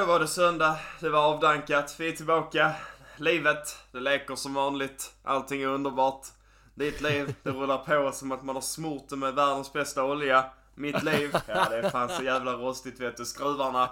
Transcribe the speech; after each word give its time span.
då 0.00 0.06
var 0.06 0.20
det 0.20 0.26
söndag. 0.26 0.78
Det 1.00 1.08
var 1.08 1.20
avdankat. 1.20 1.96
Vi 1.98 2.08
är 2.08 2.12
tillbaka. 2.12 2.72
Livet, 3.16 3.76
det 3.92 4.00
leker 4.00 4.34
som 4.34 4.54
vanligt. 4.54 5.14
Allting 5.24 5.62
är 5.62 5.66
underbart. 5.66 6.26
Ditt 6.74 7.00
liv, 7.00 7.34
det 7.42 7.50
rullar 7.50 7.78
på 7.78 8.12
som 8.12 8.32
att 8.32 8.44
man 8.44 8.54
har 8.54 8.62
smort 8.62 9.08
det 9.08 9.16
med 9.16 9.34
världens 9.34 9.72
bästa 9.72 10.04
olja. 10.04 10.44
Mitt 10.74 11.02
liv, 11.02 11.36
ja 11.46 11.68
det 11.70 11.76
är 11.76 11.90
fan 11.90 12.08
så 12.08 12.22
jävla 12.22 12.52
rostigt 12.52 13.00
vet 13.00 13.16
du. 13.16 13.24
Skruvarna. 13.24 13.90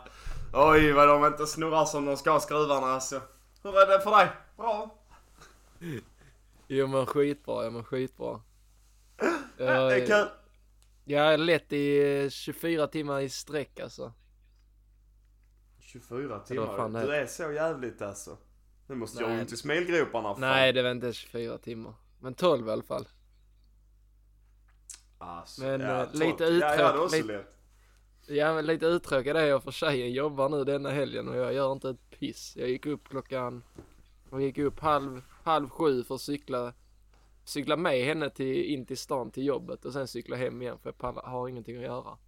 Oj 0.52 0.92
vad 0.92 1.08
de 1.08 1.24
inte 1.24 1.46
snurrar 1.46 1.84
som 1.84 2.04
de 2.04 2.16
ska 2.16 2.40
skruvarna 2.40 2.86
alltså. 2.86 3.20
Hur 3.62 3.78
är 3.78 3.86
det 3.86 4.00
för 4.00 4.10
dig? 4.10 4.28
Bra? 4.56 4.94
Jo 6.68 6.86
men 6.86 7.06
skitbra, 7.06 7.64
ja 7.64 7.70
men 7.70 7.84
skitbra. 7.84 8.40
Det 9.56 9.64
är 9.64 10.06
kul. 10.06 10.26
Jag 11.04 11.24
har 11.24 11.36
lett 11.36 11.72
i 11.72 12.20
eh, 12.24 12.30
24 12.30 12.86
timmar 12.86 13.20
i 13.20 13.28
sträck 13.28 13.80
alltså. 13.80 14.12
24 15.88 16.28
vad 16.28 16.46
timmar. 16.46 16.88
det 16.88 17.06
Du 17.06 17.14
är 17.14 17.26
så 17.26 17.52
jävligt 17.52 18.02
alltså. 18.02 18.36
Nu 18.86 18.94
måste 18.94 19.22
jag 19.22 19.30
Nej. 19.30 19.40
ont 19.40 19.52
i 19.52 19.56
smilgroparna. 19.56 20.28
fan. 20.28 20.40
Nej 20.40 20.72
det 20.72 20.82
var 20.82 20.90
inte 20.90 21.12
24 21.12 21.58
timmar. 21.58 21.94
Men 22.20 22.34
12 22.34 22.68
i 22.68 22.70
alla 22.70 22.82
fall. 22.82 23.08
Alltså, 25.18 25.62
Men, 25.62 25.80
ja, 25.80 26.02
eh, 26.02 26.12
lite 26.12 26.44
tolv. 26.44 26.58
Ja, 26.60 26.76
jag 26.76 27.04
också 27.04 27.16
lite-. 27.16 27.44
Ja 28.26 28.54
men 28.54 28.66
lite 28.66 28.86
uttråkad 28.86 29.36
är 29.36 29.44
jag 29.44 29.62
för 29.62 29.70
tjejen 29.70 30.12
jobbar 30.12 30.48
nu 30.48 30.64
denna 30.64 30.90
helgen 30.90 31.28
och 31.28 31.36
jag 31.36 31.52
gör 31.52 31.72
inte 31.72 31.90
ett 31.90 32.10
piss. 32.10 32.56
Jag 32.56 32.68
gick 32.68 32.86
upp 32.86 33.08
klockan, 33.08 33.62
jag 34.30 34.42
gick 34.42 34.58
upp 34.58 34.80
halv, 34.80 35.22
halv 35.44 35.68
sju 35.68 36.04
för 36.04 36.14
att 36.14 36.20
cykla, 36.20 36.72
cykla 37.44 37.76
med 37.76 38.04
henne 38.04 38.30
till, 38.30 38.64
in 38.64 38.86
till 38.86 38.98
stan 38.98 39.30
till 39.30 39.46
jobbet 39.46 39.84
och 39.84 39.92
sen 39.92 40.08
cykla 40.08 40.36
hem 40.36 40.62
igen 40.62 40.78
för 40.78 40.88
jag 40.88 40.98
pallar, 40.98 41.22
har 41.22 41.48
ingenting 41.48 41.76
att 41.76 41.82
göra. 41.82 42.18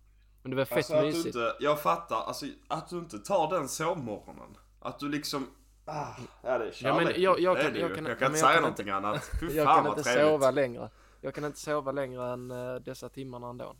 Men 0.42 0.50
det 0.50 0.56
var 0.56 0.64
fett 0.64 0.76
Alltså 0.76 0.94
att 0.94 1.00
du 1.00 1.06
mysigt. 1.06 1.26
inte, 1.26 1.56
jag 1.60 1.82
fattar, 1.82 2.16
alltså 2.16 2.46
att 2.68 2.88
du 2.88 2.98
inte 2.98 3.18
tar 3.18 3.50
den 3.50 3.68
sovmorgonen. 3.68 4.56
Att 4.80 4.98
du 4.98 5.08
liksom, 5.08 5.50
ah, 5.84 6.06
ja 6.42 6.58
det 6.58 6.64
är 6.64 6.76
Ja, 6.82 6.94
men 6.94 7.06
kärlek. 7.06 7.18
jag- 7.18 7.40
jag 7.40 7.56
det 7.56 7.60
är 7.60 7.64
kan- 7.64 7.72
det 7.74 7.78
jag 7.80 7.94
kan- 7.94 8.04
jag 8.04 8.12
ja, 8.14 8.18
kan 8.18 8.26
inte 8.26 8.38
jag 8.38 8.46
säga 8.46 8.52
kan 8.52 8.62
någonting 8.62 8.90
annat. 8.90 9.30
Fy 9.40 9.46
Jag 9.56 9.66
fan 9.66 9.74
kan 9.76 9.84
vad 9.84 9.98
inte 9.98 10.10
trevligt. 10.12 10.26
sova 10.40 10.50
längre. 10.50 10.90
Jag 11.20 11.34
kan 11.34 11.44
inte 11.44 11.58
sova 11.60 11.92
längre 11.92 12.32
än 12.32 12.50
eh, 12.50 12.74
dessa 12.74 13.08
timmarna 13.08 13.48
ändå. 13.48 13.76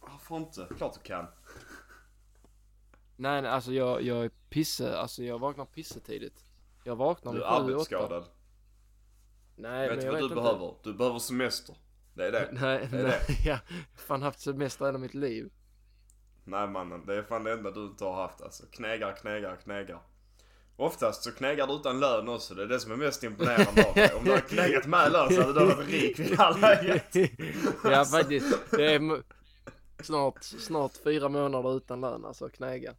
Varför 0.00 0.36
inte? 0.36 0.68
Klart 0.76 0.94
du 0.94 1.00
kan. 1.00 1.26
Nej, 3.16 3.42
nej 3.42 3.50
alltså 3.50 3.72
jag, 3.72 4.02
jag 4.02 4.24
är 4.24 4.30
pisse, 4.48 4.96
alltså 4.98 5.22
jag 5.22 5.38
vaknar 5.38 5.64
pissetidigt. 5.64 6.44
Jag 6.84 6.96
vaknar 6.96 7.32
Du 7.32 7.38
vid 7.38 7.46
är 7.46 7.50
sju, 7.50 7.54
åtta. 7.56 7.64
arbetsskadad. 7.72 8.24
Nej, 9.56 9.88
vet 9.88 9.96
men 9.96 9.98
du 9.98 10.04
jag 10.04 10.12
vad 10.12 10.20
vet 10.22 10.30
du 10.30 10.34
inte. 10.38 10.42
behöver? 10.42 10.74
Du 10.82 10.94
behöver 10.94 11.18
semester. 11.18 11.76
Det 12.14 12.26
är 12.26 12.32
det. 12.32 12.48
Nej, 12.52 12.88
Det 12.90 12.98
är 12.98 13.02
nej, 13.02 13.20
ja. 13.28 13.36
Jag 13.44 13.54
har 13.54 14.06
fan 14.06 14.22
haft 14.22 14.40
semester 14.40 14.84
hela 14.84 14.98
mitt 14.98 15.14
liv. 15.14 15.50
Nej 16.44 16.68
mannen, 16.68 17.06
det 17.06 17.14
är 17.14 17.22
fan 17.22 17.44
det 17.44 17.52
enda 17.52 17.70
du 17.70 17.84
inte 17.86 18.04
har 18.04 18.22
haft 18.22 18.42
alltså. 18.42 18.66
Knegar, 18.66 19.16
knegar, 19.16 19.56
knegar. 19.56 20.02
Oftast 20.76 21.22
så 21.22 21.32
knegar 21.32 21.66
du 21.66 21.74
utan 21.74 22.00
lön 22.00 22.28
också. 22.28 22.54
Det 22.54 22.62
är 22.62 22.66
det 22.66 22.80
som 22.80 22.92
är 22.92 22.96
mest 22.96 23.22
imponerande 23.24 23.88
av 23.88 23.94
dig. 23.94 24.10
Om 24.14 24.24
du 24.24 24.30
hade 24.30 24.42
knegat 24.42 24.86
med 24.86 25.12
lön 25.12 25.30
så 25.34 25.42
hade 25.42 25.60
du 25.60 25.66
varit 25.66 25.88
rik 25.88 26.18
vid 26.18 26.30
det 26.30 26.36
här 26.36 26.58
läget. 26.58 27.30
ja 27.84 28.04
faktiskt. 28.04 28.58
Det 28.70 28.94
är 28.94 29.22
snart, 30.02 30.42
snart 30.42 30.92
fyra 31.04 31.28
månader 31.28 31.76
utan 31.76 32.00
lön 32.00 32.24
alltså 32.24 32.48
knäga. 32.48 32.94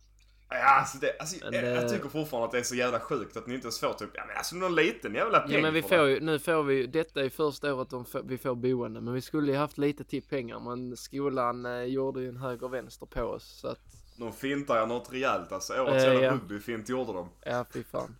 Ja, 0.59 0.79
alltså, 0.79 0.97
det, 0.97 1.15
alltså 1.19 1.35
Men 1.51 1.53
jag, 1.65 1.75
jag 1.83 1.89
tycker 1.89 2.09
fortfarande 2.09 2.45
att 2.45 2.51
det 2.51 2.59
är 2.59 2.63
så 2.63 2.75
jävla 2.75 2.99
sjukt 2.99 3.37
att 3.37 3.47
ni 3.47 3.53
inte 3.53 3.65
ens 3.65 3.79
får 3.79 3.93
typ, 3.93 4.09
ja 4.13 4.23
men 4.27 4.37
alltså 4.37 4.55
någon 4.55 4.75
liten 4.75 5.13
jävla 5.15 5.39
peng 5.39 5.51
Ja 5.51 5.61
men 5.61 5.73
vi 5.73 5.81
får 5.81 6.07
ju, 6.07 6.19
nu 6.19 6.39
får 6.39 6.63
vi 6.63 6.87
detta 6.87 7.21
är 7.23 7.29
första 7.29 7.73
året 7.73 7.89
de 7.89 8.05
vi 8.23 8.37
får 8.37 8.55
boende. 8.55 9.01
Men 9.01 9.13
vi 9.13 9.21
skulle 9.21 9.51
ju 9.51 9.57
haft 9.57 9.77
lite 9.77 10.03
till 10.03 10.21
pengar. 10.23 10.59
Men 10.59 10.97
skolan 10.97 11.65
eh, 11.65 11.83
gjorde 11.83 12.21
ju 12.21 12.29
en 12.29 12.37
höger 12.37 12.67
vänster 12.67 13.05
på 13.05 13.21
oss. 13.21 13.59
Så 13.61 13.67
att, 13.67 13.79
De 14.17 14.33
fintar 14.33 14.77
jag 14.77 14.87
något 14.87 15.13
rejält 15.13 15.51
alltså. 15.51 15.73
Årets 15.73 16.03
Eh, 16.03 16.11
jävla 16.13 16.25
ja. 16.25 16.31
rugbyfint 16.33 16.89
gjorde 16.89 17.13
de. 17.13 17.29
ja 17.45 17.65
fy 17.73 17.83
fan. 17.83 18.15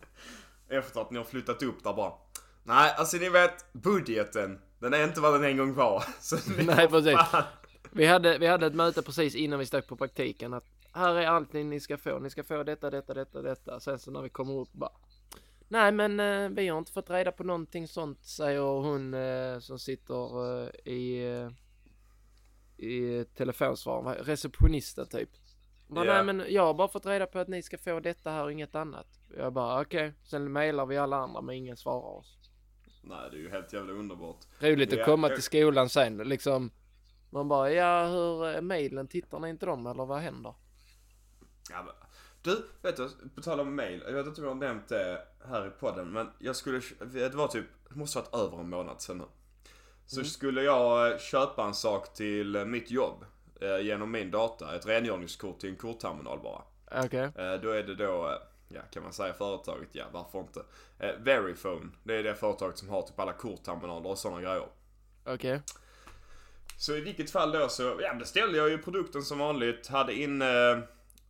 Efter 0.68 1.00
att 1.00 1.10
ni 1.10 1.18
har 1.18 1.24
flyttat 1.24 1.62
upp 1.62 1.84
där 1.84 1.92
bara. 1.92 2.12
Nej, 2.64 2.94
alltså 2.98 3.16
ni 3.16 3.28
vet, 3.28 3.72
budgeten. 3.72 4.58
Den 4.78 4.94
är 4.94 5.04
inte 5.04 5.20
vad 5.20 5.34
den 5.34 5.44
en 5.44 5.56
gång 5.56 5.74
var. 5.74 6.04
Så 6.20 6.36
Nej, 6.58 6.88
precis. 6.88 7.18
fan- 7.30 7.42
Vi 7.90 8.06
hade, 8.06 8.38
vi 8.38 8.46
hade 8.46 8.66
ett 8.66 8.74
möte 8.74 9.02
precis 9.02 9.34
innan 9.34 9.58
vi 9.58 9.66
stack 9.66 9.86
på 9.86 9.96
praktiken 9.96 10.54
att 10.54 10.64
här 10.98 11.14
är 11.14 11.26
allting 11.26 11.70
ni 11.70 11.80
ska 11.80 11.96
få. 11.98 12.18
Ni 12.18 12.30
ska 12.30 12.44
få 12.44 12.62
detta, 12.62 12.90
detta, 12.90 13.14
detta, 13.14 13.42
detta. 13.42 13.80
Sen 13.80 13.98
så 13.98 14.10
när 14.10 14.22
vi 14.22 14.28
kommer 14.28 14.54
upp 14.54 14.72
bara 14.72 14.92
Nej 15.68 15.92
men 15.92 16.20
eh, 16.20 16.48
vi 16.48 16.68
har 16.68 16.78
inte 16.78 16.92
fått 16.92 17.10
reda 17.10 17.32
på 17.32 17.44
någonting 17.44 17.88
sånt 17.88 18.24
säger 18.24 18.60
hon 18.60 19.14
eh, 19.14 19.58
som 19.58 19.78
sitter 19.78 20.62
eh, 20.62 20.92
i, 20.92 21.32
eh, 21.36 21.50
i 22.86 23.24
telefonsvararen, 23.24 24.24
receptionisten 24.24 25.06
typ. 25.06 25.30
Bara, 25.86 26.06
Ja. 26.06 26.14
Nej 26.14 26.24
men 26.34 26.46
jag 26.48 26.66
har 26.66 26.74
bara 26.74 26.88
fått 26.88 27.06
reda 27.06 27.26
på 27.26 27.38
att 27.38 27.48
ni 27.48 27.62
ska 27.62 27.78
få 27.78 28.00
detta 28.00 28.30
här 28.30 28.44
och 28.44 28.52
inget 28.52 28.74
annat. 28.74 29.06
Jag 29.36 29.52
bara 29.52 29.80
okej, 29.80 30.12
sen 30.24 30.52
mailar 30.52 30.86
vi 30.86 30.96
alla 30.96 31.16
andra 31.16 31.40
men 31.40 31.54
ingen 31.54 31.76
svarar 31.76 32.18
oss. 32.18 32.38
Nej, 33.02 33.30
det 33.30 33.36
är 33.36 33.40
ju 33.40 33.50
helt 33.50 33.72
jävla 33.72 33.92
underbart. 33.92 34.38
Roligt 34.60 34.92
att 34.92 35.04
komma 35.04 35.28
till 35.28 35.42
skolan 35.42 35.88
sen 35.88 36.16
liksom. 36.16 36.70
Man 37.30 37.48
bara, 37.48 37.70
ja 37.70 38.06
hur 38.06 38.46
är 38.46 38.60
mailen, 38.60 39.08
tittar 39.08 39.38
ni 39.38 39.48
inte 39.48 39.66
dem 39.66 39.86
eller 39.86 40.04
vad 40.06 40.18
händer? 40.18 40.54
Ja, 41.70 41.82
men, 41.82 41.94
du, 42.42 42.62
vet 42.82 42.96
du, 42.96 43.08
på 43.34 43.42
tal 43.42 43.60
om 43.60 43.76
mail. 43.76 44.02
Jag 44.06 44.12
vet 44.12 44.26
inte 44.26 44.40
om 44.40 44.46
jag 44.46 44.54
har 44.54 44.60
nämnt 44.60 44.88
det 44.88 45.22
här 45.48 45.66
i 45.66 45.70
podden, 45.70 46.10
men 46.10 46.30
jag 46.38 46.56
skulle, 46.56 46.80
det 47.12 47.34
var 47.34 47.48
typ, 47.48 47.66
det 47.88 47.96
måste 47.96 48.18
varit 48.18 48.34
över 48.34 48.60
en 48.60 48.70
månad 48.70 49.00
sedan 49.00 49.18
nu. 49.18 49.24
Så 50.06 50.24
skulle 50.24 50.62
jag 50.62 51.12
eh, 51.12 51.18
köpa 51.18 51.64
en 51.64 51.74
sak 51.74 52.14
till 52.14 52.56
eh, 52.56 52.64
mitt 52.64 52.90
jobb 52.90 53.24
eh, 53.60 53.78
genom 53.80 54.10
min 54.10 54.30
data. 54.30 54.76
Ett 54.76 54.86
rengöringskort 54.86 55.60
till 55.60 55.70
en 55.70 55.76
kortterminal 55.76 56.40
bara. 56.42 56.62
Okej. 57.04 57.20
Eh, 57.20 57.60
Då 57.62 57.70
är 57.70 57.82
det 57.82 57.94
då, 57.94 58.28
eh, 58.28 58.34
ja 58.68 58.80
kan 58.92 59.02
man 59.02 59.12
säga 59.12 59.32
företaget, 59.34 59.88
ja 59.92 60.04
varför 60.12 60.38
inte. 60.38 60.62
Eh, 60.98 61.14
Verifone, 61.18 61.90
det 62.02 62.14
är 62.14 62.22
det 62.22 62.34
företaget 62.34 62.78
som 62.78 62.88
har 62.88 63.02
typ 63.02 63.20
alla 63.20 63.32
kortterminaler 63.32 64.10
och 64.10 64.18
sådana 64.18 64.40
grejer. 64.40 64.68
Okej. 65.24 65.62
Så 66.78 66.96
i 66.96 67.00
vilket 67.00 67.30
fall 67.30 67.52
då 67.52 67.68
så, 67.68 67.98
ja 68.00 68.14
beställde 68.14 68.58
jag 68.58 68.68
ju 68.68 68.78
produkten 68.78 69.22
som 69.22 69.38
vanligt. 69.38 69.86
Hade 69.88 70.14
in 70.14 70.42
eh, 70.42 70.78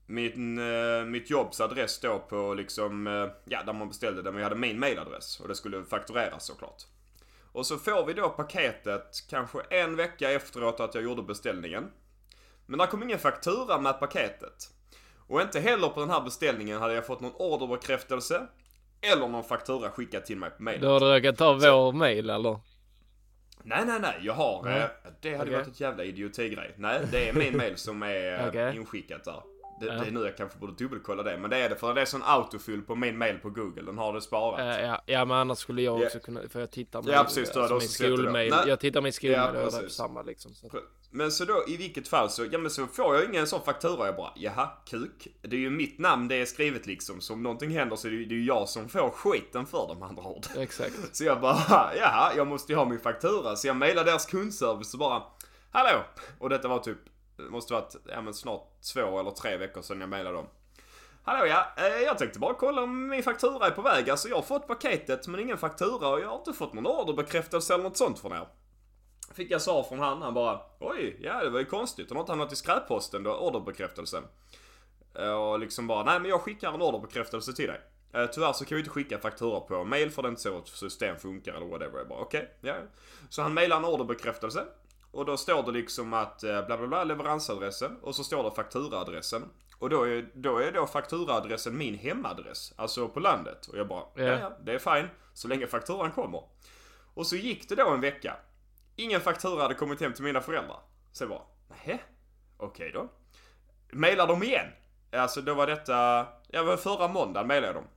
min, 0.08 0.58
eh, 0.58 1.04
mitt 1.04 1.30
jobbs 1.30 1.60
adress 1.60 2.00
då 2.00 2.18
på 2.18 2.54
liksom, 2.54 3.06
eh, 3.06 3.26
ja 3.44 3.62
där 3.66 3.72
man 3.72 3.88
beställde 3.88 4.22
det. 4.22 4.30
Men 4.32 4.40
jag 4.40 4.48
hade 4.48 4.60
min 4.60 4.78
mailadress 4.78 5.40
och 5.40 5.48
det 5.48 5.54
skulle 5.54 5.84
faktureras 5.84 6.46
såklart. 6.46 6.82
Och 7.52 7.66
så 7.66 7.78
får 7.78 8.06
vi 8.06 8.12
då 8.12 8.28
paketet 8.28 9.24
kanske 9.30 9.58
en 9.70 9.96
vecka 9.96 10.30
efteråt 10.30 10.80
att 10.80 10.94
jag 10.94 11.04
gjorde 11.04 11.22
beställningen. 11.22 11.90
Men 12.66 12.78
det 12.78 12.86
kom 12.86 13.02
ingen 13.02 13.18
faktura 13.18 13.80
med 13.80 14.00
paketet. 14.00 14.70
Och 15.28 15.40
inte 15.42 15.60
heller 15.60 15.88
på 15.88 16.00
den 16.00 16.10
här 16.10 16.20
beställningen 16.20 16.78
hade 16.80 16.94
jag 16.94 17.06
fått 17.06 17.20
någon 17.20 17.32
orderbekräftelse. 17.34 18.46
Eller 19.00 19.28
någon 19.28 19.44
faktura 19.44 19.90
skickad 19.90 20.24
till 20.26 20.36
mig 20.36 20.50
på 20.50 20.62
mail. 20.62 20.80
Då 20.80 20.88
har 20.88 21.00
du 21.00 21.06
råkat 21.06 21.36
ta 21.36 21.52
vår 21.52 21.92
mail 21.92 22.30
eller? 22.30 22.60
Nej, 23.62 23.82
nej, 23.86 24.00
nej. 24.00 24.18
Jag 24.22 24.32
har... 24.34 24.68
Eh, 24.68 24.84
Det 25.20 25.30
hade 25.36 25.42
Okej. 25.50 25.54
varit 25.54 25.68
ett 25.68 25.80
jävla 25.80 26.04
idiotigrej. 26.04 26.74
Nej, 26.76 27.00
det 27.12 27.28
är 27.28 27.32
min 27.32 27.56
mail 27.56 27.76
som 27.76 28.02
är 28.02 28.48
Okej. 28.48 28.76
inskickat 28.76 29.24
där. 29.24 29.42
Det, 29.80 29.86
det 29.86 30.06
är 30.06 30.10
nu 30.10 30.24
jag 30.24 30.36
kanske 30.36 30.58
borde 30.58 30.72
dubbelkolla 30.72 31.22
det. 31.22 31.38
Men 31.38 31.50
det 31.50 31.56
är 31.56 31.68
det 31.68 31.76
för 31.76 31.94
det 31.94 32.00
är 32.00 32.04
sån 32.04 32.22
autofill 32.22 32.82
på 32.82 32.94
min 32.94 33.18
mail 33.18 33.38
på 33.38 33.50
Google. 33.50 33.82
Den 33.82 33.98
har 33.98 34.12
det 34.12 34.20
sparat. 34.20 34.60
Eh, 34.60 34.86
ja, 34.86 35.02
ja 35.06 35.24
men 35.24 35.36
annars 35.36 35.58
skulle 35.58 35.82
jag 35.82 36.00
Ja. 36.00 36.06
också 36.06 36.18
kunna, 36.18 36.40
för 36.48 36.60
jag 36.60 36.70
tittar 36.70 37.02
Ja, 37.06 37.24
precis, 37.24 37.52
då 37.52 37.60
alltså 37.60 37.74
min 37.74 37.88
skolmail. 37.88 38.54
Jag 38.66 38.80
tittar 38.80 39.00
min 39.00 39.12
skolmail 39.12 39.38
Ja, 39.54 39.62
och 39.66 39.72
det 39.72 39.78
är 39.84 39.88
samma 39.88 40.22
liksom. 40.22 40.54
Så. 40.54 40.70
Men 41.10 41.32
så 41.32 41.44
då 41.44 41.64
i 41.68 41.76
vilket 41.76 42.08
fall 42.08 42.30
så, 42.30 42.44
ja 42.50 42.58
men 42.58 42.70
så 42.70 42.86
får 42.86 43.14
jag 43.16 43.24
ingen 43.24 43.46
sån 43.46 43.62
faktura. 43.62 44.06
Jag 44.06 44.16
bara, 44.16 44.32
jaha, 44.36 44.68
kuk. 44.86 45.28
Det 45.42 45.56
är 45.56 45.60
ju 45.60 45.70
mitt 45.70 45.98
namn 45.98 46.28
det 46.28 46.34
är 46.34 46.46
skrivet 46.46 46.86
liksom. 46.86 47.20
Så 47.20 47.32
om 47.32 47.42
någonting 47.42 47.70
händer 47.70 47.96
så 47.96 48.06
är 48.08 48.10
det 48.10 48.16
ju 48.16 48.44
jag 48.44 48.68
som 48.68 48.88
får 48.88 49.10
skiten 49.10 49.66
för 49.66 49.86
de 49.88 50.02
andra 50.02 50.22
ord. 50.22 50.46
Exakt. 50.56 50.92
Så 51.16 51.24
jag 51.24 51.40
bara, 51.40 51.58
jaha, 51.96 52.32
jag 52.36 52.46
måste 52.46 52.72
ju 52.72 52.76
ha 52.78 52.84
min 52.84 53.00
faktura. 53.00 53.56
Så 53.56 53.66
jag 53.66 53.76
mejlade 53.76 54.10
deras 54.10 54.26
kundservice 54.26 54.92
och 54.94 54.98
bara, 55.00 55.22
hallå! 55.70 56.00
Och 56.38 56.48
detta 56.48 56.68
var 56.68 56.78
typ, 56.78 56.98
det 57.42 57.50
måste 57.50 57.72
varit, 57.72 57.96
ja 58.04 58.20
men 58.20 58.34
snart 58.34 58.62
två 58.92 59.20
eller 59.20 59.30
tre 59.30 59.56
veckor 59.56 59.82
sedan 59.82 60.00
jag 60.00 60.08
mejlade 60.08 60.36
dem. 60.36 60.46
Hallå 61.22 61.46
ja, 61.46 61.66
eh, 61.76 62.02
jag 62.02 62.18
tänkte 62.18 62.38
bara 62.38 62.54
kolla 62.54 62.82
om 62.82 63.08
min 63.08 63.22
faktura 63.22 63.66
är 63.66 63.70
på 63.70 63.82
väg. 63.82 64.10
Alltså 64.10 64.28
jag 64.28 64.36
har 64.36 64.42
fått 64.42 64.66
paketet 64.66 65.26
men 65.26 65.40
ingen 65.40 65.58
faktura 65.58 66.08
och 66.08 66.20
jag 66.20 66.28
har 66.28 66.38
inte 66.38 66.52
fått 66.52 66.72
någon 66.72 66.86
orderbekräftelse 66.86 67.74
eller 67.74 67.84
något 67.84 67.96
sånt 67.96 68.18
från 68.18 68.32
er. 68.32 68.48
Fick 69.34 69.50
jag 69.50 69.62
svar 69.62 69.82
från 69.82 69.98
han, 69.98 70.22
han 70.22 70.34
bara 70.34 70.60
oj, 70.78 71.16
ja 71.20 71.44
det 71.44 71.50
var 71.50 71.58
ju 71.58 71.64
konstigt. 71.64 72.10
Har 72.10 72.16
något 72.16 72.28
hamnat 72.28 72.52
i 72.52 72.56
skräpposten 72.56 73.22
då, 73.22 73.34
orderbekräftelsen? 73.34 74.24
Eh, 75.14 75.32
och 75.32 75.58
liksom 75.58 75.86
bara, 75.86 76.04
nej 76.04 76.20
men 76.20 76.30
jag 76.30 76.40
skickar 76.40 76.72
en 76.72 76.82
orderbekräftelse 76.82 77.52
till 77.52 77.66
dig. 77.66 77.80
Eh, 78.12 78.26
tyvärr 78.26 78.52
så 78.52 78.64
kan 78.64 78.76
vi 78.76 78.80
inte 78.80 78.90
skicka 78.90 79.18
faktura 79.18 79.60
på 79.60 79.84
mail 79.84 80.10
för 80.10 80.22
det 80.22 80.28
är 80.28 80.30
inte 80.30 80.42
så 80.42 80.52
vårt 80.52 80.68
system 80.68 81.16
funkar 81.16 81.54
eller 81.54 81.66
whatever. 81.66 81.98
Jag 81.98 82.08
bara 82.08 82.20
okej, 82.20 82.54
ja. 82.60 82.74
Så 83.28 83.42
han 83.42 83.54
mailar 83.54 83.76
en 83.76 83.84
orderbekräftelse. 83.84 84.64
Och 85.10 85.24
då 85.24 85.36
står 85.36 85.62
det 85.62 85.72
liksom 85.72 86.12
att 86.14 86.42
eh, 86.44 86.66
bla 86.66 86.76
bla 86.78 86.86
bla 86.86 87.04
leveransadressen 87.04 87.96
och 88.02 88.14
så 88.14 88.24
står 88.24 88.44
det 88.44 88.50
fakturaadressen. 88.50 89.42
Och 89.78 89.90
då 89.90 90.02
är, 90.08 90.28
då 90.34 90.58
är 90.58 90.72
då 90.72 90.86
fakturaadressen 90.86 91.76
min 91.78 91.94
hemadress, 91.94 92.72
alltså 92.76 93.08
på 93.08 93.20
landet. 93.20 93.66
Och 93.66 93.78
jag 93.78 93.88
bara, 93.88 94.04
ja 94.14 94.22
Ja. 94.24 94.56
det 94.64 94.72
är 94.72 94.78
fine, 94.78 95.08
så 95.34 95.48
länge 95.48 95.66
fakturan 95.66 96.12
kommer. 96.12 96.42
Och 97.14 97.26
så 97.26 97.36
gick 97.36 97.68
det 97.68 97.74
då 97.74 97.90
en 97.90 98.00
vecka. 98.00 98.36
Ingen 98.96 99.20
faktura 99.20 99.62
hade 99.62 99.74
kommit 99.74 100.00
hem 100.00 100.12
till 100.12 100.24
mina 100.24 100.40
föräldrar. 100.40 100.80
Så 101.12 101.22
jag 101.24 101.30
bara, 101.30 101.42
nähä? 101.68 101.98
Okej 102.56 102.90
då. 102.94 103.08
Mailar 103.92 104.26
dem 104.26 104.42
igen. 104.42 104.66
Alltså 105.12 105.40
då 105.42 105.54
var 105.54 105.66
detta, 105.66 106.26
ja 106.48 106.62
var 106.62 106.76
förra 106.76 107.08
måndagen 107.08 107.46
mejlade 107.46 107.66
jag 107.66 107.76
dem. 107.76 107.88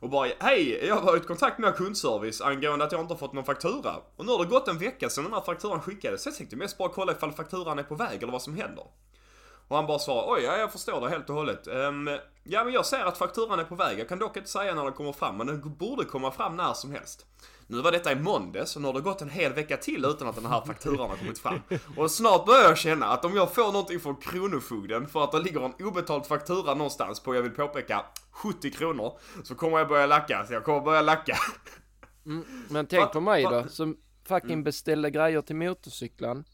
Och 0.00 0.10
bara, 0.10 0.28
hej, 0.38 0.86
jag 0.86 0.94
har 0.94 1.02
varit 1.02 1.24
i 1.24 1.26
kontakt 1.26 1.58
med 1.58 1.76
kundservice 1.76 2.40
angående 2.40 2.84
att 2.84 2.92
jag 2.92 3.00
inte 3.00 3.14
har 3.14 3.18
fått 3.18 3.32
någon 3.32 3.44
faktura. 3.44 3.94
Och 4.16 4.26
nu 4.26 4.32
har 4.32 4.38
det 4.38 4.50
gått 4.50 4.68
en 4.68 4.78
vecka 4.78 5.08
sedan 5.08 5.24
den 5.24 5.32
här 5.32 5.40
fakturan 5.40 5.80
skickades, 5.80 6.22
så 6.22 6.28
jag 6.28 6.36
tänkte 6.36 6.56
mest 6.56 6.78
bara 6.78 6.88
kolla 6.88 7.12
ifall 7.12 7.32
fakturan 7.32 7.78
är 7.78 7.82
på 7.82 7.94
väg 7.94 8.22
eller 8.22 8.32
vad 8.32 8.42
som 8.42 8.56
händer. 8.56 8.84
Och 9.68 9.76
han 9.76 9.86
bara 9.86 9.98
svarar, 9.98 10.32
oj, 10.32 10.42
ja, 10.42 10.56
jag 10.56 10.72
förstår 10.72 11.00
det 11.00 11.08
helt 11.08 11.30
och 11.30 11.36
hållet. 11.36 11.66
Um, 11.66 12.18
ja, 12.44 12.64
men 12.64 12.72
jag 12.72 12.86
ser 12.86 13.04
att 13.04 13.18
fakturan 13.18 13.60
är 13.60 13.64
på 13.64 13.74
väg. 13.74 13.98
Jag 13.98 14.08
kan 14.08 14.18
dock 14.18 14.36
inte 14.36 14.50
säga 14.50 14.74
när 14.74 14.84
den 14.84 14.92
kommer 14.92 15.12
fram, 15.12 15.36
men 15.36 15.46
den 15.46 15.76
borde 15.76 16.04
komma 16.04 16.30
fram 16.30 16.56
när 16.56 16.72
som 16.72 16.92
helst. 16.92 17.26
Nu 17.68 17.80
var 17.82 17.92
detta 17.92 18.12
i 18.12 18.16
måndags 18.16 18.76
och 18.76 18.82
nu 18.82 18.88
har 18.88 18.94
det 18.94 19.00
gått 19.00 19.22
en 19.22 19.30
hel 19.30 19.52
vecka 19.52 19.76
till 19.76 20.04
utan 20.04 20.28
att 20.28 20.34
den 20.36 20.46
här 20.46 20.60
fakturan 20.66 21.10
har 21.10 21.16
kommit 21.16 21.38
fram. 21.38 21.58
Och 21.96 22.10
snart 22.10 22.46
börjar 22.46 22.62
jag 22.62 22.78
känna 22.78 23.06
att 23.06 23.24
om 23.24 23.34
jag 23.34 23.54
får 23.54 23.72
någonting 23.72 24.00
från 24.00 24.16
Kronofogden 24.16 25.08
för 25.08 25.24
att 25.24 25.32
det 25.32 25.38
ligger 25.40 25.60
en 25.60 25.86
obetald 25.86 26.26
faktura 26.26 26.74
någonstans 26.74 27.20
på, 27.20 27.34
jag 27.34 27.42
vill 27.42 27.50
påpeka, 27.52 28.04
70 28.30 28.70
kronor. 28.70 29.18
Så 29.44 29.54
kommer 29.54 29.78
jag 29.78 29.88
börja 29.88 30.06
lacka, 30.06 30.44
så 30.46 30.52
jag 30.52 30.64
kommer 30.64 30.80
börja 30.80 31.02
lacka. 31.02 31.36
Mm, 32.26 32.44
men 32.70 32.86
tänk 32.86 33.02
Va- 33.02 33.08
på 33.08 33.20
mig 33.20 33.44
va- 33.44 33.50
då, 33.50 33.68
som 33.68 33.96
fucking 34.28 34.64
beställde 34.64 35.10
grejer 35.10 35.42
till 35.42 35.56
motorcyklar. 35.56 36.44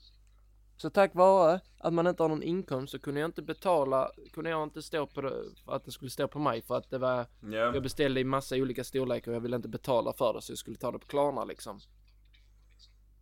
Så 0.77 0.91
tack 0.91 1.15
vare 1.15 1.61
att 1.79 1.93
man 1.93 2.07
inte 2.07 2.23
har 2.23 2.29
någon 2.29 2.43
inkomst 2.43 2.91
så 2.93 2.99
kunde 2.99 3.21
jag 3.21 3.29
inte 3.29 3.43
betala, 3.43 4.11
kunde 4.33 4.51
jag 4.51 4.63
inte 4.63 4.83
stå 4.83 5.07
på 5.07 5.21
det, 5.21 5.33
för 5.65 5.73
att 5.77 5.85
det 5.85 5.91
skulle 5.93 6.11
stå 6.11 6.29
på 6.29 6.39
mig 6.39 6.63
för 6.63 6.77
att 6.77 6.91
det 6.91 6.99
var, 6.99 7.27
Ja. 7.41 7.57
jag 7.75 7.83
beställde 7.83 8.21
i 8.21 8.25
massa 8.25 8.57
olika 8.57 8.85
storlekar 8.85 9.31
och 9.31 9.35
jag 9.37 9.41
ville 9.41 9.57
inte 9.57 9.69
betala 9.69 10.13
för 10.13 10.33
det 10.33 10.43
så 10.43 10.53
jag 10.53 10.59
skulle 10.59 10.77
ta 10.77 10.93
det 10.93 10.99
på 10.99 11.07
Klarna 11.07 11.45
liksom. 11.45 11.81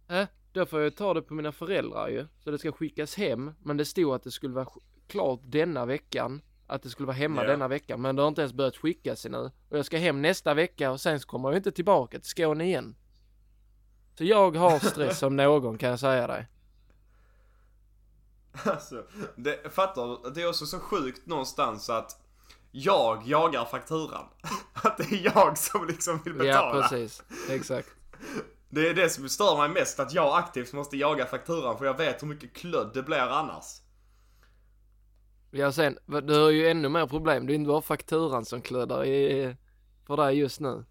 Äh, 0.09 0.25
då 0.53 0.67
får 0.67 0.81
jag 0.81 0.97
ta 0.97 1.15
det 1.15 1.23
på 1.23 1.35
mina 1.35 1.53
föräldrar 1.53 2.09
ju, 2.09 2.27
så 2.45 2.51
det 2.51 2.59
ska 2.59 2.73
skickas 2.73 3.15
hem, 3.17 3.51
men 3.63 3.77
det 3.77 3.85
stod 3.85 4.15
att 4.15 4.23
det 4.23 4.31
skulle 4.31 4.55
vara 4.55 4.67
klart 5.07 5.41
denna 5.45 5.87
veckan. 5.87 6.43
Att 6.67 6.83
det 6.83 6.89
skulle 6.91 7.07
vara 7.07 7.17
hemma 7.17 7.43
Ja. 7.45 7.49
denna 7.51 7.69
veckan, 7.69 8.01
men 8.01 8.17
det 8.17 8.23
har 8.23 8.29
inte 8.29 8.41
ens 8.41 8.53
börjat 8.53 8.77
skickas 8.77 9.27
ännu. 9.27 9.51
Och 9.69 9.79
jag 9.79 9.85
ska 9.87 9.99
hem 9.99 10.23
nästa 10.23 10.55
vecka 10.55 10.91
och 10.91 11.01
sen 11.01 11.21
så 11.21 11.29
kommer 11.29 11.49
jag 11.49 11.57
inte 11.59 11.73
tillbaka 11.73 12.19
till 12.19 12.29
Skåne 12.29 12.65
igen. 12.65 12.97
Så 14.19 14.25
jag 14.25 14.57
har 14.57 14.79
stress 14.79 15.19
som 15.19 15.37
någon 15.37 15.79
kan 15.79 15.91
jag 15.91 16.01
säga 16.01 16.27
dig. 16.27 16.47
Alltså, 18.65 19.05
det, 19.37 19.73
fattar 19.75 20.31
Det 20.31 20.43
är 20.43 20.49
också 20.49 20.67
så 20.67 20.79
sjukt 20.81 21.27
någonstans 21.27 21.91
att 21.91 22.21
jag 22.71 23.23
jagar 23.27 23.65
fakturan. 23.65 24.25
Att 24.73 24.99
det 24.99 25.05
är 25.05 25.25
jag 25.35 25.59
som 25.59 25.87
liksom 25.87 26.21
vill 26.25 26.37
Ja, 26.37 26.43
betala. 26.45 26.83
precis. 26.89 27.23
Exakt. 27.51 27.89
det 28.69 28.89
är 28.89 28.95
det 28.95 29.11
som 29.11 29.29
stör 29.29 29.57
mig 29.59 29.69
mest, 29.69 30.01
att 30.01 30.13
jag 30.15 30.39
aktivt 30.39 30.73
måste 30.73 30.97
jaga 30.97 31.27
fakturan 31.27 31.79
för 31.79 31.85
jag 31.85 31.97
vet 31.97 32.23
hur 32.23 32.29
mycket 32.29 32.55
klödd 32.57 32.91
det 32.95 33.03
blir 33.03 33.19
annars. 33.19 33.65
Ja, 35.51 35.73
sen, 35.73 35.99
du 36.07 36.41
har 36.43 36.51
ju 36.51 36.69
ännu 36.69 36.89
mer 36.89 37.07
problem. 37.07 37.47
Det 37.47 37.53
är 37.53 37.55
inte 37.55 37.69
bara 37.69 37.83
fakturan 37.83 38.45
som 38.45 38.63
klödar 38.63 39.05
i, 39.05 39.57
för 40.07 40.17
dig 40.17 40.39
just 40.39 40.61
nu. 40.61 40.85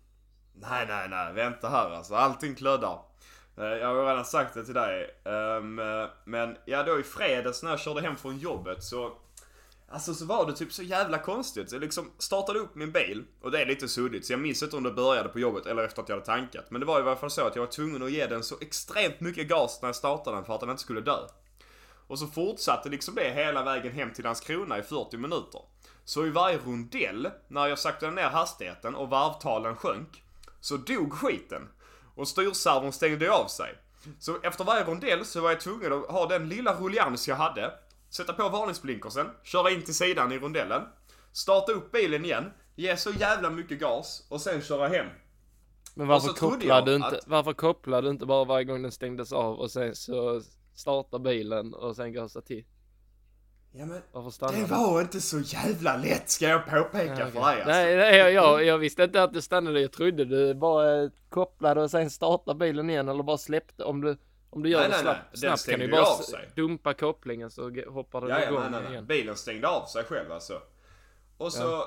Nej, 0.54 0.86
nej, 0.88 1.10
nej, 1.10 1.34
vänta 1.34 1.70
här 1.70 1.90
alltså. 1.92 2.16
Allting 2.16 2.56
klöddar. 2.56 3.00
Eh, 3.60 3.66
jag 3.66 3.88
har 3.88 3.96
ju 3.96 4.02
redan 4.02 4.26
sagt 4.26 4.54
det 4.54 4.66
till 4.66 4.74
dig. 4.74 5.16
Ehm, 5.26 5.82
men 6.24 6.58
ja, 6.66 6.84
då 6.84 7.00
i 7.00 7.04
fredags 7.04 7.64
när 7.64 7.70
jag 7.70 7.80
körde 7.80 8.02
hem 8.02 8.16
från 8.16 8.38
jobbet 8.38 8.84
så 8.84 9.18
Alltså 9.92 10.14
så 10.14 10.26
var 10.26 10.46
det 10.46 10.54
typ 10.54 10.74
så 10.74 10.84
jävla 10.84 11.18
konstigt. 11.18 11.72
Jag 11.72 11.82
liksom 11.82 12.12
startade 12.18 12.60
upp 12.60 12.76
min 12.76 12.92
bil 12.92 13.24
och 13.42 13.52
det 13.52 13.62
är 13.62 13.66
lite 13.66 13.88
suddigt 13.88 14.26
så 14.26 14.34
jag 14.34 14.40
minns 14.40 14.64
inte 14.64 14.76
om 14.78 14.84
det 14.84 14.92
började 14.92 15.30
på 15.30 15.40
jobbet 15.40 15.66
eller 15.66 15.84
efter 15.84 16.02
att 16.02 16.10
jag 16.10 16.16
hade 16.16 16.26
tankat. 16.26 16.72
Men 16.72 16.82
det 16.82 16.88
var 16.88 17.00
i 17.00 17.04
varje 17.04 17.18
fall 17.18 17.32
så 17.32 17.48
att 17.48 17.56
jag 17.56 17.64
var 17.64 17.72
tvungen 17.72 18.04
att 18.04 18.12
ge 18.12 18.28
den 18.28 18.44
så 18.44 18.56
extremt 18.62 19.20
mycket 19.20 19.48
gas 19.48 19.80
när 19.82 19.90
jag 19.90 19.96
startade 19.96 20.38
den 20.38 20.46
för 20.46 20.54
att 20.54 20.60
den 20.60 20.70
inte 20.70 20.82
skulle 20.82 21.02
dö. 21.02 21.18
Och 22.08 22.20
så 22.20 22.28
fortsatte 22.28 22.90
liksom 22.90 23.16
det 23.16 23.30
hela 23.30 23.64
vägen 23.64 23.94
hem 23.94 24.14
till 24.14 24.24
Landskrona 24.24 24.78
i 24.78 24.82
40 24.82 25.18
minuter. 25.18 25.62
Så 26.06 26.26
i 26.26 26.30
varje 26.30 26.58
rondell, 26.58 27.30
när 27.48 27.68
jag 27.68 27.80
saktade 27.80 28.12
ner 28.12 28.30
hastigheten 28.30 28.96
och 28.96 29.10
varvtalen 29.10 29.76
sjönk, 29.76 30.24
så 30.62 30.78
dog 30.78 31.14
skiten. 31.14 31.68
Och 32.16 32.28
styrservon 32.28 32.92
stängde 32.92 33.32
av 33.32 33.48
sig. 33.48 33.76
Så 34.20 34.38
efter 34.44 34.64
varje 34.64 34.84
rondell 34.86 35.26
så 35.26 35.42
var 35.42 35.50
jag 35.50 35.60
tvungen 35.60 35.94
att 35.94 36.06
ha 36.06 36.28
den 36.28 36.50
lilla 36.50 36.74
rullians 36.80 37.28
jag 37.28 37.36
hade, 37.36 37.72
sätta 38.10 38.34
på 38.34 38.50
varningsblinkersen, 38.50 39.28
köra 39.44 39.72
in 39.72 39.82
till 39.84 39.96
sidan 39.96 40.32
i 40.32 40.40
rondellen, 40.40 40.82
starta 41.32 41.72
upp 41.72 41.92
bilen 41.92 42.26
igen, 42.26 42.52
ge 42.76 42.98
så 42.98 43.12
jävla 43.12 43.50
mycket 43.50 43.80
gas 43.80 44.28
och 44.30 44.42
sen 44.42 44.62
köra 44.62 44.88
hem. 44.88 45.06
Men 45.94 46.08
varför 46.08 46.66
jag 46.68 46.86
du 46.86 46.96
inte, 46.96 47.08
att- 47.08 47.28
varför 47.28 47.54
kopplar 47.54 48.02
du 48.02 48.10
inte 48.10 48.26
bara 48.26 48.44
varje 48.46 48.66
gång 48.66 48.82
den 48.82 48.92
stängdes 48.92 49.34
av 49.34 49.60
och 49.60 49.72
sen 49.72 49.96
så 49.96 50.42
startar 50.76 51.20
bilen 51.20 51.74
och 51.74 51.96
sen 51.96 52.14
gasar 52.14 52.42
till? 52.42 52.66
Ja 53.80 53.86
men, 53.86 54.02
Varför 54.12 54.30
stannar 54.30 54.60
det 54.60 54.66
var 54.66 55.02
inte 55.02 55.22
så 55.22 55.40
jävla 55.40 55.98
lätt 55.98 56.30
ska 56.30 56.48
jag 56.48 56.66
påpeka 56.66 57.20
Ja, 57.20 57.26
för 57.26 57.32
dig 57.32 57.42
alltså. 57.42 57.68
Nej, 57.68 57.96
nej 57.98 58.18
jag, 58.18 58.32
jag, 58.32 58.66
jag 58.66 58.78
visste 58.78 59.04
inte 59.04 59.24
att 59.24 59.34
det 59.34 59.42
stannade. 59.42 59.82
Jag 59.82 59.92
trodde 59.92 60.26
du 60.26 60.54
bara 60.54 61.04
eh, 61.04 61.10
kopplade 61.30 61.82
och 61.82 61.92
sen 61.92 62.10
startade 62.10 62.60
bilen 62.60 62.90
igen 62.90 63.10
eller 63.10 63.24
bara 63.24 63.38
släppte. 63.38 63.84
Om 63.84 64.02
du, 64.02 64.18
om 64.50 64.64
du 64.64 64.70
gör 64.70 64.80
Nej, 64.80 64.90
det 64.90 64.96
nej, 64.96 65.04
snabbt, 65.04 65.20
nej. 65.32 65.40
Snabbt 65.40 65.70
kan 65.70 65.80
du 65.80 65.88
bara 65.88 66.06
dumpa 66.56 66.94
kopplingen 66.94 67.52
så 67.52 67.62
hoppar 67.88 68.22
den 68.22 68.30
Ja, 68.30 68.40
ja, 68.40 68.48
igång 68.48 68.62
nej, 68.62 68.72
nej, 68.72 68.82
nej. 68.84 68.92
igen. 68.92 69.06
Bilen 69.06 69.36
stängde 69.36 69.68
av 69.68 69.86
sig 69.86 70.04
själv 70.04 70.32
alltså. 70.32 70.62
Och 71.38 71.54
så 71.54 71.76
eh, 71.76 71.84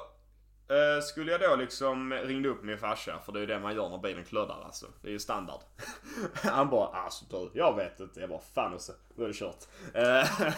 Eh, 0.73 1.03
skulle 1.03 1.33
jag 1.33 1.41
då 1.41 1.57
liksom 1.57 2.13
ringde 2.13 2.49
upp 2.49 2.63
min 2.63 2.79
farsa, 2.79 3.19
för 3.25 3.33
det 3.33 3.39
är 3.39 3.41
ju 3.41 3.47
det 3.47 3.59
man 3.59 3.75
gör 3.75 3.89
när 3.89 3.99
bilen 3.99 4.25
klöddar 4.25 4.63
alltså. 4.65 4.87
Det 5.03 5.09
är 5.09 5.13
ju 5.13 5.19
standard. 5.19 5.61
Han 6.35 6.71
bara, 6.71 6.87
alltså 6.87 7.25
du, 7.31 7.51
jag 7.55 7.77
vet 7.77 8.01
inte. 8.01 8.21
Jag 8.21 8.29
bara, 8.29 8.41
fan 8.55 8.75
också, 8.75 8.93
nu 9.15 9.25
är 9.25 9.29
det 9.29 9.35
kört. 9.35 9.65
Eh, 9.95 10.51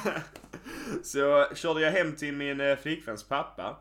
så 1.02 1.55
körde 1.55 1.81
jag 1.81 1.93
hem 1.93 2.16
till 2.16 2.34
min 2.34 2.61
eh, 2.61 2.76
flickväns 2.76 3.25
pappa, 3.25 3.76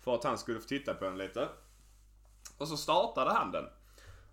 för 0.00 0.14
att 0.14 0.24
han 0.24 0.38
skulle 0.38 0.60
få 0.60 0.66
titta 0.68 0.94
på 0.94 1.04
den 1.04 1.18
lite. 1.18 1.48
Och 2.58 2.68
så 2.68 2.76
startade 2.76 3.30
han 3.30 3.52
den. 3.52 3.64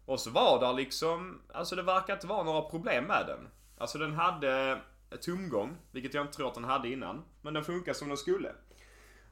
Och 0.05 0.19
så 0.19 0.29
var 0.29 0.59
där 0.59 0.73
liksom, 0.73 1.41
alltså 1.53 1.75
det 1.75 1.83
verkar 1.83 2.13
inte 2.13 2.27
vara 2.27 2.43
några 2.43 2.61
problem 2.61 3.03
med 3.03 3.25
den. 3.27 3.49
Alltså 3.77 3.97
den 3.97 4.13
hade 4.13 4.81
tomgång, 5.21 5.77
vilket 5.91 6.13
jag 6.13 6.23
inte 6.23 6.33
tror 6.33 6.47
att 6.47 6.55
den 6.55 6.63
hade 6.63 6.89
innan. 6.89 7.23
Men 7.41 7.53
den 7.53 7.63
funkar 7.63 7.93
som 7.93 8.07
den 8.07 8.17
skulle. 8.17 8.51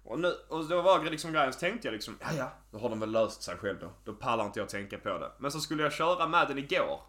Och, 0.04 0.20
nu, 0.20 0.36
och 0.50 0.66
då 0.66 0.82
var 0.82 1.04
liksom 1.04 1.32
grejen, 1.32 1.54
så 1.54 1.60
tänkte 1.60 1.88
jag 1.88 1.94
liksom, 1.94 2.18
ja 2.22 2.28
ja, 2.38 2.52
då 2.72 2.78
har 2.78 2.90
den 2.90 3.00
väl 3.00 3.12
löst 3.12 3.42
sig 3.42 3.58
själv 3.58 3.80
då. 3.80 3.90
Då 4.04 4.14
pallar 4.14 4.46
inte 4.46 4.60
jag 4.60 4.70
tänka 4.70 4.98
på 4.98 5.18
det. 5.18 5.32
Men 5.38 5.52
så 5.52 5.60
skulle 5.60 5.84
jag 5.84 5.94
köra 5.94 6.28
med 6.28 6.48
den 6.48 6.58
igår. 6.58 7.02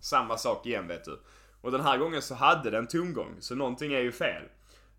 Samma 0.00 0.36
sak 0.36 0.66
igen 0.66 0.88
vet 0.88 1.04
du. 1.04 1.20
Och 1.60 1.70
den 1.70 1.80
här 1.80 1.98
gången 1.98 2.22
så 2.22 2.34
hade 2.34 2.70
den 2.70 2.86
tomgång, 2.86 3.36
så 3.40 3.54
någonting 3.54 3.92
är 3.92 4.00
ju 4.00 4.12
fel. 4.12 4.42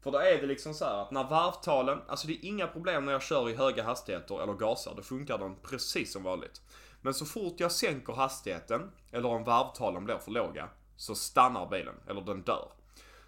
För 0.01 0.11
då 0.11 0.17
är 0.17 0.41
det 0.41 0.47
liksom 0.47 0.73
så 0.73 0.85
här 0.85 1.01
att 1.01 1.11
när 1.11 1.23
varvtalen, 1.23 2.01
alltså 2.07 2.27
det 2.27 2.33
är 2.33 2.45
inga 2.45 2.67
problem 2.67 3.05
när 3.05 3.11
jag 3.11 3.21
kör 3.21 3.49
i 3.49 3.55
höga 3.55 3.83
hastigheter 3.83 4.43
eller 4.43 4.53
gasar, 4.53 4.93
då 4.95 5.01
funkar 5.01 5.37
den 5.37 5.55
precis 5.55 6.13
som 6.13 6.23
vanligt. 6.23 6.61
Men 7.01 7.13
så 7.13 7.25
fort 7.25 7.59
jag 7.59 7.71
sänker 7.71 8.13
hastigheten, 8.13 8.91
eller 9.11 9.29
om 9.29 9.43
varvtalen 9.43 10.05
blir 10.05 10.17
för 10.17 10.31
låga, 10.31 10.69
så 10.95 11.15
stannar 11.15 11.69
bilen, 11.69 11.95
eller 12.07 12.21
den 12.21 12.41
dör. 12.41 12.71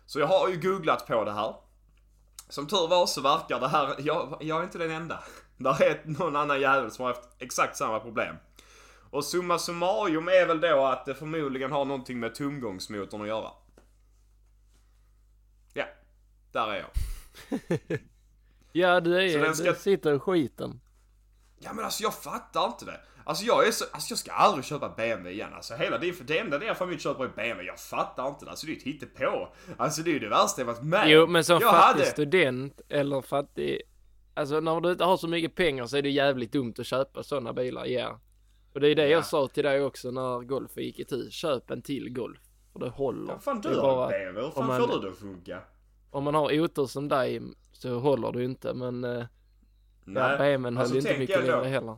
Så 0.06 0.20
jag 0.20 0.28
har 0.28 0.50
ju 0.50 0.60
googlat 0.60 1.08
på 1.08 1.24
det 1.24 1.32
här. 1.32 1.56
Som 2.52 2.68
tur 2.68 2.88
var 2.88 3.06
så 3.06 3.22
verkar 3.22 3.60
det 3.60 3.68
här, 3.68 3.96
jag, 4.00 4.38
jag 4.42 4.60
är 4.60 4.64
inte 4.64 4.78
den 4.78 4.92
enda. 4.92 5.24
Där 5.58 5.82
är 5.84 6.02
någon 6.06 6.36
annan 6.36 6.62
jävel 6.62 6.92
som 6.92 7.06
har 7.06 7.14
haft 7.14 7.30
exakt 7.40 7.78
samma 7.78 8.00
problem. 8.00 8.36
Och 9.12 9.26
summa 9.26 9.60
summarum 9.60 10.28
är 10.28 10.46
väl 10.46 10.62
då 10.62 10.86
att 10.86 11.06
det 11.06 11.16
förmodligen 11.16 11.72
har 11.72 11.86
någonting 11.86 12.20
med 12.20 12.36
tomgångsmotorn 12.36 13.22
att 13.22 13.28
göra. 13.28 13.52
Ja, 15.74 15.86
där 16.52 16.68
är 16.68 16.76
jag. 16.76 16.90
Ja, 18.74 19.00
du 19.00 19.10
Så 19.10 19.18
är 19.18 19.42
den 19.42 19.50
du 19.50 19.56
ska- 19.56 19.74
sitter 19.76 20.14
i 20.16 20.20
skiten. 20.20 20.82
Ja 21.64 21.74
men 21.74 21.86
alltså 21.86 22.04
jag 22.04 22.14
fattar 22.14 22.66
inte 22.66 22.86
det. 22.86 23.00
Alltså 23.24 23.46
jag 23.46 23.68
är 23.68 23.72
så, 23.72 23.86
alltså 23.92 24.12
jag 24.12 24.18
ska 24.20 24.32
aldrig 24.32 24.66
köpa 24.66 24.90
BMW 24.90 25.32
igen. 25.32 25.54
Alltså 25.54 25.74
hela 25.74 25.98
det, 25.98 26.14
för 26.14 26.24
det 26.24 26.40
enda 26.40 26.58
det 26.60 26.76
familj 26.76 27.00
köper 27.00 27.24
är 27.24 27.28
BMW. 27.28 27.64
Jag 27.68 27.80
fattar 27.80 28.28
inte 28.28 28.46
det. 28.46 28.52
Alltså 28.52 28.66
det 28.68 28.72
är 28.74 28.78
ett 28.78 28.84
hittepå. 28.84 29.48
Alltså 29.78 30.02
det 30.02 30.10
är 30.10 30.14
ju 30.14 30.20
det 30.20 30.30
värsta 30.30 30.62
jag 30.62 30.66
varit 30.66 30.82
med 30.84 31.10
Jo, 31.10 31.28
men 31.28 31.44
som 31.44 31.60
jag 31.62 31.72
fattig 31.72 32.00
hade... 32.00 32.06
student 32.12 32.82
eller 32.90 33.22
fattig... 33.22 33.82
Alltså 34.34 34.60
när 34.60 34.82
du 34.82 34.92
inte 34.92 35.04
har 35.04 35.18
så 35.18 35.28
mycket 35.28 35.56
pengar 35.56 35.86
så 35.88 35.98
är 35.98 36.02
det 36.02 36.10
jävligt 36.10 36.52
dumt 36.52 36.74
att 36.80 36.86
köpa 36.86 37.24
sådana 37.24 37.54
bilar, 37.54 37.86
ja. 37.86 38.20
Och 38.74 38.80
det 38.80 38.88
är 38.90 38.96
det 38.96 39.02
Ja. 39.04 39.08
jag 39.10 39.26
sa 39.26 39.48
till 39.48 39.64
dig 39.64 39.82
också 39.84 40.12
när 40.12 40.40
Golf 40.40 40.78
gick 40.78 41.00
i 41.00 41.06
tur. 41.06 41.30
Köp 41.30 41.72
en 41.72 41.82
till 41.82 42.10
Golf. 42.14 42.40
För 42.74 42.80
det 42.80 42.90
håller. 42.90 43.34
Vad 43.34 43.44
fan 43.44 43.62
Det 43.62 43.70
du 43.70 43.76
har 43.76 43.82
bara- 43.96 44.06
en 44.06 44.20
BMW? 44.26 44.42
Hur 44.46 44.52
fan 44.52 44.68
man- 44.68 44.80
får 44.82 44.88
du 44.88 45.00
det 45.06 45.12
att 45.12 45.18
funka? 45.20 45.60
Om 46.12 46.24
man 46.24 46.36
har 46.36 46.60
otur 46.62 46.86
som 46.86 47.08
dig 47.08 47.42
så 47.74 48.00
håller 48.00 48.32
du 48.32 48.44
inte, 48.44 48.74
men... 48.74 49.26
Eh, 50.08 50.14
ja, 50.14 50.28
Nej. 50.28 50.38
BMWn 50.38 50.78
höll 50.78 50.82
Alltså, 50.82 50.96
ju 50.96 51.00
inte 51.02 51.20
mycket 51.20 51.46
längre 51.46 51.68
heller. 51.68 51.98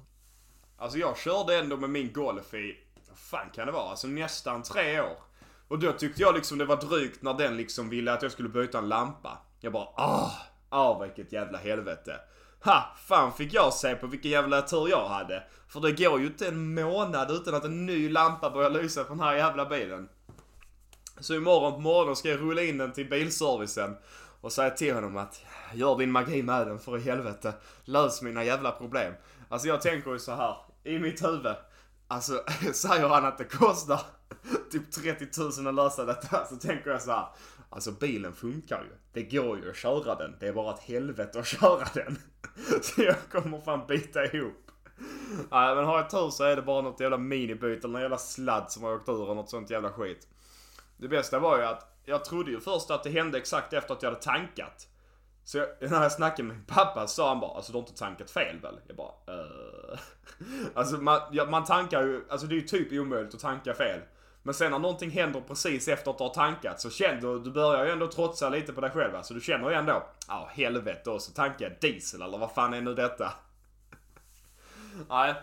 Alltså 0.77 0.97
jag 0.97 1.17
körde 1.17 1.55
ändå 1.55 1.77
med 1.77 1.89
min 1.89 2.13
Golf 2.13 2.53
i, 2.53 2.77
vad 3.09 3.17
fan 3.17 3.49
kan 3.55 3.65
det 3.65 3.71
vara? 3.71 3.89
Alltså 3.89 4.07
nästan 4.07 4.63
tre 4.63 5.01
år. 5.01 5.17
Och 5.67 5.79
då 5.79 5.91
tyckte 5.91 6.21
jag 6.21 6.35
liksom 6.35 6.57
det 6.57 6.65
var 6.65 6.77
drygt 6.77 7.21
när 7.21 7.33
den 7.33 7.57
liksom 7.57 7.89
ville 7.89 8.13
att 8.13 8.21
jag 8.21 8.31
skulle 8.31 8.49
byta 8.49 8.77
en 8.77 8.89
lampa. 8.89 9.37
Jag 9.59 9.73
bara 9.73 9.87
ah, 9.95 10.31
ah 10.69 10.99
vilket 10.99 11.31
jävla 11.31 11.57
helvete. 11.57 12.19
Ha, 12.63 12.95
fan 12.97 13.33
fick 13.33 13.53
jag 13.53 13.73
se 13.73 13.95
på 13.95 14.07
vilken 14.07 14.31
jävla 14.31 14.61
tur 14.61 14.87
jag 14.89 15.09
hade. 15.09 15.43
För 15.67 15.79
det 15.79 15.91
går 15.91 16.19
ju 16.19 16.25
inte 16.25 16.47
en 16.47 16.73
månad 16.73 17.31
utan 17.31 17.55
att 17.55 17.63
en 17.63 17.85
ny 17.85 18.09
lampa 18.09 18.49
börjar 18.49 18.69
lysa 18.69 19.03
på 19.03 19.13
den 19.13 19.23
här 19.23 19.35
jävla 19.35 19.65
bilen. 19.65 20.09
Så 21.19 21.33
imorgon 21.33 21.73
på 21.73 21.79
morgonen 21.79 22.15
ska 22.15 22.29
jag 22.29 22.39
rulla 22.39 22.61
in 22.61 22.77
den 22.77 22.91
till 22.91 23.09
bilservicen 23.09 23.95
och 24.43 24.51
säga 24.51 24.69
till 24.69 24.93
honom 24.93 25.17
att 25.17 25.41
gör 25.73 25.97
din 25.97 26.11
magi 26.11 26.43
med 26.43 26.67
den 26.67 26.79
för 26.79 26.97
i 26.97 27.01
helvete. 27.01 27.53
Lös 27.83 28.21
mina 28.21 28.43
jävla 28.43 28.71
problem. 28.71 29.13
Alltså 29.49 29.67
jag 29.67 29.81
tänker 29.81 30.11
ju 30.11 30.19
så 30.19 30.31
här 30.31 30.57
i 30.83 30.99
mitt 30.99 31.23
huvud. 31.23 31.55
Alltså 32.07 32.43
säger 32.73 33.07
han 33.07 33.25
att 33.25 33.37
det 33.37 33.43
kostar 33.43 34.01
typ 34.71 34.91
30 34.91 35.27
000 35.61 35.67
att 35.67 35.75
lösa 35.75 36.05
detta 36.05 36.45
så 36.49 36.55
tänker 36.55 36.89
jag 36.89 37.01
så 37.01 37.11
här. 37.11 37.27
Alltså 37.69 37.91
bilen 37.91 38.33
funkar 38.33 38.81
ju. 38.81 38.97
Det 39.13 39.37
går 39.37 39.59
ju 39.59 39.69
att 39.69 39.75
köra 39.75 40.15
den. 40.15 40.35
Det 40.39 40.47
är 40.47 40.53
bara 40.53 40.73
ett 40.73 40.83
helvete 40.83 41.39
att 41.39 41.47
köra 41.59 41.87
den. 41.93 42.17
Så 42.81 43.01
jag 43.01 43.15
kommer 43.31 43.61
fan 43.61 43.87
bita 43.87 44.25
ihop. 44.25 44.71
Nej 45.51 45.75
men 45.75 45.85
har 45.85 45.97
jag 45.97 46.09
tur 46.09 46.29
så 46.29 46.43
är 46.43 46.55
det 46.55 46.61
bara 46.61 46.81
något 46.81 46.99
jävla 46.99 47.17
minibyte 47.17 47.79
eller 47.79 47.93
någon 47.93 48.01
jävla 48.01 48.17
sladd 48.17 48.71
som 48.71 48.83
har 48.83 48.93
åkt 48.93 49.09
ur 49.09 49.29
och 49.29 49.35
något 49.35 49.49
sånt 49.49 49.69
jävla 49.69 49.89
skit. 49.89 50.27
Det 50.97 51.07
bästa 51.07 51.39
var 51.39 51.57
ju 51.57 51.63
att 51.63 51.92
jag 52.05 52.25
trodde 52.25 52.51
ju 52.51 52.59
först 52.59 52.91
att 52.91 53.03
det 53.03 53.09
hände 53.09 53.37
exakt 53.37 53.73
efter 53.73 53.93
att 53.93 54.03
jag 54.03 54.09
hade 54.09 54.21
tankat. 54.21 54.87
Så 55.43 55.57
jag, 55.57 55.67
när 55.79 56.01
jag 56.01 56.11
snackade 56.11 56.43
med 56.43 56.55
min 56.55 56.65
pappa 56.65 57.07
sa 57.07 57.29
han 57.29 57.39
bara, 57.39 57.51
alltså 57.51 57.71
du 57.71 57.77
har 57.77 57.83
inte 57.83 57.99
tankat 57.99 58.31
fel 58.31 58.59
väl? 58.59 58.79
Jag 58.87 58.95
bara, 58.95 59.11
uh. 59.29 59.99
Alltså 60.73 60.97
man, 60.97 61.21
ja, 61.31 61.45
man 61.45 61.63
tankar 61.63 62.03
ju, 62.03 62.25
alltså 62.29 62.47
det 62.47 62.55
är 62.55 62.59
ju 62.59 62.67
typ 62.67 62.91
omöjligt 62.91 63.33
att 63.33 63.39
tanka 63.39 63.73
fel. 63.73 63.99
Men 64.43 64.53
sen 64.53 64.71
när 64.71 64.79
någonting 64.79 65.09
händer 65.09 65.41
precis 65.41 65.87
efter 65.87 66.11
att 66.11 66.17
du 66.17 66.23
har 66.23 66.33
tankat 66.33 66.81
så 66.81 66.89
känner 66.89 67.21
du, 67.21 67.39
du 67.39 67.51
börjar 67.51 67.85
ju 67.85 67.91
ändå 67.91 68.07
trotsa 68.07 68.49
lite 68.49 68.73
på 68.73 68.81
dig 68.81 68.89
själv. 68.89 69.21
Så 69.21 69.33
du 69.33 69.41
känner 69.41 69.69
ju 69.69 69.75
ändå, 69.75 69.91
ja 69.91 70.33
ah, 70.33 70.49
helvete 70.53 71.09
och 71.09 71.21
så 71.21 71.31
tankar 71.31 71.65
jag 71.65 71.79
diesel 71.81 72.21
eller 72.21 72.37
vad 72.37 72.51
fan 72.51 72.73
är 72.73 72.81
nu 72.81 72.93
detta? 72.93 73.33
Nej. 75.09 75.35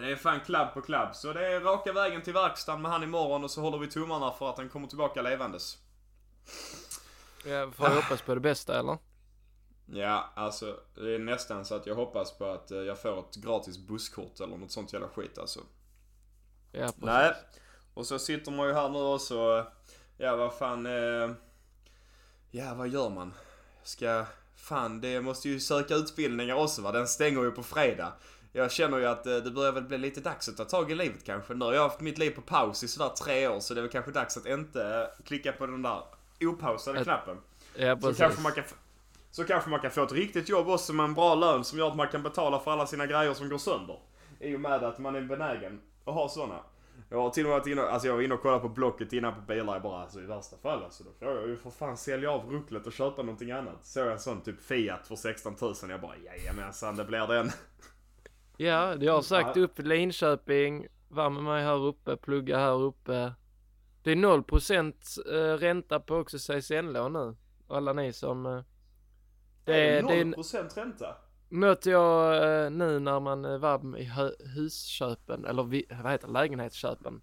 Det 0.00 0.12
är 0.12 0.16
fan 0.16 0.40
klabb 0.40 0.74
på 0.74 0.82
klabb. 0.82 1.14
Så 1.16 1.32
det 1.32 1.46
är 1.46 1.60
raka 1.60 1.92
vägen 1.92 2.22
till 2.22 2.32
verkstaden 2.32 2.82
med 2.82 2.90
han 2.90 3.02
imorgon 3.02 3.44
och 3.44 3.50
så 3.50 3.60
håller 3.60 3.78
vi 3.78 3.86
tummarna 3.86 4.30
för 4.30 4.50
att 4.50 4.58
han 4.58 4.68
kommer 4.68 4.88
tillbaka 4.88 5.22
levandes. 5.22 5.78
Ja, 7.44 7.70
får 7.70 7.86
jag 7.86 7.94
hoppas 7.94 8.22
på 8.22 8.34
det 8.34 8.40
bästa 8.40 8.78
eller? 8.78 8.98
Ja, 9.86 10.32
alltså 10.34 10.80
det 10.94 11.14
är 11.14 11.18
nästan 11.18 11.64
så 11.64 11.74
att 11.74 11.86
jag 11.86 11.94
hoppas 11.94 12.38
på 12.38 12.46
att 12.46 12.70
eh, 12.70 12.78
jag 12.78 13.02
får 13.02 13.18
ett 13.18 13.36
gratis 13.36 13.78
busskort 13.78 14.40
eller 14.40 14.56
något 14.56 14.70
sånt 14.70 14.92
jävla 14.92 15.08
skit 15.08 15.38
alltså. 15.38 15.60
Ja, 16.72 16.80
precis. 16.80 17.02
Nej. 17.02 17.32
Och 17.94 18.06
så 18.06 18.18
sitter 18.18 18.52
man 18.52 18.66
ju 18.66 18.72
här 18.72 18.88
nu 18.88 18.98
också. 18.98 19.66
Ja, 20.18 20.36
vad 20.36 20.54
fan. 20.54 20.86
Eh, 20.86 21.30
ja, 22.50 22.74
vad 22.74 22.88
gör 22.88 23.10
man? 23.10 23.34
Ska... 23.82 24.24
Fan, 24.56 25.00
det 25.00 25.20
måste 25.20 25.48
ju 25.48 25.60
söka 25.60 25.94
utbildningar 25.94 26.54
också 26.54 26.82
va? 26.82 26.92
Den 26.92 27.08
stänger 27.08 27.42
ju 27.42 27.50
på 27.50 27.62
fredag. 27.62 28.12
Jag 28.56 28.72
känner 28.72 28.98
ju 28.98 29.06
att 29.06 29.26
eh, 29.26 29.36
det 29.36 29.50
börjar 29.50 29.72
väl 29.72 29.82
bli 29.82 29.98
lite 29.98 30.20
dags 30.20 30.48
att 30.48 30.56
ta 30.56 30.64
tag 30.64 30.90
i 30.90 30.94
livet 30.94 31.24
kanske. 31.24 31.54
Nu 31.54 31.64
har 31.64 31.72
jag 31.72 31.82
haft 31.82 32.00
mitt 32.00 32.18
liv 32.18 32.30
på 32.30 32.40
paus 32.40 32.82
i 32.84 32.88
sådär 32.88 33.08
tre 33.08 33.48
år 33.48 33.60
så 33.60 33.74
det 33.74 33.80
är 33.80 33.82
väl 33.82 33.90
kanske 33.90 34.10
dags 34.10 34.36
att 34.36 34.46
inte 34.46 35.10
klicka 35.24 35.52
på 35.52 35.66
den 35.66 35.82
där 35.82 36.00
opausade 36.40 36.98
Ett- 36.98 37.04
knappen. 37.04 37.36
Ja, 37.76 38.00
Så 38.00 38.14
kanske, 38.14 38.42
man 38.42 38.52
kan, 38.52 38.64
så 39.30 39.44
kanske 39.44 39.70
man 39.70 39.80
kan 39.80 39.90
få 39.90 40.02
ett 40.02 40.12
riktigt 40.12 40.48
jobb 40.48 40.68
också 40.68 40.92
med 40.92 41.04
en 41.04 41.14
bra 41.14 41.34
lön 41.34 41.64
som 41.64 41.78
gör 41.78 41.88
att 41.88 41.96
man 41.96 42.08
kan 42.08 42.22
betala 42.22 42.58
för 42.60 42.70
alla 42.70 42.86
sina 42.86 43.06
grejer 43.06 43.34
som 43.34 43.48
går 43.48 43.58
sönder. 43.58 43.98
I 44.40 44.56
och 44.56 44.60
med 44.60 44.84
att 44.84 44.98
man 44.98 45.14
är 45.14 45.20
benägen 45.22 45.80
att 46.04 46.14
ha 46.14 46.28
sådana. 46.28 46.60
Jag 47.10 47.18
har 47.20 47.30
till 47.30 47.44
och 47.44 47.50
med 47.50 47.58
varit 47.58 47.66
inne, 47.66 47.82
alltså 47.82 48.08
jag 48.08 48.14
var 48.14 48.22
inne 48.22 48.34
och 48.34 48.42
kollade 48.42 48.60
på 48.60 48.68
Blocket 48.68 49.12
innan 49.12 49.34
på 49.34 49.40
bilar. 49.40 49.80
Bara, 49.80 50.02
alltså 50.02 50.20
i 50.20 50.26
värsta 50.26 50.56
fall 50.56 50.84
alltså, 50.84 51.04
då 51.04 51.10
får 51.18 51.28
jag 51.36 51.48
ju 51.48 51.56
för 51.56 51.70
fan 51.70 51.96
sälja 51.96 52.30
av 52.30 52.50
rucklet 52.52 52.86
och 52.86 52.92
köpa 52.92 53.22
någonting 53.22 53.50
annat. 53.50 53.78
Så 53.86 53.98
jag 53.98 54.12
en 54.12 54.18
sån 54.18 54.40
typ 54.40 54.62
Fiat 54.62 55.08
för 55.08 55.16
16 55.16 55.56
000. 55.60 55.74
Jag 55.88 56.00
bara, 56.00 56.16
jajamensan 56.16 56.96
det 56.96 57.04
blir 57.04 57.26
den. 57.26 57.50
Ja, 58.56 58.94
jag 59.00 59.12
har 59.12 59.22
sagt 59.22 59.56
upp 59.56 59.78
Linköping, 59.78 60.86
var 61.08 61.30
med 61.30 61.42
mig 61.42 61.64
här 61.64 61.84
uppe, 61.84 62.16
plugga 62.16 62.58
här 62.58 62.82
uppe. 62.82 63.32
Det 64.02 64.10
är 64.12 64.16
0% 64.16 64.94
eh, 65.34 65.58
ränta 65.58 66.00
på 66.00 66.14
också 66.16 66.38
CSN-lån 66.38 67.12
nu. 67.12 67.36
Alla 67.68 67.92
ni 67.92 68.12
som... 68.12 68.46
eh, 68.46 68.60
Det, 69.64 69.88
är- 69.98 70.02
det 70.02 70.14
är 70.20 70.24
0% 70.24 70.74
ränta. 70.76 71.16
mötte 71.48 71.90
jag 71.90 72.36
eh, 72.64 72.70
nu 72.70 72.98
när 72.98 73.20
man 73.20 73.60
var 73.60 73.98
i 73.98 74.10
husköpen, 74.56 75.44
eller 75.44 75.62
vad 76.02 76.12
heter 76.12 76.28
lägenhetsköpen. 76.28 77.22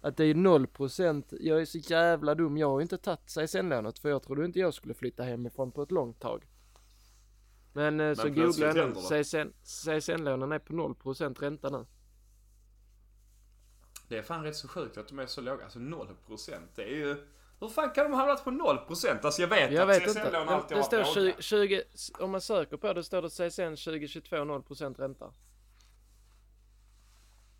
Att 0.00 0.16
det 0.16 0.24
är 0.24 0.34
0%, 0.34 1.24
jag 1.40 1.60
är 1.60 1.64
så 1.64 1.78
jävla 1.78 2.34
dum, 2.34 2.56
jag 2.56 2.68
har 2.70 2.78
ju 2.78 2.82
inte 2.82 2.98
tagit 2.98 3.26
CSN-lånet 3.26 3.98
för 3.98 4.08
jag 4.08 4.22
trodde 4.22 4.44
inte 4.44 4.58
jag 4.58 4.74
skulle 4.74 4.94
flytta 4.94 5.22
hemifrån 5.22 5.72
på 5.72 5.82
ett 5.82 5.90
långt 5.92 6.20
tag. 6.20 6.44
Men, 7.72 8.00
eh, 8.00 8.14
så 8.14 8.28
googlade 8.28 8.66
jag 8.66 8.84
händer 8.84 9.10
nu, 9.10 9.24
CSN, 9.24 9.52
CSN-lånen 9.62 10.52
är 10.52 10.58
på 10.58 10.72
0% 10.72 11.40
ränta 11.40 11.70
nu. 11.70 11.86
Det 14.08 14.18
är 14.18 14.22
fan 14.22 14.44
rätt 14.44 14.56
så 14.56 14.68
sjukt 14.68 14.96
att 14.96 15.08
de 15.08 15.18
är 15.18 15.26
så 15.26 15.40
låga. 15.40 15.64
Alltså 15.64 15.78
0%. 15.78 16.68
Det 16.74 16.82
är 16.82 16.96
ju... 16.96 17.26
Hur 17.60 17.68
fan 17.68 17.90
kan 17.90 18.10
de 18.10 18.12
hamnat 18.12 18.44
på 18.44 18.50
0%? 18.50 19.18
Alltså 19.22 19.42
jag 19.42 19.48
vet 19.48 19.72
Jag 19.72 19.90
att 19.90 19.96
vet 19.96 20.10
CSN-lån. 20.10 20.46
Det, 20.46 20.52
alltid 20.54 20.76
det 20.76 20.80
har 20.80 20.82
står 20.82 20.98
varit 20.98 21.14
20, 21.14 21.20
låga. 21.20 21.42
20, 21.42 21.82
om 22.18 22.30
man 22.30 22.40
söker 22.40 22.76
på 22.76 22.92
det 22.92 23.04
står 23.04 23.22
det 23.22 23.28
CSN 23.28 23.84
2022 23.84 24.36
0% 24.36 24.94
ränta. 24.98 25.32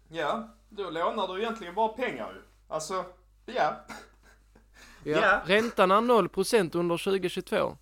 Ja, 0.08 0.48
då 0.68 0.90
lånar 0.90 1.34
du 1.34 1.40
egentligen 1.42 1.74
bara 1.74 1.88
pengar 1.88 2.32
ju. 2.32 2.42
Alltså, 2.68 3.04
ja. 3.46 3.76
Ja. 5.04 5.20
Ja. 5.20 5.42
Räntan 5.46 5.90
är 5.90 6.00
0% 6.00 6.76
under 6.76 6.98
2022. 6.98 7.76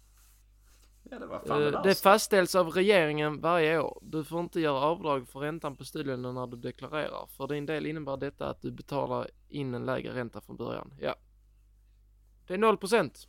Ja, 1.11 1.19
det 1.19 1.27
var 1.27 1.41
fan 1.41 1.61
det 1.61 1.69
Eh, 1.69 1.83
det 1.83 1.95
fastställs 1.95 2.55
av 2.55 2.69
regeringen 2.71 3.41
varje 3.41 3.81
år. 3.81 3.99
Du 4.03 4.25
får 4.25 4.41
inte 4.41 4.61
göra 4.61 4.81
avdrag 4.81 5.29
för 5.29 5.41
räntan 5.41 5.77
på 5.77 5.85
studielånen 5.85 6.35
när 6.35 6.47
du 6.47 6.57
deklarerar. 6.57 7.27
För 7.27 7.47
din 7.49 7.67
del 7.67 7.87
innebär 7.87 8.17
detta 8.17 8.49
att 8.49 8.63
du 8.63 8.71
betalar 8.71 9.31
in 9.49 9.75
en 9.75 9.87
lägre 9.87 10.15
ränta 10.15 10.41
från 10.41 10.57
början. 10.57 10.95
Ja. 11.01 11.15
Det 12.47 12.55
är 12.55 12.59
0%. 12.59 13.29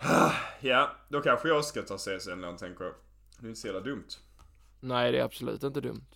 Ja, 0.60 0.90
då 1.08 1.20
kanske 1.20 1.48
jag 1.48 1.64
ska 1.64 1.82
ta 1.82 1.96
CSN-lån 1.98 2.56
tänker 2.56 2.84
jag. 2.84 2.94
Det 3.38 3.46
är 3.46 3.48
inte 3.48 3.60
så 3.60 3.66
jävla 3.66 3.80
dumt. 3.80 4.08
Nej, 4.80 5.12
det 5.12 5.18
är 5.18 5.24
absolut 5.24 5.62
inte 5.62 5.80
dumt. 5.80 6.06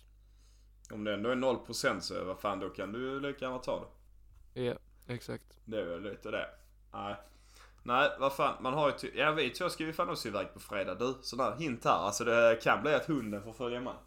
Om 0.91 1.03
det 1.03 1.13
ändå 1.13 1.29
är 1.29 1.35
0% 1.35 1.99
så 1.99 2.23
vad 2.23 2.39
fan 2.39 2.59
då 2.59 2.69
kan 2.69 2.91
du 2.91 3.19
lika 3.19 3.45
gärna 3.45 3.59
ta 3.59 3.79
det. 3.79 4.61
Ja, 4.61 4.75
exakt. 5.07 5.59
Det 5.65 5.81
är 5.81 5.85
väl 5.85 6.01
lite 6.03 6.31
det. 6.31 6.49
Nej. 6.93 7.15
Nej, 7.87 8.09
vad 8.19 8.33
fan. 8.33 8.53
Man 8.63 8.73
har 8.73 8.93
ju 9.01 9.11
Ja, 9.15 9.31
vi 9.31 9.49
två 9.49 9.69
ska 9.69 9.83
ju 9.83 9.93
fan 9.93 10.09
också 10.09 10.27
iväg 10.27 10.53
på 10.53 10.59
fredag. 10.59 10.95
Du, 10.95 11.13
sån 11.21 11.39
där 11.39 11.55
hint 11.55 11.85
här. 11.85 11.91
Alltså 11.91 12.23
det 12.23 12.59
kan 12.63 12.81
bli 12.81 12.93
att 12.93 13.05
hunden 13.05 13.43
får 13.43 13.53
följa 13.53 13.81
med. 13.81 13.93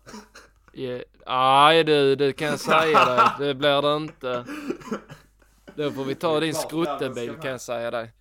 Ja, 0.73 1.03
Nej 1.27 1.85
du, 1.85 2.17
det 2.17 2.33
kan 2.33 2.49
jag 2.49 2.61
säga 2.61 3.05
dig. 3.05 3.21
Det 3.39 3.55
blir 3.55 3.83
det 3.83 3.97
inte. 3.97 4.45
Då 5.75 5.91
får 5.91 6.05
vi 6.05 6.15
ta 6.15 6.41
din 6.41 6.55
skruttebil 6.55 7.35
kan 7.43 7.51
jag 7.51 7.61
säga 7.61 7.91
dig. 7.91 8.13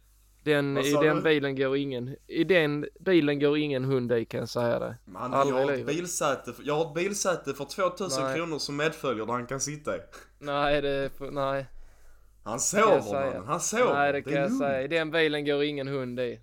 Den, 0.43 0.77
I 0.77 0.93
den 0.93 1.15
du? 1.15 1.21
bilen 1.21 1.55
går 1.55 1.77
ingen, 1.77 2.15
i 2.27 2.43
den 2.43 2.87
bilen 2.99 3.39
går 3.39 3.57
ingen 3.57 3.85
hund 3.85 4.11
i 4.11 4.25
kan 4.25 4.39
jag 4.39 4.49
säga 4.49 4.79
dig. 4.79 4.95
Man, 5.05 5.31
jag, 5.31 5.55
har 5.55 5.71
ett 5.71 5.85
bilsäte, 5.85 6.53
jag 6.63 6.75
har 6.75 6.85
ett 6.85 6.93
bilsäte 6.93 7.53
för 7.53 7.65
2000 7.65 8.23
Nej. 8.23 8.35
kronor 8.35 8.59
som 8.59 8.75
medföljer 8.75 9.25
där 9.25 9.33
han 9.33 9.47
kan 9.47 9.59
sitta 9.59 9.97
i. 9.97 9.99
Nej 10.39 10.81
det, 10.81 11.11
nej. 11.31 11.65
Han 12.47 12.59
sover 12.59 13.13
mannen, 13.13 13.45
han 13.47 13.59
sover. 13.59 13.93
Nej 13.93 14.13
det 14.13 14.21
kan 14.21 14.33
är 14.33 14.37
jag 14.37 14.49
lugnt. 14.49 14.59
säga. 14.61 14.81
I 14.81 14.87
den 14.87 15.11
bilen 15.11 15.45
går 15.45 15.63
ingen 15.63 15.87
hund 15.87 16.19
i. 16.19 16.41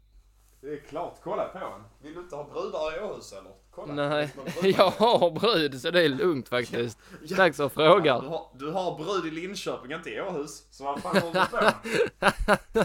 Det 0.60 0.68
är 0.72 0.76
klart, 0.88 1.14
kolla 1.24 1.44
på 1.48 1.58
honom. 1.58 1.80
Vill 2.02 2.14
du 2.14 2.20
inte 2.20 2.36
ha 2.36 2.44
brudar 2.44 2.96
i 2.96 3.00
Åhus 3.00 3.32
eller? 3.32 3.50
Kolla. 3.70 3.94
Nej, 3.94 4.34
det 4.62 4.68
jag 4.78 4.90
har 4.90 5.30
brud 5.30 5.80
så 5.80 5.90
det 5.90 6.02
är 6.02 6.08
lugnt 6.08 6.48
faktiskt. 6.48 6.98
Ja. 7.24 7.36
Tack 7.36 7.54
som 7.54 7.64
Du 7.68 7.74
frågar. 7.74 8.20
har, 8.20 8.46
du 8.58 8.70
har 8.70 8.98
brud 9.04 9.32
i 9.32 9.40
Linköping, 9.40 9.92
inte 9.92 10.10
i 10.10 10.20
Åhus. 10.20 10.66
Så 10.70 10.84
vad 10.84 11.02
fan 11.02 11.16
håller 11.16 11.40
du 11.40 11.46
på 11.50 12.84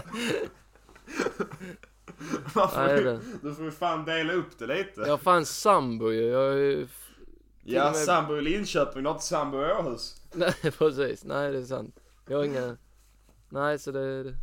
Varför 2.54 2.86
Nej, 2.86 2.96
du, 2.96 3.04
det- 3.04 3.20
du 3.42 3.54
får 3.54 3.64
ju 3.64 3.70
fan 3.70 4.04
dela 4.04 4.32
upp 4.32 4.58
det 4.58 4.66
lite. 4.66 5.00
Jag 5.00 5.08
har 5.10 5.18
fan 5.18 5.46
sambo 5.46 6.10
ju. 6.10 6.22
Jag 6.22 6.52
är 6.52 6.56
ju... 6.56 6.86
ja, 7.64 7.84
med- 7.84 7.96
sambo 7.96 8.36
i 8.36 8.42
Linköping, 8.42 9.02
du 9.02 9.08
har 9.08 9.14
inte 9.14 9.26
sambo 9.26 9.58
i 9.62 9.72
Åhus. 9.72 10.16
Nej 10.32 10.54
precis, 10.78 11.24
nej 11.24 11.52
det 11.52 11.58
är 11.58 11.62
sant. 11.62 11.96
Jag 12.28 12.36
har 12.38 12.44
inga... 12.44 12.76
Nej 13.52 13.78
så 13.78 13.90
det, 13.92 14.22
det, 14.22 14.34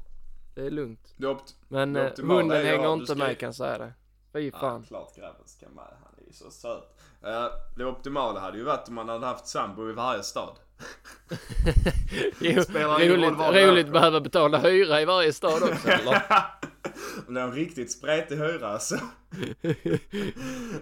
det 0.56 0.62
är 0.66 0.70
lugnt. 0.72 1.16
Har 1.22 1.30
opt- 1.30 1.56
Men 1.68 1.94
Det 1.94 2.02
eh, 2.02 2.08
optimala 2.12 2.40
hunden 2.40 2.58
är 2.58 2.64
hänger 2.66 2.88
du 2.88 2.94
inte 2.94 3.06
ska- 3.06 3.16
med 3.16 3.38
kan 3.40 3.48
jag 3.48 3.56
säga 3.56 3.78
det. 3.78 3.94
Fy 4.34 4.50
Ja, 4.54 4.60
fan. 4.60 4.84
klart 4.84 5.16
grabben 5.16 5.42
ska 5.48 5.66
med. 5.70 5.84
Han 6.04 6.14
är 6.18 6.28
ju 6.28 6.34
så 6.34 6.52
söt. 6.52 6.84
Eh, 7.24 7.46
det 7.78 7.86
optimala 7.86 8.40
hade 8.40 8.58
ju 8.58 8.64
varit 8.64 8.88
om 8.88 8.96
man 8.96 9.10
hade 9.10 9.26
haft 9.26 9.48
sambo 9.48 9.90
i 9.90 9.94
varje 9.94 10.24
stad. 10.24 10.56
Jo, 12.40 12.62
roligt, 13.00 13.40
roligt 13.40 13.92
behöva 13.92 14.22
betala 14.22 14.58
hyra 14.58 15.02
i 15.02 15.06
varje 15.06 15.34
stad 15.34 15.64
också 15.64 15.88
eller? 15.90 16.22
Om 17.28 17.34
det 17.34 17.42
är 17.42 17.46
en 17.46 17.52
riktigt 17.54 17.92
spretig 17.92 18.36
hyra 18.38 18.68
alltså. 18.68 18.96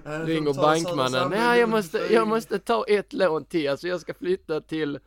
Ringer 0.04 0.54
bankmannen. 0.62 1.30
Nej 1.30 1.60
jag 1.60 1.70
måste, 1.70 1.98
jag 1.98 2.28
måste 2.28 2.60
ta 2.60 2.86
ett 2.88 3.14
lån 3.14 3.46
till. 3.46 3.70
Alltså 3.70 3.88
jag 3.88 4.02
ska 4.02 4.14
flytta 4.14 4.62
till, 4.62 5.00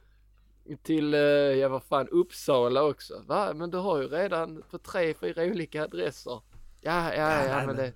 till, 0.76 1.14
eh, 1.14 1.20
ja 1.20 1.68
vad 1.68 1.82
fan, 1.82 2.08
Uppsala 2.08 2.82
också. 2.82 3.22
Va? 3.26 3.54
Men 3.54 3.70
du 3.70 3.78
har 3.78 3.98
ju 4.02 4.08
redan 4.08 4.62
på 4.70 4.78
tre, 4.78 5.14
fyra 5.14 5.42
olika 5.42 5.84
adresser. 5.84 6.40
Ja, 6.80 7.14
ja, 7.14 7.28
nej, 7.28 7.48
ja 7.48 7.66
men 7.66 7.76
det, 7.76 7.92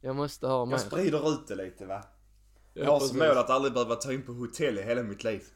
jag 0.00 0.16
måste 0.16 0.46
ha 0.46 0.64
med. 0.64 0.72
Jag 0.72 0.80
sprider 0.80 1.32
ut 1.32 1.46
det 1.48 1.54
lite 1.54 1.86
va. 1.86 2.02
Jag 2.74 2.86
Ja, 2.86 2.92
har 2.92 3.00
som 3.00 3.18
mål 3.18 3.38
att 3.38 3.50
aldrig 3.50 3.72
behöva 3.74 3.94
ta 3.94 4.12
in 4.12 4.22
på 4.22 4.32
hotell 4.32 4.78
i 4.78 4.82
hela 4.82 5.02
mitt 5.02 5.24
liv. 5.24 5.42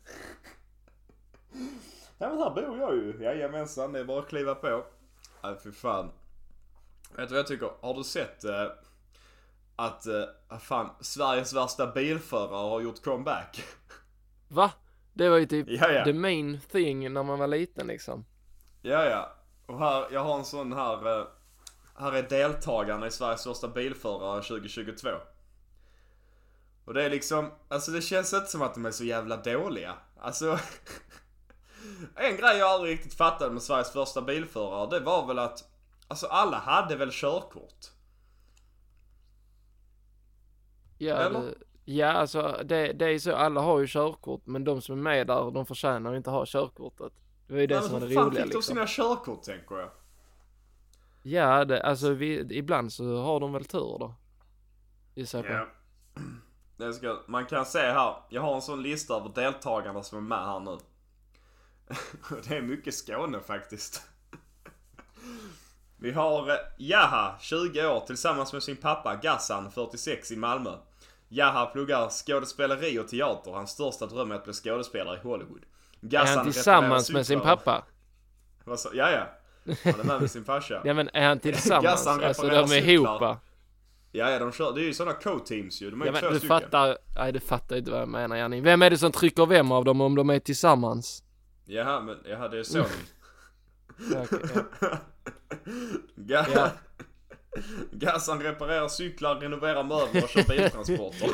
Ja 2.19 2.29
men 2.29 2.39
här 2.39 2.51
bor 2.51 2.79
jag 2.79 2.95
ju. 2.95 3.23
Jajamensan, 3.23 3.93
det 3.93 4.01
är 4.01 4.05
bara 4.05 4.19
att 4.19 4.29
kliva 4.29 4.55
på. 4.55 4.85
Nej 5.43 5.57
fy 5.65 5.73
fan. 5.73 6.11
Vet 7.17 7.29
du 7.29 7.35
vad 7.35 7.39
jag 7.39 7.47
tycker? 7.47 7.71
Har 7.81 7.95
du 7.95 8.05
sett 8.05 8.45
eh, 8.45 8.67
att, 9.77 10.07
eh, 10.07 10.59
fan, 10.61 10.91
Sveriges 11.01 11.53
värsta 11.53 11.87
bilförare 11.87 12.69
har 12.69 12.81
gjort 12.81 13.03
comeback? 13.05 13.65
Va? 14.49 14.71
Det 15.17 15.29
var 15.29 15.37
ju 15.37 15.47
typ 15.47 15.67
Ja, 15.71 15.91
ja. 15.91 16.05
the 16.05 16.13
main 16.13 16.61
thing 16.73 17.13
när 17.13 17.23
man 17.23 17.39
var 17.39 17.47
liten 17.47 17.87
liksom. 17.87 18.25
Ja, 18.83 19.05
ja. 19.05 19.33
Och 19.67 19.79
här, 19.79 20.07
jag 20.13 20.25
har 20.25 20.39
en 20.39 20.45
sån 20.45 20.73
här. 20.73 21.19
eh, 21.21 21.27
Här 21.99 22.13
är 22.13 22.23
deltagarna 22.23 23.07
i 23.07 23.11
Sveriges 23.11 23.45
första 23.45 23.69
bilförare 23.69 24.43
2022. 24.43 25.09
Och 26.85 26.95
det 26.95 27.05
är 27.05 27.11
liksom, 27.11 27.51
alltså 27.69 27.91
det 27.91 28.03
känns 28.03 28.33
inte 28.33 28.47
som 28.47 28.63
att 28.63 28.75
de 28.75 28.87
är 28.87 28.91
så 28.91 29.05
jävla 29.05 29.37
dåliga. 29.37 29.95
Alltså. 30.21 30.59
en 32.17 32.37
grej 32.37 32.57
jag 32.59 32.69
aldrig 32.71 32.93
riktigt 32.93 33.15
fattade 33.15 33.51
med 33.53 33.63
Sveriges 33.63 33.93
första 33.93 34.23
bilförare, 34.23 34.91
det 34.91 35.01
var 35.05 35.27
väl 35.27 35.39
att, 35.39 35.65
alltså 36.09 36.27
alla 36.27 36.57
hade 36.59 36.97
väl 36.97 37.11
körkort? 37.13 37.87
Ja, 40.99 41.15
Eller? 41.17 41.41
det, 41.41 41.55
ja 41.89 42.13
alltså 42.13 42.61
det, 42.65 42.93
det 42.93 43.11
är 43.11 43.19
så, 43.19 43.35
alla 43.35 43.61
har 43.61 43.81
ju 43.81 43.87
körkort 43.87 44.43
men 44.45 44.65
de 44.65 44.83
som 44.83 44.99
är 44.99 45.03
med 45.03 45.27
där, 45.27 45.51
de 45.51 45.67
förtjänar 45.67 46.15
inte 46.15 46.31
ha 46.31 46.47
körkortet. 46.47 47.13
Det 47.47 47.55
var 47.55 47.61
ju 47.61 47.67
det 47.67 47.75
Men 47.75 47.85
som 47.85 47.93
var 47.93 48.01
det 48.01 48.15
roliga 48.15 48.31
fick 48.31 48.39
de 48.39 48.45
liksom. 48.45 48.63
sina 48.63 48.87
körkort 48.87 49.43
tänker 49.43 49.77
jag? 49.77 49.91
Ja, 51.23 51.65
det, 51.65 51.83
alltså 51.83 52.11
vi, 52.11 52.47
ibland 52.51 52.93
så 52.93 53.23
har 53.23 53.41
de 53.41 53.53
väl 53.53 53.65
tur 53.65 53.99
då. 53.99 54.15
Gissar 55.15 55.39
jag 55.39 55.47
på. 55.47 55.53
Ja. 55.53 55.67
Det 56.77 56.93
ska, 56.93 57.23
man 57.27 57.47
kan 57.47 57.67
se 57.67 57.79
här, 57.79 58.17
jag 58.29 58.43
har 58.43 58.55
en 58.55 58.63
sån 58.63 58.83
lista 58.83 59.15
över 59.15 59.29
deltagarna 59.35 60.03
som 60.03 60.19
är 60.19 60.23
med 60.23 60.47
här 60.47 60.61
nu. 60.61 60.79
Det 62.49 62.57
är 62.57 62.63
mycket 62.63 62.95
Skåne 62.95 63.41
faktiskt. 63.41 64.03
Vi 65.97 66.13
har 66.13 66.51
eh, 66.51 66.57
Jaha, 66.77 67.39
20 67.41 67.87
år, 67.87 68.01
tillsammans 68.01 68.53
med 68.53 68.63
sin 68.63 68.77
pappa 68.77 69.17
Gassan, 69.23 69.71
46, 69.71 70.33
i 70.33 70.37
Malmö. 70.37 70.79
Jaha 71.29 71.67
pluggar 71.67 72.09
skådespeleri 72.09 72.99
och 72.99 73.09
teater. 73.09 73.51
Hans 73.51 73.71
största 73.71 74.07
dröm 74.07 74.31
är 74.31 74.35
att 74.35 74.45
bli 74.45 74.53
skådespelare 74.53 75.17
i 75.17 75.21
Hollywood. 75.21 75.63
Är 76.03 76.07
Gassan 76.09 76.37
han 76.37 76.53
tillsammans 76.53 77.11
med 77.11 77.27
sin 77.27 77.41
pappa? 77.41 77.85
Vad 78.65 78.81
sa, 78.81 78.89
ja, 78.95 79.11
ja. 79.11 79.27
Han 79.85 80.01
är 80.01 80.05
med 80.05 80.21
med 80.21 80.31
sin 80.31 80.45
farsa. 80.45 80.81
Ja 80.85 80.95
men 80.95 81.11
är 81.13 81.29
han 81.29 81.39
tillsammans? 81.39 81.85
Gassan 81.85 82.25
alltså 82.25 82.49
de 82.49 82.73
är 82.73 82.89
ihop 82.89 83.39
Ja, 84.13 84.31
ja, 84.31 84.39
de 84.39 84.53
kör, 84.53 84.73
det 84.73 84.81
är 84.81 84.85
ju 84.85 84.95
sådana 84.95 85.17
co-teams 85.19 85.83
ju. 85.83 85.91
De 85.91 86.03
är 86.03 86.07
Ja 86.07 86.13
ju 86.13 86.19
två 86.19 86.25
men 86.25 86.33
du 86.33 86.39
stycken. 86.39 86.61
fattar, 86.61 86.99
nej 87.17 87.33
du 87.33 87.41
fattar 87.41 87.77
inte 87.77 87.91
vad 87.91 88.01
jag 88.01 88.09
menar 88.09 88.37
Janni. 88.37 88.61
Vem 88.61 88.83
är 88.83 88.91
det 88.91 88.99
som 88.99 89.13
trycker 89.13 89.47
vem 89.47 89.73
av 89.73 89.85
dem 89.85 90.01
om 90.01 90.15
de 90.15 90.31
är 90.31 90.39
tillsammans? 90.39 91.23
Jaha, 91.65 92.01
men 92.01 92.17
jaha, 92.25 92.49
det 92.49 92.59
är. 92.59 92.67
Ja, 94.13 94.25
ja. 94.31 94.63
Ga- 96.17 96.47
Ja. 96.55 96.71
Gassan 97.91 98.43
reparerar 98.43 98.89
cyklar, 98.89 99.35
renoverar 99.35 99.83
möbler 99.83 100.23
och 100.25 100.29
kör 100.29 100.49
biltransporter. 100.49 101.31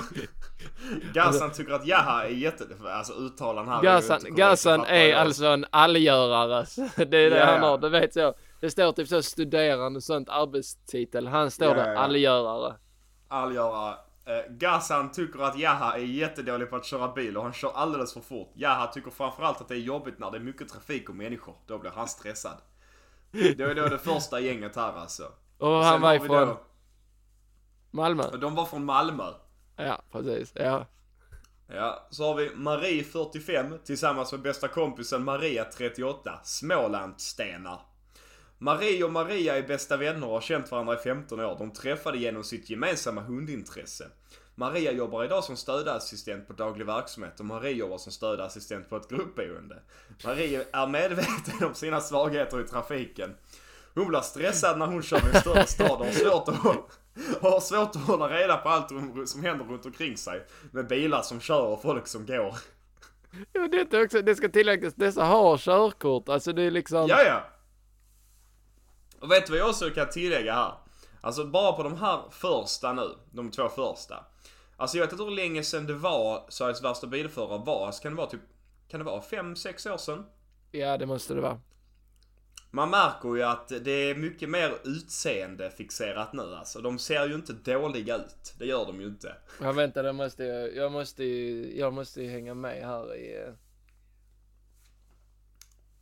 Gassan 1.13 1.53
tycker 1.53 1.73
att 1.73 1.87
jaha 1.87 2.25
är 2.25 2.29
jätte... 2.29 2.65
Alltså 2.85 3.13
uttalan 3.13 3.69
här 3.69 3.79
är 3.79 3.83
Gassan, 3.83 4.21
korrekt, 4.21 4.37
Gassan 4.37 4.85
är 4.85 5.15
alltså 5.15 5.47
en 5.47 5.67
allgörare. 5.71 6.67
Det 6.97 7.03
är 7.03 7.31
det 7.31 7.39
Ja, 7.39 7.45
han 7.45 7.61
har, 7.63 7.79
det 7.79 7.89
vet 7.89 8.17
jag. 8.17 8.35
Det 8.61 8.71
står 8.71 8.93
typ 8.93 9.09
så 9.09 9.23
studerande 9.23 9.97
och 9.97 10.03
sånt 10.03 10.29
arbetstitel. 10.29 11.27
Han 11.27 11.51
står 11.51 11.69
Ja, 11.69 11.75
där 11.75 11.95
allgörare. 11.95 12.75
Allgörare. 13.29 13.95
Eh, 14.25 14.53
Gassan 14.53 15.13
tycker 15.13 15.43
att 15.43 15.59
Jaha 15.59 15.95
är 15.97 16.05
jättedålig 16.05 16.71
på 16.71 16.77
att 16.77 16.85
köra 16.85 17.13
bil 17.13 17.37
och 17.37 17.43
han 17.43 17.53
kör 17.53 17.73
alldeles 17.75 18.13
för 18.13 18.21
fort. 18.21 18.51
Jaha 18.55 18.87
tycker 18.87 19.11
framförallt 19.11 19.61
att 19.61 19.69
det 19.69 19.75
är 19.75 19.79
jobbigt 19.79 20.19
när 20.19 20.31
det 20.31 20.37
är 20.37 20.41
mycket 20.41 20.69
trafik 20.69 21.09
och 21.09 21.15
människor. 21.17 21.55
Då 21.67 21.79
blir 21.79 21.91
han 21.91 22.09
stressad. 22.09 22.57
Det 23.31 23.61
är 23.61 23.75
då 23.75 23.89
det 23.89 23.99
första 23.99 24.41
gänget 24.41 24.77
här 24.77 24.93
alltså. 24.93 25.25
Och 25.63 25.85
han 25.85 26.01
var 26.01 26.15
ifrån 26.15 26.57
Malmö. 27.91 28.37
De 28.41 28.55
var 28.55 28.67
från 28.67 28.85
Malmö. 28.85 29.33
Ja, 29.77 30.03
precis. 30.13 30.53
Ja. 30.55 30.87
Ja, 31.67 32.09
så 32.11 32.25
har 32.25 32.35
vi 32.35 32.51
Marie 32.55 33.05
45 33.05 33.79
tillsammans 33.85 34.33
med 34.33 34.43
bästa 34.43 34.69
kompisen 34.69 35.25
Maria 35.25 35.65
38, 35.65 36.41
Smålandsstenar. 36.45 37.81
Marie 38.59 39.05
och 39.05 39.13
Maria 39.13 39.59
är 39.59 39.63
bästa 39.63 39.97
vänner 39.97 40.27
och 40.27 40.33
har 40.33 40.41
känt 40.41 40.71
varandra 40.71 40.95
i 40.95 40.97
15 40.97 41.41
år. 41.41 41.57
De 41.59 41.71
träffade 41.73 42.19
genom 42.19 42.45
sitt 42.45 42.71
gemensamma 42.71 43.21
hundintresse. 43.21 44.05
Maria 44.55 44.93
jobbar 44.93 45.25
idag 45.25 45.45
som 45.45 45.57
stödassistent 45.57 46.47
på 46.47 46.53
daglig 46.53 46.87
verksamhet 46.87 47.41
och 47.41 47.47
Marie 47.47 47.73
jobbar 47.73 47.99
som 47.99 48.13
stödassistent 48.13 48.89
på 48.89 48.97
ett 48.97 49.09
gruppboende. 49.09 49.83
Marie 50.25 50.67
är 50.73 50.87
medveten 50.87 51.69
om 51.69 51.75
sina 51.75 52.01
svagheter 52.01 52.61
i 52.61 52.65
trafiken. 52.65 53.35
Hon 53.95 54.09
blir 54.09 54.21
stressad 54.21 54.79
när 54.79 54.87
hon 54.87 55.03
kör 55.03 55.19
i 55.19 55.35
en 55.35 55.41
större 55.41 55.67
stad 55.67 55.91
och 55.91 56.07
har 56.07 56.13
svårt 56.13 56.49
att, 56.49 56.67
och 57.41 57.51
har 57.51 57.61
svårt 57.61 57.97
att 57.97 58.07
hålla 58.07 58.29
reda 58.29 58.57
på 58.57 58.69
allt 58.69 58.89
som 59.29 59.45
händer 59.45 59.65
runt 59.65 59.87
omkring 59.87 60.17
sig. 60.17 60.47
Med 60.71 60.87
bilar 60.87 61.23
som 61.23 61.41
kör 61.41 61.63
och 61.63 61.83
folk 61.83 62.07
som 62.07 62.27
går. 62.27 62.55
Jo, 63.55 63.67
det, 63.67 63.93
är 63.93 64.05
också, 64.05 64.23
det 64.23 64.35
ska 64.35 64.49
tilläggas, 64.49 64.95
dessa 64.95 65.25
har 65.25 65.59
körkort. 65.59 66.29
Alltså 66.29 66.53
det 66.53 66.63
är 66.63 66.71
liksom... 66.71 67.07
Ja, 67.09 67.23
ja. 67.23 67.45
Och 69.21 69.31
vet 69.31 69.47
du 69.47 69.53
vad 69.53 69.61
jag 69.61 69.69
också 69.69 69.91
kan 69.91 70.09
tillägga 70.09 70.55
här? 70.55 70.73
Alltså 71.21 71.45
bara 71.45 71.73
på 71.73 71.83
de 71.83 71.97
här 71.97 72.21
första 72.31 72.93
nu, 72.93 73.09
de 73.31 73.51
två 73.51 73.69
första. 73.69 74.25
Alltså 74.77 74.97
jag 74.97 75.05
vet 75.05 75.13
inte 75.13 75.25
hur 75.25 75.31
länge 75.31 75.63
sedan 75.63 75.87
det 75.87 75.95
var 75.95 76.47
Sveriges 76.49 76.85
värsta 76.85 77.07
bilförare 77.07 77.63
var. 77.67 77.87
Alltså 77.87 78.03
kan 78.03 78.13
det 78.13 78.17
vara 78.17 78.31
typ, 78.31 78.41
kan 78.89 79.01
det 79.01 79.07
vara 79.07 79.21
5-6 79.21 79.93
år 79.93 79.97
sedan? 79.97 80.27
Ja, 80.71 80.99
det 80.99 81.07
måste 81.07 81.35
det 81.35 81.41
vara. 81.41 81.61
Man 82.75 82.91
märker 82.91 83.35
ju 83.37 83.43
att 83.43 83.69
det 83.69 83.91
är 83.91 84.15
mycket 84.15 84.49
mer 84.51 84.75
utseende 84.85 85.71
fixerat 85.71 86.33
nu 86.33 86.43
alltså. 86.55 86.81
De 86.81 86.99
ser 86.99 87.27
ju 87.29 87.35
inte 87.35 87.53
dåliga 87.53 88.17
ut. 88.17 88.55
Det 88.59 88.67
gör 88.67 88.87
de 88.87 89.01
ju 89.01 89.07
inte. 89.07 89.37
Ja, 89.61 89.73
vänta, 89.73 90.03
det 90.03 90.13
måste 90.13 90.45
jag, 90.45 90.77
jag 90.77 90.93
måste 90.93 91.25
ju, 91.25 91.79
jag 91.79 91.93
måste 91.93 92.23
ju 92.23 92.29
hänga 92.31 92.55
med 92.55 92.87
här 92.87 93.15
i... 93.17 93.43
eh, 93.43 93.53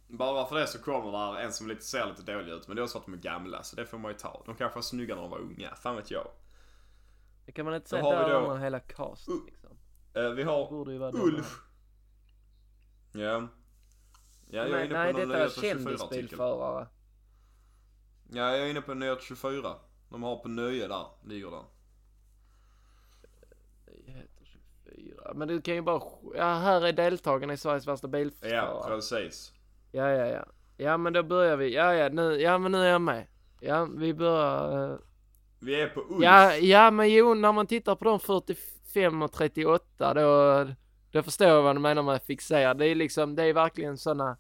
Bara 0.09 0.47
för 0.47 0.57
det 0.57 0.67
så 0.67 0.79
kommer 0.79 1.13
där 1.13 1.41
en 1.41 1.53
som 1.53 1.69
lite 1.69 1.85
ser 1.85 2.07
lite 2.07 2.33
dålig 2.33 2.53
ut. 2.53 2.67
Men 2.69 2.77
det 2.77 2.81
är 2.83 2.85
också 2.85 2.99
att 2.99 3.05
de 3.05 3.15
är 3.15 3.19
gamla, 3.19 3.63
så 3.63 3.77
det 3.77 3.87
får 3.87 3.99
man 3.99 4.11
ju 4.13 4.19
ta. 4.19 4.43
De 4.47 4.55
kanske 4.55 4.75
var 4.77 4.83
snygga 4.83 5.15
när 5.15 5.23
de 5.23 5.31
var 5.31 5.39
unga, 5.39 5.75
fan 5.75 5.97
vet 5.97 6.11
jag. 6.11 6.27
Det 7.47 7.53
kan 7.53 7.65
man 7.65 7.75
inte 7.75 7.89
säga, 7.89 8.03
har 8.03 8.11
vi 8.17 8.23
där 8.23 8.29
då- 8.31 8.41
har 8.41 8.47
man 8.49 8.63
hela 8.63 8.81
cast 8.81 9.29
Uh. 9.29 9.35
liksom. 9.47 9.71
Eh, 10.15 10.31
vi 10.31 10.43
har 10.43 10.73
Ulf. 11.15 11.59
Ja. 13.13 13.49
Ja, 14.53 14.67
jag 14.67 14.69
är 14.69 14.73
Nej, 14.73 14.85
inne 14.87 14.99
nej 14.99 15.13
på 15.13 15.19
någon 15.19 15.29
detta 15.29 15.41
är 15.41 15.47
Nyheter 15.47 15.63
24-artikel. 15.63 15.99
kändisbilförare. 16.09 16.87
Ja, 18.33 18.51
jag 18.57 18.59
är 18.67 18.71
inne 18.71 18.81
på 18.81 18.95
Nyheter 18.95 19.23
24. 19.23 19.75
De 20.09 20.23
har 20.23 20.37
på 20.37 20.49
Nöje 20.49 20.89
där, 20.89 21.07
ligger 21.25 21.51
där. 21.51 21.65
Nyheter 24.07 24.45
24. 24.45 25.33
Men 25.35 25.49
du 25.49 25.61
kan 25.61 25.75
ju 25.75 25.83
bara, 25.83 26.03
ja 26.35 26.55
här 26.55 26.87
är 26.87 26.93
deltagarna 26.93 27.53
i 27.53 27.57
Sveriges 27.57 27.87
värsta 27.87 28.07
Ja, 28.07 28.11
bilförare. 28.11 28.95
precis. 28.97 29.53
Ja, 29.93 30.11
ja, 30.11 30.27
ja. 30.27 30.45
Ja, 30.77 30.97
men 30.97 31.13
då 31.13 31.23
börjar 31.23 31.57
vi. 31.57 31.75
Ja, 31.75 31.95
ja, 31.95 32.09
nu, 32.09 32.41
ja, 32.41 32.59
men 32.59 32.73
nu 32.73 32.79
är 32.79 32.89
jag 32.91 33.01
med. 33.01 33.27
Ja, 33.61 33.85
vi 33.97 34.15
börjar. 34.15 34.93
eh, 34.93 34.99
Vi 35.59 35.81
är 35.81 35.89
på 35.89 36.01
Ulf. 36.01 36.25
Ja, 36.25 36.55
ja, 36.57 36.91
men 36.91 37.13
jo, 37.13 37.35
när 37.35 37.53
man 37.53 37.67
tittar 37.67 37.95
på 37.95 38.05
de 38.05 38.21
45 38.21 39.23
och 39.23 39.33
38 39.33 40.15
då, 40.15 40.69
då 41.13 41.23
förstår 41.23 41.49
jag 41.49 41.63
vad 41.63 41.77
du 41.77 41.81
menar 41.81 42.03
med 42.03 42.23
fixerad. 42.23 42.79
Det 42.79 42.87
är 42.87 42.95
liksom, 42.95 43.35
det 43.37 43.43
är 43.45 43.53
verkligen 43.55 43.99
såna, 43.99 44.37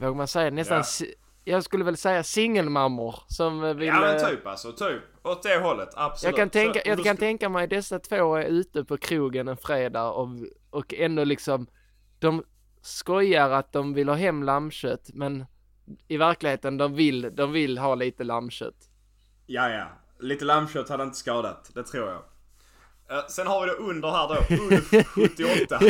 vågar 0.00 0.14
man 0.14 0.28
säga, 0.28 0.50
nästan, 0.50 0.76
Ja. 0.76 0.82
si- 0.82 1.14
jag 1.44 1.64
skulle 1.64 1.84
väl 1.84 1.96
säga 1.96 2.22
singelmammor 2.22 3.14
som 3.26 3.76
vill... 3.76 3.86
ja, 3.88 4.00
men 4.00 4.16
eh, 4.16 4.22
typ 4.28 4.46
alltså. 4.46 4.72
Typ. 4.72 5.02
Åt 5.22 5.42
det 5.42 5.58
hållet, 5.62 5.88
absolut. 5.94 6.30
Jag 6.30 6.36
kan 6.40 6.50
tänka, 6.50 6.80
Så, 6.80 6.88
jag 6.88 6.96
kan 7.04 7.16
ska- 7.16 7.20
tänka 7.26 7.48
mig 7.48 7.68
dessa 7.68 7.98
två 7.98 8.34
är 8.36 8.44
ute 8.44 8.84
på 8.84 8.96
krogen 8.96 9.48
en 9.48 9.56
fredag 9.56 10.10
och, 10.10 10.28
och 10.70 10.94
ändå 10.94 11.24
liksom, 11.24 11.66
de 12.18 12.44
skojar 12.82 13.50
att 13.50 13.72
de 13.72 13.94
vill 13.94 14.08
ha 14.08 14.16
hem 14.16 14.42
lammkött 14.42 15.10
men 15.14 15.44
i 16.08 16.16
verkligheten 16.16 16.76
de 16.76 16.94
vill, 16.94 17.30
de 17.36 17.52
vill 17.52 17.78
ha 17.78 17.94
lite 17.94 18.24
lammkött. 18.24 18.88
Ja, 19.46 19.68
ja. 19.70 19.86
Lite 20.18 20.44
lammkött 20.44 20.88
hade 20.88 21.02
inte 21.02 21.16
skadat. 21.16 21.70
Det 21.74 21.82
tror 21.82 22.08
jag. 22.08 22.22
Eh, 23.12 23.26
Sen 23.28 23.46
har 23.46 23.60
vi 23.60 23.66
då 23.66 23.72
under 23.76 24.10
här 24.10 24.28
då, 24.28 24.64
Ulf 24.64 25.06
78. 25.06 25.80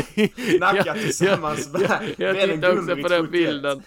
Nacka 0.60 0.94
tillsammans 0.94 1.72
med 1.72 1.82
jag, 1.82 2.28
jag 2.28 2.34
vännen 2.34 2.56
tittar 2.56 2.72
också 2.78 2.96
på 3.02 3.08
den 3.08 3.26
71. 3.26 3.30
bilden. 3.30 3.82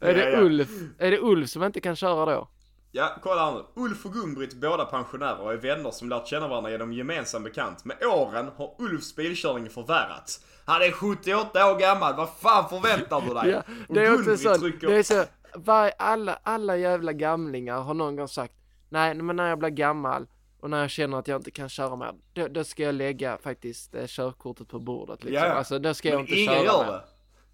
Är 0.00 0.08
Ja, 0.08 0.24
det 0.24 0.30
ja. 0.30 0.38
Ulf, 0.40 0.68
är 0.98 1.10
det 1.10 1.18
Ulf 1.20 1.48
som 1.50 1.62
inte 1.64 1.80
kan 1.80 1.96
köra 1.96 2.34
då? 2.34 2.48
Ja, 2.92 3.16
kolla 3.22 3.44
här 3.44 3.52
nu. 3.76 3.82
Ulf 3.82 4.06
och 4.06 4.12
Gun-Britt, 4.12 4.54
båda 4.60 4.84
pensionärer 4.84 5.40
och 5.40 5.52
är 5.52 5.56
vänner 5.56 5.90
som 5.90 6.08
lärt 6.08 6.26
känna 6.26 6.48
varandra 6.48 6.70
genom 6.70 6.92
gemensam 6.92 7.42
bekant. 7.42 7.84
Med 7.84 7.96
åren 8.04 8.50
har 8.56 8.74
Ulfs 8.78 9.16
bilkörning 9.16 9.70
förvärrats. 9.70 10.40
Han 10.64 10.82
är 10.82 10.90
78 10.90 11.72
år 11.72 11.78
gammal, 11.78 12.16
vad 12.16 12.28
fan 12.40 12.68
förväntar 12.68 13.20
du 13.28 13.34
dig? 13.34 13.50
Ja, 13.50 13.62
Och 13.88 13.94
det 13.94 14.06
är 14.06 14.12
också 14.14 14.30
Gun-Britt 14.30 14.54
så, 14.54 14.58
trycker- 14.58 14.86
det 14.86 14.96
är 14.96 15.02
så, 15.02 15.24
var, 15.54 15.92
alla, 15.98 16.38
alla 16.42 16.76
jävla 16.76 17.12
gamlingar 17.12 17.80
har 17.80 17.94
någon 17.94 18.16
gång 18.16 18.28
sagt, 18.28 18.54
nej 18.88 19.14
men 19.14 19.36
när 19.36 19.48
jag 19.48 19.58
blir 19.58 19.68
gammal 19.68 20.26
och 20.66 20.70
när 20.70 20.80
jag 20.80 20.90
känner 20.90 21.18
att 21.18 21.28
jag 21.28 21.38
inte 21.38 21.50
kan 21.50 21.68
köra 21.68 21.96
mer, 21.96 22.14
då, 22.32 22.48
då 22.48 22.64
ska 22.64 22.82
jag 22.82 22.94
lägga 22.94 23.38
faktiskt 23.38 23.94
eh, 23.94 24.06
körkortet 24.06 24.68
på 24.68 24.78
bordet 24.78 25.24
liksom. 25.24 25.48
Ja. 25.48 25.52
Alltså 25.52 25.78
då 25.78 25.94
ska 25.94 26.08
jag 26.08 26.16
Men 26.16 26.20
inte 26.20 26.34
ingen 26.34 26.54
köra 26.54 26.64
gör 26.64 26.84
mer. 26.84 26.92
det. 26.92 27.02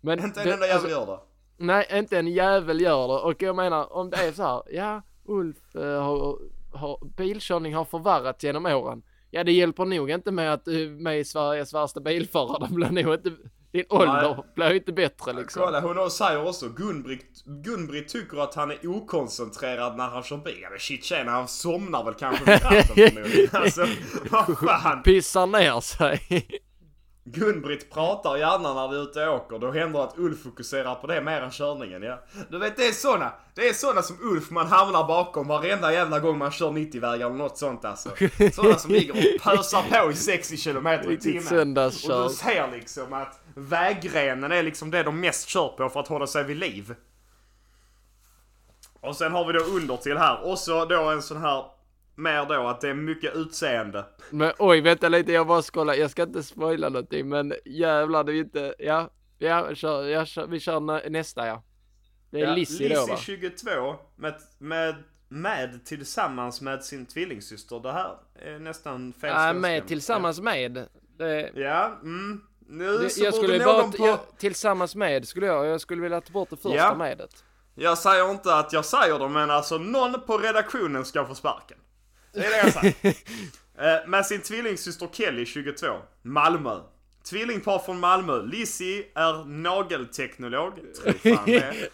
Men 0.01 0.25
Inte 0.25 0.43
en 0.43 0.53
enda 0.53 0.73
alltså, 0.73 0.89
jävel 0.89 0.91
gör 0.91 1.07
det. 1.07 1.19
Nej, 1.57 1.87
inte 1.93 2.19
en 2.19 2.29
jävel 2.29 2.81
gör 2.81 3.09
det. 3.09 3.15
Och 3.15 3.43
jag 3.43 3.57
menar, 3.57 3.93
om 3.93 4.11
det 4.11 4.17
är 4.17 4.33
så 4.33 4.43
här, 4.43 4.63
ja, 4.71 5.03
Ulf 5.25 5.77
eh, 5.77 6.03
har, 6.03 6.39
har, 6.73 6.99
bilkörning 7.17 7.75
har 7.75 7.85
förvärrats 7.85 8.45
genom 8.45 8.67
åren. 8.67 9.03
Ja, 9.31 9.45
det 9.45 9.53
hjälper 9.53 9.85
nog 9.85 10.11
inte 10.11 10.31
med 10.31 10.53
att 10.53 10.65
du 10.65 10.91
med 10.91 11.21
i 11.21 11.25
Sveriges 11.25 11.75
värsta 11.75 12.01
bilförare. 12.01 12.69
Blir 12.71 12.91
nog 13.05 13.15
inte, 13.15 13.31
din 13.73 13.85
ålder 13.89 14.45
blir 14.55 14.71
ju 14.71 14.77
inte 14.77 14.93
bättre 14.93 15.33
liksom. 15.33 15.63
Kolla, 15.65 15.81
hon 15.81 16.11
säger 16.11 16.49
också 16.49 16.69
Gun-Britt 16.69 17.45
Gun 17.45 18.05
tycker 18.09 18.43
att 18.43 18.55
han 18.55 18.71
är 18.71 18.87
okoncentrerad 18.87 19.97
när 19.97 20.09
han 20.09 20.23
kör 20.23 20.37
bil. 20.37 20.59
Ja, 20.63 20.71
men 20.71 20.79
shit 20.79 21.05
tjena, 21.05 21.31
han 21.31 21.49
somnar 21.49 22.05
väl 22.05 22.15
kanske 22.15 22.45
vid 22.45 22.63
ratten 22.65 22.83
förmodligen. 22.83 23.49
Alltså, 23.53 23.87
vad 24.31 24.59
fan. 24.59 25.03
Pissar 25.03 25.47
ner 25.47 25.81
sig. 25.81 26.47
Gun-Britt 27.25 27.91
pratar 27.91 28.37
gärna 28.37 28.75
när 28.75 28.89
vi 28.89 28.97
är 28.97 29.03
ute 29.03 29.27
och 29.27 29.37
åker. 29.37 29.59
Då 29.59 29.71
händer 29.71 29.99
det 29.99 30.05
att 30.05 30.19
Ulf 30.19 30.43
fokuserar 30.43 30.95
på 30.95 31.07
det 31.07 31.21
mer 31.21 31.41
än 31.41 31.51
körningen. 31.51 32.03
Ja. 32.03 32.19
Du 32.51 32.59
vet, 32.59 32.77
det 32.77 32.87
är 32.87 32.93
såna. 32.93 33.33
Det 33.55 33.69
är 33.69 33.73
såna 33.73 34.03
som 34.03 34.17
Ulf 34.23 34.51
man 34.51 34.67
hamnar 34.67 35.05
bakom 35.05 35.49
varenda 35.49 35.93
jävla 35.93 36.21
gång 36.21 36.39
man 36.39 36.51
kör 36.51 36.71
90-vägar 36.71 37.27
eller 37.27 37.37
något 37.37 37.59
sånt 37.59 37.85
alltså. 37.85 38.11
Såna 38.53 38.79
som 38.79 38.91
ligger 38.91 39.13
och 39.13 39.43
pösar 39.43 40.05
på 40.05 40.11
i 40.11 40.15
60 40.15 40.57
km 40.57 40.87
i 40.87 41.17
timmen. 41.17 41.43
söndagskör. 41.43 42.23
Och 42.23 42.29
du 42.31 42.35
ser 42.35 42.71
liksom 42.73 43.13
att 43.13 43.41
vägrenen 43.55 44.53
är 44.53 44.63
liksom 44.63 44.91
det 44.91 45.03
de 45.03 45.21
mest 45.21 45.49
kör 45.49 45.69
på 45.69 45.89
för 45.89 46.01
att 46.01 46.09
hålla 46.09 46.27
sig 46.27 46.45
vid 46.45 46.57
liv. 46.57 46.95
Och 49.01 49.17
sen 49.17 49.33
har 49.33 49.47
vi 49.47 49.53
då 49.53 49.65
under 49.65 49.97
till 49.97 50.17
här. 50.19 50.45
Och 50.47 50.59
så 50.59 50.85
då 50.85 51.11
en 51.11 51.23
sån 51.23 51.37
här 51.41 51.65
mer 52.15 52.45
då 52.47 52.69
att 52.69 52.81
det 52.81 52.89
är 52.89 52.95
mycket 52.95 53.37
utseende. 53.37 54.05
Men 54.31 54.53
oj, 54.59 54.81
vänta 54.81 55.09
lite, 55.09 55.33
jag 55.33 55.47
bara 55.47 55.63
ska 55.63 55.81
kolla. 55.81 55.97
Jag 55.97 56.11
ska 56.11 56.23
inte 56.23 56.43
spoila 56.43 56.89
någonting, 56.89 57.29
men 57.29 57.55
jävlar 57.65 58.25
det 58.25 58.33
är 58.33 58.37
inte, 58.37 58.75
ja, 58.79 59.11
ja, 59.39 59.75
kör, 59.75 60.05
jag 60.05 60.27
kör, 60.29 60.47
vi 60.47 60.61
kör 60.61 60.81
nä- 60.81 61.09
nästa 61.11 61.47
ja. 61.47 61.63
Det 62.31 62.41
är 62.41 62.47
Ja, 62.47 62.55
Lizzie 62.55 62.95
då 62.95 63.07
va? 63.07 63.17
22 63.17 63.97
med, 64.17 64.35
med, 64.59 64.95
med 65.29 65.85
tillsammans 65.87 66.61
med 66.61 66.85
sin 66.85 67.07
tvillingsyster. 67.07 67.81
Det 67.81 67.93
här 67.93 68.17
är 68.35 68.59
nästan 68.59 69.13
fel 69.13 69.31
Ja, 69.31 69.53
med 69.53 69.87
tillsammans 69.87 70.41
med. 70.41 70.89
Det, 71.19 71.51
Ja, 71.55 71.99
mm. 72.03 72.41
Nu 72.69 72.99
det, 72.99 73.11
så 73.11 73.25
jag 73.25 73.33
borde 73.33 73.45
skulle 73.47 73.65
någon 73.65 73.93
på... 73.93 74.07
jag, 74.07 74.19
tillsammans 74.39 74.95
med 74.95 75.29
skulle 75.29 75.47
jag, 75.47 75.67
jag 75.67 75.81
skulle 75.81 76.03
vilja 76.03 76.21
ta 76.21 76.33
bort 76.33 76.51
det 76.51 76.57
första 76.57 76.77
Ja. 76.77 76.95
medet. 76.95 77.45
Jag 77.75 77.99
säger 77.99 78.31
inte 78.31 78.55
att 78.55 78.73
jag 78.73 78.85
säger 78.85 79.19
det, 79.19 79.29
men 79.29 79.51
alltså 79.51 79.79
någon 79.79 80.21
på 80.27 80.39
redaktionen 80.39 81.05
ska 81.05 81.27
få 81.27 81.35
sparken. 81.35 81.79
Det 82.33 82.45
är 82.45 82.51
det 82.51 82.57
jag 82.59 82.73
säger. 82.73 83.17
Eh, 83.79 84.09
Med 84.09 84.27
sin 84.27 84.41
tvillingsyster 84.41 85.09
Kelly, 85.13 85.47
22, 85.47 85.87
Malmö. 86.23 86.77
Tvillingpar 87.31 87.79
från 87.79 88.01
Malmö. 88.01 88.43
Lizzie 88.43 89.05
är 89.15 89.45
nagelteknolog, 89.45 90.73
tror 91.03 91.13
fan 91.37 91.45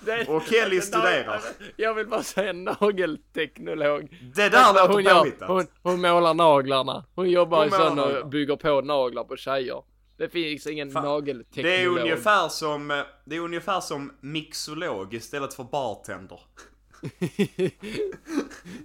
det. 0.00 0.28
Och 0.28 0.42
Kelly 0.42 0.80
studerar. 0.80 1.40
Jag 1.76 1.94
vill 1.94 2.06
bara 2.06 2.22
säga 2.22 2.52
nagelteknolog. 2.52 4.16
Det 4.34 4.48
där 4.48 4.74
låter 4.74 4.92
påhittat. 4.92 5.48
hon, 5.48 5.66
hon 5.82 6.00
målar 6.00 6.34
naglarna. 6.34 7.04
Hon 7.14 7.30
jobbar 7.30 7.58
Hon 7.58 7.66
i 7.66 7.70
sån 7.70 7.98
och 7.98 8.28
bygger 8.28 8.56
på 8.56 8.80
naglar 8.80 9.24
på 9.24 9.36
tjejer. 9.36 9.82
Det 10.18 10.28
finns 10.28 10.66
ingen 10.66 10.90
Fan, 10.90 11.04
nagelteknolog. 11.04 11.72
Det 11.72 11.82
är 11.82 11.86
ungefär 11.88 12.48
som, 12.48 12.90
eh, 12.90 13.02
det 13.24 13.36
är 13.36 13.40
ungefär 13.40 13.80
som 13.80 14.12
mixolog 14.20 15.14
istället 15.14 15.54
för 15.54 15.64
bartender. 15.64 16.40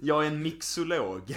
Jag 0.00 0.24
är 0.24 0.28
en 0.28 0.42
mixolog. 0.42 1.36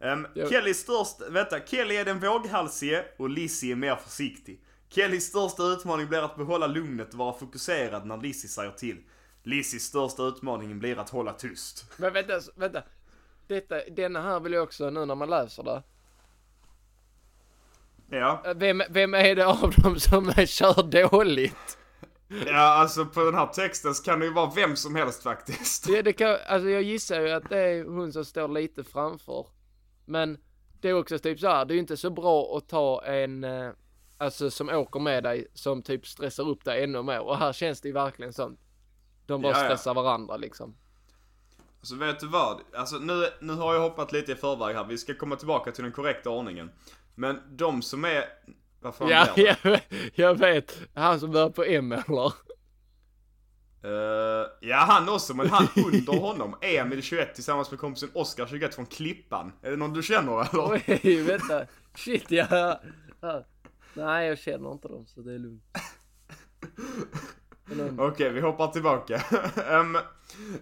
Um. 0.00 0.26
Kelly 0.50 0.74
störst, 0.74 1.20
vänta, 1.30 1.60
Kelly 1.66 1.96
är 1.96 2.04
den 2.04 2.20
våghalsige 2.20 3.04
och 3.16 3.30
Lizzie 3.30 3.72
är 3.72 3.76
mer 3.76 3.96
försiktig. 3.96 4.64
Kellys 4.88 5.26
största 5.26 5.62
utmaning 5.62 6.08
blir 6.08 6.22
att 6.22 6.36
behålla 6.36 6.66
lugnet 6.66 7.12
och 7.12 7.18
vara 7.18 7.32
fokuserad 7.32 8.06
när 8.06 8.16
Lizzie 8.16 8.50
säger 8.50 8.70
till. 8.70 9.02
Lizzies 9.42 9.82
största 9.82 10.22
utmaning 10.22 10.78
blir 10.78 10.98
att 10.98 11.10
hålla 11.10 11.32
tyst. 11.32 11.84
Men 11.96 12.12
vänta, 12.12 12.40
vänta. 12.56 12.82
Detta, 13.46 13.80
denna 13.90 14.22
här 14.22 14.40
vill 14.40 14.52
jag 14.52 14.62
också 14.62 14.90
nu 14.90 15.06
när 15.06 15.14
man 15.14 15.30
läser 15.30 15.62
det. 15.62 15.82
Ja, 18.10 18.42
Vem, 18.56 18.82
vem 18.90 19.14
är 19.14 19.34
det 19.36 19.46
av 19.46 19.74
dem 19.76 19.98
som 20.00 20.32
kör 20.32 21.08
dåligt? 21.08 21.78
ja 22.46 22.60
alltså 22.60 23.06
på 23.06 23.24
den 23.24 23.34
här 23.34 23.46
texten 23.46 23.94
så 23.94 24.02
kan 24.04 24.20
det 24.20 24.26
ju 24.26 24.32
vara 24.32 24.50
vem 24.54 24.76
som 24.76 24.94
helst 24.94 25.22
faktiskt. 25.22 25.86
Det, 25.86 26.02
det 26.02 26.12
kan, 26.12 26.36
alltså 26.48 26.68
jag 26.68 26.82
gissar 26.82 27.20
ju 27.20 27.30
att 27.30 27.48
det 27.48 27.58
är 27.58 27.84
hon 27.84 28.12
som 28.12 28.24
står 28.24 28.48
lite 28.48 28.84
framför. 28.84 29.46
Men 30.04 30.38
det 30.80 30.88
är 30.88 30.94
också 30.94 31.18
typ 31.18 31.40
så 31.40 31.48
här, 31.48 31.64
det 31.64 31.72
är 31.72 31.74
ju 31.74 31.80
inte 31.80 31.96
så 31.96 32.10
bra 32.10 32.56
att 32.56 32.68
ta 32.68 33.04
en, 33.04 33.44
eh, 33.44 33.70
alltså 34.18 34.50
som 34.50 34.68
åker 34.68 35.00
med 35.00 35.22
dig, 35.24 35.46
som 35.54 35.82
typ 35.82 36.06
stressar 36.06 36.48
upp 36.48 36.64
dig 36.64 36.84
ännu 36.84 37.02
mer. 37.02 37.20
Och 37.20 37.38
här 37.38 37.52
känns 37.52 37.80
det 37.80 37.88
ju 37.88 37.94
verkligen 37.94 38.32
sånt. 38.32 38.60
De 39.26 39.42
bara 39.42 39.52
Ja, 39.52 39.58
ja. 39.58 39.64
stressar 39.64 39.94
varandra 39.94 40.36
liksom. 40.36 40.76
Så 41.82 41.96
vet 41.96 42.20
du 42.20 42.26
vad? 42.28 42.60
Alltså 42.74 42.96
nu, 42.96 43.24
nu 43.40 43.52
har 43.52 43.74
jag 43.74 43.80
hoppat 43.80 44.12
lite 44.12 44.32
i 44.32 44.34
förväg 44.34 44.76
här. 44.76 44.84
Vi 44.84 44.98
ska 44.98 45.14
komma 45.14 45.36
tillbaka 45.36 45.72
till 45.72 45.84
den 45.84 45.92
korrekta 45.92 46.30
ordningen. 46.30 46.70
Men 47.18 47.40
de 47.50 47.82
som 47.82 48.04
är... 48.04 48.24
Vad 48.80 48.94
fan 48.94 49.08
Ja, 49.08 49.28
jag, 49.36 49.80
jag 50.14 50.34
vet. 50.38 50.78
Han 50.94 51.20
som 51.20 51.30
börjar 51.30 51.50
på 51.50 51.64
M 51.64 51.92
eller? 51.92 52.32
Eh, 53.82 54.46
ja, 54.60 54.76
han 54.76 55.08
också, 55.08 55.34
men 55.34 55.48
han 55.50 55.68
under 55.76 56.20
honom. 56.20 56.56
Emil 56.60 57.02
21 57.02 57.34
tillsammans 57.34 57.70
med 57.70 57.80
kompisen 57.80 58.10
Oskar 58.14 58.46
21 58.46 58.74
från 58.74 58.86
Klippan. 58.86 59.52
Är 59.62 59.70
det 59.70 59.76
någon 59.76 59.92
du 59.92 60.02
känner 60.02 60.32
eller? 60.32 60.82
Oj, 61.02 61.22
vänta. 61.22 61.66
Shit, 61.94 62.30
ja. 62.30 62.80
Nej, 63.94 64.28
jag 64.28 64.38
känner 64.38 64.72
inte 64.72 64.88
dem 64.88 65.06
så 65.06 65.20
det 65.20 65.34
är 65.34 65.38
lugnt. 65.38 65.64
Okej, 67.98 68.30
vi 68.30 68.40
hoppar 68.40 68.68
tillbaka. 68.68 69.22
Em, 69.70 69.98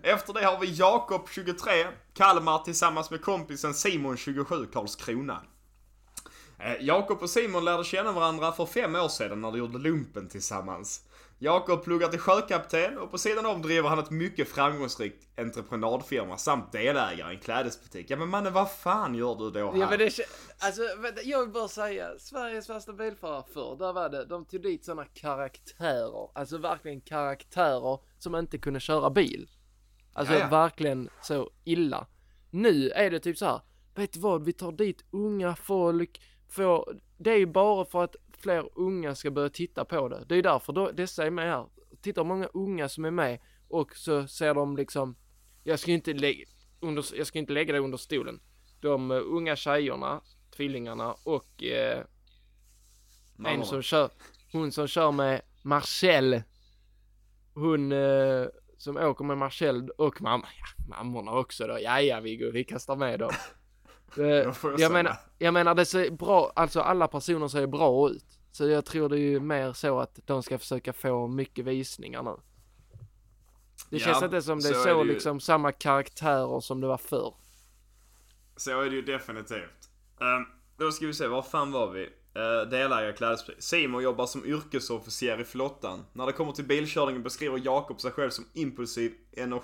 efter 0.03 0.33
det 0.33 0.45
har 0.45 0.61
vi 0.61 0.75
Jakob 0.75 1.29
23, 1.31 1.73
Kalmar 2.15 2.59
tillsammans 2.59 3.11
med 3.11 3.23
kompisen 3.23 3.75
Simon 3.75 4.17
27, 4.17 4.67
Karlskrona. 4.67 5.43
Eh, 6.59 6.77
Jakob 6.81 7.23
och 7.23 7.31
Simon 7.31 7.65
lärde 7.65 7.85
känna 7.85 8.13
varandra 8.13 8.53
för 8.53 8.67
fem 8.67 8.95
år 8.95 9.09
sedan 9.09 9.41
när 9.41 9.51
de 9.51 9.59
gjorde 9.59 9.79
lumpen 9.79 10.29
tillsammans. 10.29 11.03
Jakob 11.39 11.85
pluggar 11.85 12.09
till 12.09 12.19
sjökapten 12.19 12.99
och 12.99 13.11
på 13.11 13.19
sidan 13.19 13.47
om 13.47 13.63
driver 13.63 13.89
han 13.89 13.99
ett 13.99 14.11
mycket 14.11 14.49
framgångsrikt 14.49 15.39
entreprenadfirma 15.39 16.37
samt 16.39 16.73
delägare 16.73 17.33
i 17.33 17.35
en 17.35 17.41
klädesbutik. 17.41 18.11
Ja 18.11 18.17
men 18.17 18.29
mannen, 18.29 18.53
vad 18.53 18.71
fan 18.71 19.15
gör 19.15 19.35
du 19.35 19.51
då 19.51 19.73
här? 19.73 19.81
Ja 19.81 19.91
men 19.91 19.99
det 19.99 20.19
alltså 20.59 20.83
vänta, 20.99 21.23
jag 21.23 21.41
vill 21.41 21.51
bara 21.51 21.69
säga, 21.69 22.19
Sveriges 22.19 22.71
värsta 22.71 22.93
bilförare 22.93 23.43
förr, 23.55 23.77
där 23.79 23.93
var 23.93 24.09
det, 24.09 24.25
de 24.25 24.45
tog 24.45 24.63
dit 24.63 24.85
sådana 24.85 25.05
karaktärer, 25.05 26.39
alltså 26.39 26.59
verkligen 26.59 27.01
karaktärer 27.01 27.99
som 28.19 28.37
inte 28.37 28.59
kunde 28.59 28.81
köra 28.81 29.11
bil. 29.11 29.49
Alltså 30.13 30.35
Ja, 30.35 30.41
ja. 30.41 30.49
verkligen 30.49 31.09
så 31.23 31.51
illa. 31.65 32.07
Nu 32.51 32.91
är 32.91 33.11
det 33.11 33.21
typ 33.21 33.39
så 33.39 33.47
här, 33.47 33.61
vet 33.95 34.13
du 34.13 34.21
vad, 34.21 34.45
vi 34.45 34.53
tar 34.53 34.73
dit 34.73 35.05
unga 35.11 35.57
folk, 35.57 36.21
får, 36.57 36.97
det 37.19 37.31
är 37.31 37.39
ju 37.39 37.47
bara 37.47 37.85
för 37.85 38.05
att 38.05 38.17
fler 38.39 38.69
unga 38.75 39.15
ska 39.15 39.31
börja 39.31 39.49
titta 39.49 39.85
på 39.85 40.09
det. 40.09 40.25
Det 40.29 40.37
är 40.37 40.43
därför 40.43 40.73
då, 40.73 40.91
dessa 40.91 41.27
är 41.27 41.31
med 41.31 41.51
här. 41.51 41.67
Titta 42.03 42.21
hur 42.21 42.29
många 42.29 42.47
unga 42.47 42.89
som 42.89 43.05
är 43.05 43.11
med 43.11 43.39
och 43.69 43.97
så 43.97 44.27
ser 44.27 44.55
de 44.55 44.77
liksom, 44.77 45.17
jag 45.65 45.79
ska 45.79 45.93
inte 45.93 46.13
lägga, 46.13 46.45
under, 46.81 47.05
jag 47.17 47.27
ska 47.27 47.39
inte 47.39 47.53
lägga 47.53 47.73
det 47.73 47.79
under 47.79 47.99
stolen 47.99 48.41
de 48.81 49.11
unga 49.11 49.57
tjejerna, 49.57 50.21
tvillingarna 50.57 51.15
och 51.25 51.63
eh, 51.63 52.05
en 53.47 53.65
som 53.65 53.83
kör, 53.83 54.11
hon 54.53 54.73
som 54.73 54.87
kör 54.87 55.13
med 55.13 55.43
Marcel. 55.63 56.43
Hon 57.55 57.93
eh, 57.93 58.47
som 58.79 58.97
åker 58.97 59.25
med 59.25 59.39
Marcel 59.39 59.91
och 59.91 60.23
mamma, 60.23 60.47
ja, 60.59 60.85
mammorna 60.89 61.33
också 61.33 61.67
då. 61.67 61.79
Ja, 61.81 62.01
ja 62.01 62.21
Viggo, 62.21 62.51
vi 62.51 62.65
kastar 62.65 62.97
med 62.97 63.19
dem. 63.19 63.31
Eh, 64.19 64.25
jag 64.25 64.55
jag, 64.79 64.93
menar, 64.93 65.17
jag 65.39 65.55
menar 65.55 65.75
det 65.75 65.85
ser 65.87 66.11
bra, 66.11 66.53
alltså 66.57 66.81
alla 66.81 67.09
personer 67.09 67.49
ser 67.49 67.67
bra 67.67 68.11
ut. 68.11 68.25
Så 68.53 68.69
jag 68.69 68.85
tror 68.85 69.09
det 69.09 69.17
är 69.17 69.21
ju 69.21 69.41
mer 69.41 69.73
så 69.73 70.01
att 70.01 70.19
de 70.25 70.43
ska 70.43 70.59
försöka 70.59 70.93
få 70.93 71.27
mycket 71.27 71.65
visningar 71.65 72.23
nu. 72.23 72.37
Det 73.91 73.97
Ja, 73.97 74.05
känns 74.05 74.23
inte 74.23 74.43
som 74.43 74.61
det 74.61 74.69
är 74.69 74.73
så 74.73 74.83
så, 74.83 74.89
är 74.89 74.95
det 74.95 75.09
ju. 75.09 75.13
liksom 75.13 75.41
samma 75.41 75.73
karaktärer 75.73 76.61
som 76.61 76.81
det 76.81 76.87
var 76.87 76.99
förr. 76.99 77.35
Så 78.57 78.81
är 78.81 78.91
det 78.91 78.97
ju 78.97 79.03
definitivt. 79.03 79.91
Um, 80.21 80.47
då 80.77 80.91
ska 80.93 81.07
vi 81.07 81.15
se, 81.15 81.27
var 81.27 81.43
fan 81.43 81.73
var 81.73 81.91
vi? 81.91 82.05
Uh, 82.05 82.71
delägare 82.71 83.13
klädesprit. 83.13 83.63
Simon 83.63 84.03
jobbar 84.03 84.27
som 84.27 84.45
yrkesofficer 84.47 85.41
i 85.41 85.45
flottan. 85.45 86.05
När 86.13 86.27
det 86.27 86.33
kommer 86.33 86.53
till 86.53 86.65
bilkörningen 86.65 87.23
beskriver 87.23 87.61
Jakob 87.65 88.01
sig 88.01 88.11
själv 88.11 88.31
som 88.31 88.45
impulsiv, 88.53 89.13
ener- 89.37 89.63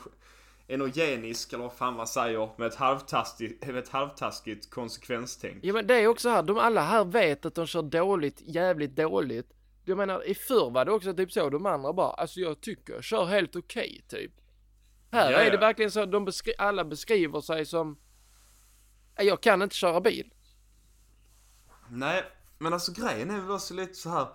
energenisk, 0.69 1.53
eller 1.53 1.63
vad 1.65 1.73
fan 1.73 1.95
man 1.97 2.07
säger, 2.07 2.51
med 2.57 2.67
ett 2.67 2.75
halvtaskigt, 2.75 3.67
med 3.67 3.77
ett 3.77 3.89
halvtaskigt 3.89 4.71
konsekvenstänk. 4.71 5.59
Ja 5.63 5.73
men 5.73 5.87
det 5.87 5.95
är 5.95 6.07
också 6.07 6.29
här, 6.29 6.43
de 6.43 6.59
alla 6.59 6.83
här 6.83 7.05
vet 7.05 7.47
att 7.47 7.55
de 7.55 7.67
kör 7.67 7.83
dåligt, 7.83 8.41
jävligt 8.41 8.97
dåligt. 8.97 9.47
Jag 9.85 9.99
menar 9.99 10.29
i 10.29 10.35
förr 10.35 10.71
var 10.71 10.85
det 10.85 10.93
också 10.93 11.15
typ 11.15 11.33
så, 11.33 11.51
de 11.51 11.67
andra 11.67 11.93
bara, 11.93 12.11
alltså 12.13 12.41
jag 12.41 12.61
tycker 12.61 12.93
jag 12.95 13.05
kör 13.05 13.25
helt 13.25 13.57
okej 13.57 14.05
typ. 14.09 14.33
Här 15.11 15.31
Ja, 15.33 15.39
är 15.39 15.51
det 15.51 15.57
verkligen 15.57 15.91
så, 15.91 16.07
de 16.07 16.29
beskri- 16.29 16.55
alla 16.59 16.85
beskriver 16.85 17.41
sig 17.41 17.67
som, 17.67 17.99
"Nej, 19.19 19.27
jag 19.27 19.41
kan 19.41 19.63
inte 19.63 19.75
köra 19.77 20.01
bil. 20.01 20.33
Nej, 21.91 22.25
men 22.59 22.73
alltså 22.73 22.93
grejen 22.93 23.31
är 23.31 23.41
väl 23.41 23.51
också 23.51 23.75
lite 23.75 23.95
så 23.95 24.09
här. 24.11 24.27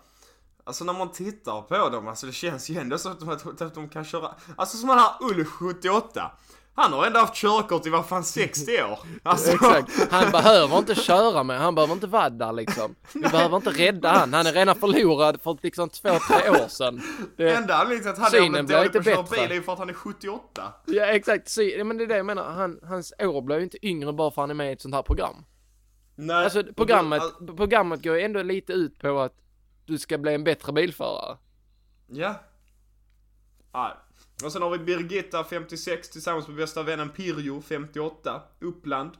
Alltså 0.67 0.83
när 0.83 0.93
man 0.93 1.11
tittar 1.11 1.61
på 1.61 1.89
dem, 1.89 2.07
alltså 2.07 2.25
det 2.25 2.31
känns 2.31 2.69
ju 2.69 2.79
ändå 2.79 2.97
som 2.97 3.11
att 3.11 3.19
de, 3.19 3.65
att 3.65 3.75
de 3.75 3.89
kan 3.89 4.05
köra. 4.05 4.31
Alltså 4.55 4.77
som 4.77 4.89
den 4.89 4.99
här 4.99 5.11
Ulf 5.19 5.47
78. 5.47 6.31
Han 6.75 6.93
har 6.93 7.05
ändå 7.05 7.19
haft 7.19 7.35
körkort 7.35 7.85
i 7.85 7.89
vad 7.89 8.05
fan 8.05 8.23
60 8.23 8.83
år. 8.83 8.99
Alltså, 9.23 9.51
Exakt. 9.51 10.11
Han 10.11 10.31
behöver 10.31 10.77
inte 10.77 10.95
köra 10.95 11.43
med, 11.43 11.59
han 11.59 11.75
behöver 11.75 11.93
inte 11.93 12.07
vara 12.07 12.29
där 12.29 12.53
liksom. 12.53 12.95
Vi 13.13 13.21
behöver 13.31 13.55
inte 13.55 13.69
rädda 13.69 14.11
han, 14.11 14.33
han 14.33 14.45
är 14.45 14.53
redan 14.53 14.75
förlorad 14.75 15.41
för 15.41 15.57
liksom 15.61 15.89
två, 15.89 16.09
tre 16.09 16.49
år 16.49 16.67
sedan. 16.67 17.01
Det, 17.37 17.55
Enda 17.55 17.75
anledningen 17.75 18.15
till 18.15 18.23
att 18.23 18.31
han 18.31 18.41
är 18.41 18.45
Synen 18.45 18.67
dålig 18.67 18.91
på 18.91 18.99
att 18.99 19.05
köra 19.05 19.23
bil 19.23 19.51
är 19.51 19.55
ju 19.55 19.63
för 19.63 19.73
att 19.73 19.79
han 19.79 19.89
är 19.89 19.93
78. 19.93 20.73
ja 20.85 21.05
exakt, 21.05 21.49
Sy, 21.49 21.83
men 21.83 21.97
det 21.97 22.03
är 22.03 22.07
det 22.07 22.17
jag 22.17 22.25
menar, 22.25 22.43
han, 22.43 22.79
hans 22.83 23.13
år 23.19 23.41
blir 23.41 23.57
ju 23.57 23.63
inte 23.63 23.85
yngre 23.87 24.13
bara 24.13 24.31
för 24.31 24.41
att 24.41 24.43
han 24.43 24.49
är 24.49 24.53
med 24.55 24.69
i 24.69 24.73
ett 24.73 24.81
sånt 24.81 24.95
här 24.95 25.03
program. 25.03 25.35
Nej. 26.15 26.43
Alltså 26.43 26.63
programmet, 26.75 27.21
programmet 27.57 28.03
går 28.03 28.15
ju 28.15 28.21
ändå 28.21 28.41
lite 28.41 28.73
ut 28.73 28.99
på 28.99 29.19
att 29.19 29.33
du 29.87 29.97
ska 29.97 30.17
bli 30.17 30.33
en 30.33 30.43
bättre 30.43 30.73
bilförare. 30.73 31.37
Ja. 32.07 32.35
Nej. 33.73 33.91
Och 34.43 34.51
sen 34.51 34.61
har 34.61 34.69
vi 34.69 34.77
Birgitta 34.79 35.43
56 35.43 36.09
tillsammans 36.09 36.47
med 36.47 36.57
bästa 36.57 36.83
vännen 36.83 37.09
Pirjo 37.09 37.61
58, 37.61 38.41
Uppland. 38.59 39.11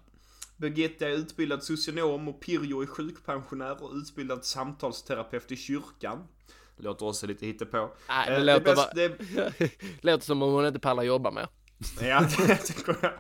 Birgitta 0.58 1.06
är 1.08 1.12
utbildad 1.12 1.63
socionom 1.63 2.27
och 2.27 2.39
Pirjo 2.41 2.82
är 2.82 2.86
sjukpensionär 2.86 3.84
och 3.84 3.91
utbildad 3.93 4.45
samtalsterapeut 4.45 5.51
i 5.51 5.56
kyrkan. 5.56 6.27
Det 6.77 6.84
låter 6.84 7.06
också 7.06 7.27
lite 7.27 7.45
hittepå. 7.45 7.89
Nej, 8.10 8.30
det 8.30 8.36
Eh, 8.36 8.43
låter 8.43 8.62
bäst- 8.63 8.75
bara- 8.75 8.93
det, 8.93 9.71
Låter 10.01 10.25
som 10.25 10.41
om 10.41 10.53
hon 10.53 10.65
inte 10.65 10.80
pallar 10.80 11.03
jobba 11.03 11.32
mer. 11.32 11.47
Ja, 12.01 12.19
det 12.47 12.56
tycker 12.56 12.95
jag. 13.01 13.12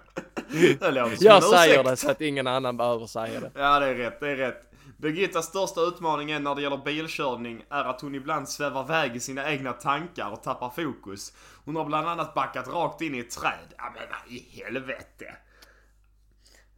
Det 0.79 0.91
låter 0.91 1.15
som 1.15 1.25
Jag 1.25 1.43
säger 1.43 1.73
ursäkt. 1.73 1.89
det 1.89 1.97
så 1.97 2.11
att 2.11 2.21
ingen 2.21 2.47
annan 2.47 2.77
behöver 2.77 3.05
säga 3.05 3.39
det. 3.39 3.51
Ja, 3.55 3.79
det 3.79 3.85
är 3.85 3.95
rätt, 3.95 4.19
det 4.19 4.29
är 4.31 4.35
rätt. 4.35 4.66
Birgittas 4.97 5.45
största 5.45 5.81
utmaning 5.81 6.43
när 6.43 6.55
det 6.55 6.61
gäller 6.61 6.77
bilkörning 6.77 7.63
är 7.69 7.83
att 7.83 8.01
hon 8.01 8.15
ibland 8.15 8.49
svävar 8.49 8.83
väg 8.83 9.15
i 9.15 9.19
sina 9.19 9.51
egna 9.51 9.73
tankar 9.73 10.31
och 10.31 10.43
tappar 10.43 10.69
fokus. 10.69 11.33
Hon 11.65 11.75
har 11.75 11.85
bland 11.85 12.07
annat 12.07 12.33
backat 12.33 12.67
rakt 12.67 13.01
in 13.01 13.15
i 13.15 13.19
ett 13.19 13.31
träd. 13.31 13.73
Ja 13.77 13.93
men 13.95 14.03
vad 14.09 14.33
i 14.33 14.63
helvete. 14.63 15.35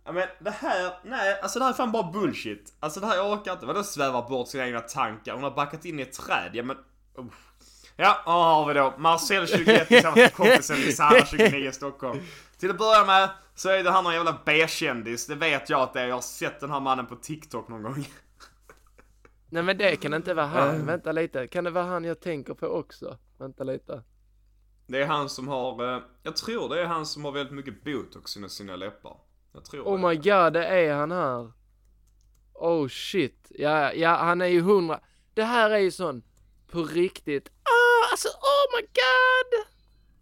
Ja 0.05 0.11
men 0.11 0.27
det 0.39 0.51
här, 0.51 0.93
nej 1.03 1.39
alltså 1.41 1.59
det 1.59 1.65
här 1.65 1.71
är 1.71 1.75
fan 1.75 1.91
bara 1.91 2.11
bullshit. 2.11 2.73
Alltså 2.79 2.99
det 2.99 3.05
här 3.07 3.15
jag 3.15 3.31
orkar 3.31 3.53
inte. 3.53 3.65
Vadå 3.65 3.83
svävar 3.83 4.29
bort 4.29 4.47
sina 4.47 4.65
egna 4.65 4.79
tankar? 4.79 5.33
Hon 5.33 5.43
har 5.43 5.51
backat 5.51 5.85
in 5.85 5.99
i 5.99 6.01
ett 6.01 6.13
träd. 6.13 6.49
Ja 6.53 6.63
men, 6.63 6.77
uff. 7.17 7.45
Ja, 7.95 8.21
här 8.25 8.33
har 8.33 8.67
vi 8.67 8.73
då? 8.73 8.93
Marcel 8.97 9.47
21 9.47 9.87
tillsammans 9.87 10.15
med 10.15 10.33
kompisen 10.33 10.77
Lisanna 10.77 11.25
29 11.25 11.69
i 11.69 11.71
Stockholm. 11.71 12.19
Till 12.59 12.69
att 12.69 12.77
börja 12.77 13.05
med 13.05 13.29
så 13.59 13.69
är 13.69 13.83
det 13.83 13.91
han 13.91 14.03
någon 14.03 14.13
jävla 14.13 14.41
B-kändis. 14.45 15.27
Det 15.27 15.35
vet 15.35 15.69
jag 15.69 15.81
att 15.81 15.93
det 15.93 16.01
är. 16.01 16.07
Jag 16.07 16.15
har 16.15 16.21
sett 16.21 16.59
den 16.59 16.71
här 16.71 16.79
mannen 16.79 17.05
på 17.07 17.15
TikTok 17.15 17.67
någon 17.67 17.83
gång. 17.83 18.07
Nej 19.49 19.63
men 19.63 19.77
det 19.77 19.95
kan 19.95 20.13
inte 20.13 20.33
vara 20.33 20.45
han, 20.45 20.75
Eh. 20.75 20.85
vänta 20.85 21.11
lite. 21.11 21.47
Kan 21.47 21.63
det 21.63 21.69
vara 21.71 21.83
han 21.85 22.03
jag 22.03 22.19
tänker 22.21 22.53
på 22.53 22.67
också? 22.67 23.17
Vänta 23.37 23.63
lite. 23.63 24.03
Det 24.87 25.01
är 25.01 25.05
han 25.07 25.29
som 25.29 25.47
har, 25.47 25.95
eh, 25.95 26.01
jag 26.23 26.35
tror 26.35 26.69
det 26.69 26.81
är 26.81 26.85
han 26.85 27.05
som 27.05 27.25
har 27.25 27.31
väldigt 27.31 27.53
mycket 27.55 27.83
botox 27.83 28.37
i 28.37 28.49
sina 28.49 28.75
läppar. 28.75 29.17
Jag 29.53 29.65
tror 29.65 29.83
Oh 29.87 30.01
det. 30.01 30.07
my 30.07 30.15
god, 30.15 30.53
det 30.53 30.65
är 30.65 30.93
han 30.93 31.11
här. 31.11 31.51
Oh 32.53 32.87
shit. 32.87 33.47
Ja, 33.49 33.93
ja, 33.93 34.15
han 34.15 34.41
är 34.41 34.45
ju 34.45 34.61
hundra. 34.61 34.99
Det 35.33 35.43
här 35.43 35.69
är 35.69 35.77
ju 35.79 35.91
sån, 35.91 36.23
på 36.71 36.83
riktigt. 36.83 37.49
Ah, 37.49 38.11
alltså 38.11 38.27
oh 38.27 38.75
my 38.77 38.81
god! 38.81 39.65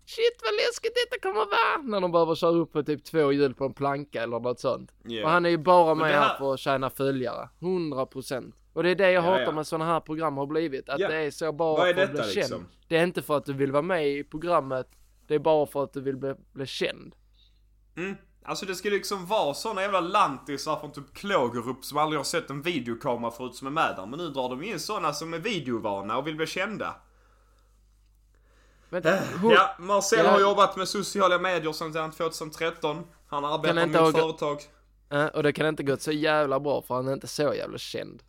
Shit 0.09 0.41
vad 0.43 0.53
läskigt 0.53 0.93
detta 0.95 1.21
kommer 1.27 1.45
vara! 1.45 1.83
När 1.83 2.01
de 2.01 2.11
behöver 2.11 2.35
köra 2.35 2.51
upp 2.51 2.73
på 2.73 2.83
typ 2.83 3.03
två 3.03 3.31
hjul 3.31 3.53
på 3.53 3.65
en 3.65 3.73
planka 3.73 4.23
eller 4.23 4.39
något 4.39 4.59
sånt. 4.59 4.91
Yeah. 5.09 5.25
Och 5.25 5.31
han 5.31 5.45
är 5.45 5.49
ju 5.49 5.57
bara 5.57 5.95
med 5.95 6.07
här 6.11 6.19
här- 6.21 6.37
för 6.37 6.53
att 6.53 6.59
tjäna 6.59 6.89
följare. 6.89 7.49
100%. 7.59 8.53
Och 8.73 8.83
det 8.83 8.89
är 8.89 8.95
det 8.95 9.11
jag 9.11 9.23
Ja, 9.23 9.29
hatar 9.29 9.41
ja. 9.43 9.51
med 9.51 9.67
såna 9.67 9.85
här 9.85 9.99
program 9.99 10.37
har 10.37 10.45
blivit. 10.45 10.89
Att 10.89 10.99
Ja. 10.99 11.07
det 11.07 11.15
är 11.15 11.31
så 11.31 11.51
bara 11.51 11.89
är 11.89 11.93
för 11.93 12.03
att 12.03 12.11
bli 12.11 12.21
liksom? 12.35 12.41
känd. 12.59 12.65
Det 12.87 12.97
är 12.97 13.03
inte 13.03 13.21
för 13.21 13.37
att 13.37 13.45
du 13.45 13.53
vill 13.53 13.71
vara 13.71 13.81
med 13.81 14.07
i 14.07 14.23
programmet. 14.23 14.87
Det 15.27 15.35
är 15.35 15.39
bara 15.39 15.65
för 15.65 15.83
att 15.83 15.93
du 15.93 16.01
vill 16.01 16.17
bli, 16.17 16.33
bli 16.53 16.65
känd. 16.65 17.15
Mm. 17.97 18.15
Alltså 18.45 18.65
det 18.65 18.75
ska 18.75 18.89
liksom 18.89 19.25
vara 19.25 19.53
såna 19.53 19.81
jävla 19.81 19.99
lantisar 19.99 20.75
från 20.79 20.91
typ 20.91 21.13
Klågerup 21.13 21.85
som 21.85 21.97
aldrig 21.97 22.19
har 22.19 22.23
sett 22.23 22.49
en 22.49 22.61
videokamera 22.61 23.31
förut 23.31 23.55
som 23.55 23.67
är 23.67 23.71
med 23.71 23.93
där. 23.97 24.05
Men 24.05 24.19
nu 24.19 24.27
drar 24.29 24.49
de 24.49 24.63
in 24.63 24.79
såna 24.79 25.13
som 25.13 25.33
är 25.33 25.39
videovana 25.39 26.17
och 26.17 26.27
vill 26.27 26.35
bli 26.35 26.45
kända. 26.47 26.95
Men, 28.89 29.03
hur, 29.41 29.51
Ja, 29.51 29.75
Marcel 29.79 30.25
Ja. 30.25 30.31
har 30.31 30.39
jobbat 30.39 30.75
med 30.77 30.87
sociala 30.87 31.39
medier 31.39 31.71
sedan 31.73 32.11
2013. 32.11 33.03
Han 33.27 33.45
arbetar 33.45 33.87
mot 33.87 33.95
ha- 33.95 34.11
företag. 34.11 34.61
Eh, 35.11 35.25
och 35.25 35.43
det 35.43 35.53
kan 35.53 35.65
inte 35.67 35.83
gått 35.83 36.01
så 36.01 36.11
jävla 36.11 36.59
bra 36.59 36.81
för 36.81 36.95
han 36.95 37.07
är 37.07 37.13
inte 37.13 37.27
så 37.27 37.53
jävla 37.53 37.77
känd. 37.77 38.23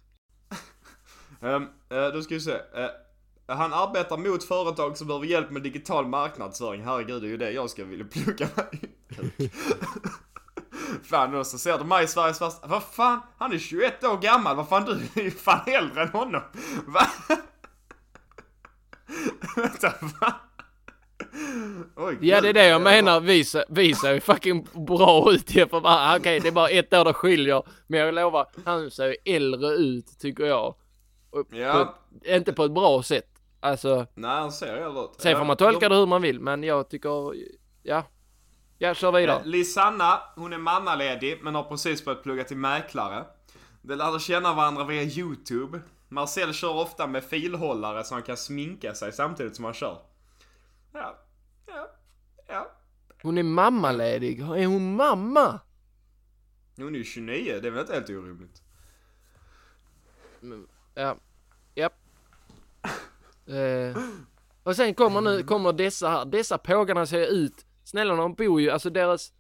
Um, 1.41 1.69
då 2.13 2.23
ska 2.23 2.35
vi 2.35 2.41
se. 2.41 2.53
Eh, 2.53 2.89
han 3.57 3.73
arbetar 3.73 4.17
mot 4.17 4.45
företag 4.45 4.97
som 4.99 5.07
behöver 5.07 5.27
hjälp 5.27 5.51
med 5.51 5.63
digital 5.63 6.07
marknadsföring. 6.07 6.85
Herregud, 6.85 7.23
det 7.23 7.27
är 7.27 7.31
ju 7.31 7.37
det 7.37 7.51
jag 7.51 7.71
ska 7.71 7.85
vilja 7.85 8.05
plugga 8.05 8.49
mig. 8.57 8.81
Fan, 11.05 11.35
och 11.35 11.47
så 11.47 11.59
ser 11.59 11.79
du 11.79 11.85
mig 11.85 12.05
i 12.05 12.09
Sveriges 12.09 12.41
värsta... 12.41 12.67
Vad 12.67 12.83
fan? 12.83 13.21
Han 13.39 13.53
är 13.53 13.59
21 13.59 14.05
år 14.05 14.17
gammal. 14.19 14.57
Vad 14.57 14.69
fan, 14.69 14.85
du 14.85 15.21
är 15.21 15.25
ju 15.25 15.31
fan 15.31 15.61
äldre 15.67 16.03
än 16.03 16.09
honom. 16.09 16.43
Va? 16.87 17.07
Vänta, 19.57 19.95
va? 20.21 20.35
Oj, 21.97 22.19
Ja 22.21 22.41
det 22.41 22.49
är 22.49 22.53
det 22.53 22.67
jag 22.67 22.83
menar, 22.83 23.21
vi 23.21 23.45
ser, 23.45 23.65
vi 23.69 23.95
ser 23.95 24.13
ju 24.15 24.21
fucking 24.21 24.69
bra 24.87 25.33
ut 25.33 25.55
jämfört 25.55 25.83
med 25.83 26.17
Okej 26.21 26.41
det 26.41 26.49
är 26.49 26.53
bara 26.53 26.69
ett 26.69 26.93
år 26.95 27.05
det 27.05 27.13
skiljer. 27.13 27.63
Men 27.87 28.01
jag 28.01 28.15
lovar, 28.15 28.47
han 28.65 28.91
ser 28.91 29.07
ju 29.07 29.35
äldre 29.37 29.69
ut 29.69 30.19
tycker 30.21 30.45
jag. 30.45 30.75
Och 31.31 31.47
Ja. 31.51 31.95
på 32.25 32.29
inte 32.29 32.53
på 32.53 32.65
ett 32.65 32.71
bra 32.73 33.03
sätt. 33.03 33.29
Alltså, 33.61 34.07
Nej, 34.15 34.31
han 34.31 34.53
ser 34.53 34.77
äldre 34.77 35.03
ut. 35.05 35.11
sen 35.19 35.37
får 35.39 35.45
man 35.45 35.57
tolka 35.57 35.89
det 35.89 35.95
hur 35.97 36.07
man 36.07 36.23
vill 36.23 36.41
men 36.41 36.63
jag 36.63 36.91
tycker, 36.91 37.33
ja. 37.83 38.03
Ja, 38.79 38.95
kör 38.95 39.09
Eh, 39.09 39.15
vidare. 39.21 39.41
Lisanna, 39.45 40.21
hon 40.37 40.53
är 40.53 40.59
mammaledig 40.59 41.39
men 41.43 41.55
har 41.55 41.63
precis 41.63 42.05
börjat 42.05 42.23
plugga 42.23 42.45
till 42.45 42.57
mäklare. 42.57 43.25
De 43.83 43.95
lärde 43.95 44.21
känna 44.21 44.55
varandra 44.55 44.85
via 44.85 45.03
YouTube. 45.03 45.81
Marcel 46.09 46.53
kör 46.55 46.77
ofta 46.77 47.07
med 47.07 47.25
filhållare 47.25 48.05
så 48.05 48.15
han 48.15 48.23
kan 48.23 48.37
sminka 48.37 48.95
sig 48.95 49.13
samtidigt 49.13 49.57
som 49.57 49.65
han 49.65 49.75
kör. 49.75 49.99
Ja, 50.93 51.19
ja, 51.67 51.91
ja. 52.49 52.71
Hon 53.23 53.39
är 53.39 53.43
mammaledig. 53.43 54.41
Är 54.41 54.67
hon 54.67 54.97
mamma? 54.97 55.61
Hon 56.77 56.95
är 56.95 56.99
ju 56.99 57.05
29, 57.05 57.59
det 57.63 57.69
är 57.69 57.71
väl 57.71 57.81
inte 57.81 57.93
helt 57.95 58.11
orimligt? 58.11 58.63
Ja. 60.95 61.17
Japp. 61.75 61.93
Eh. 63.47 64.03
Och 64.63 64.77
sen 64.77 64.95
kommer 64.95 65.21
nu, 65.21 65.43
kommer 65.43 65.73
dessa 65.73 66.09
här. 66.09 66.25
Dessa 66.25 66.59
pågarna 66.59 67.07
ser 67.07 67.27
ut. 67.27 67.67
Snälla 67.85 68.17
de 68.17 68.35
bor 68.35 68.61
ju, 68.61 68.71
alltså 68.71 68.91
deras, 68.91 69.33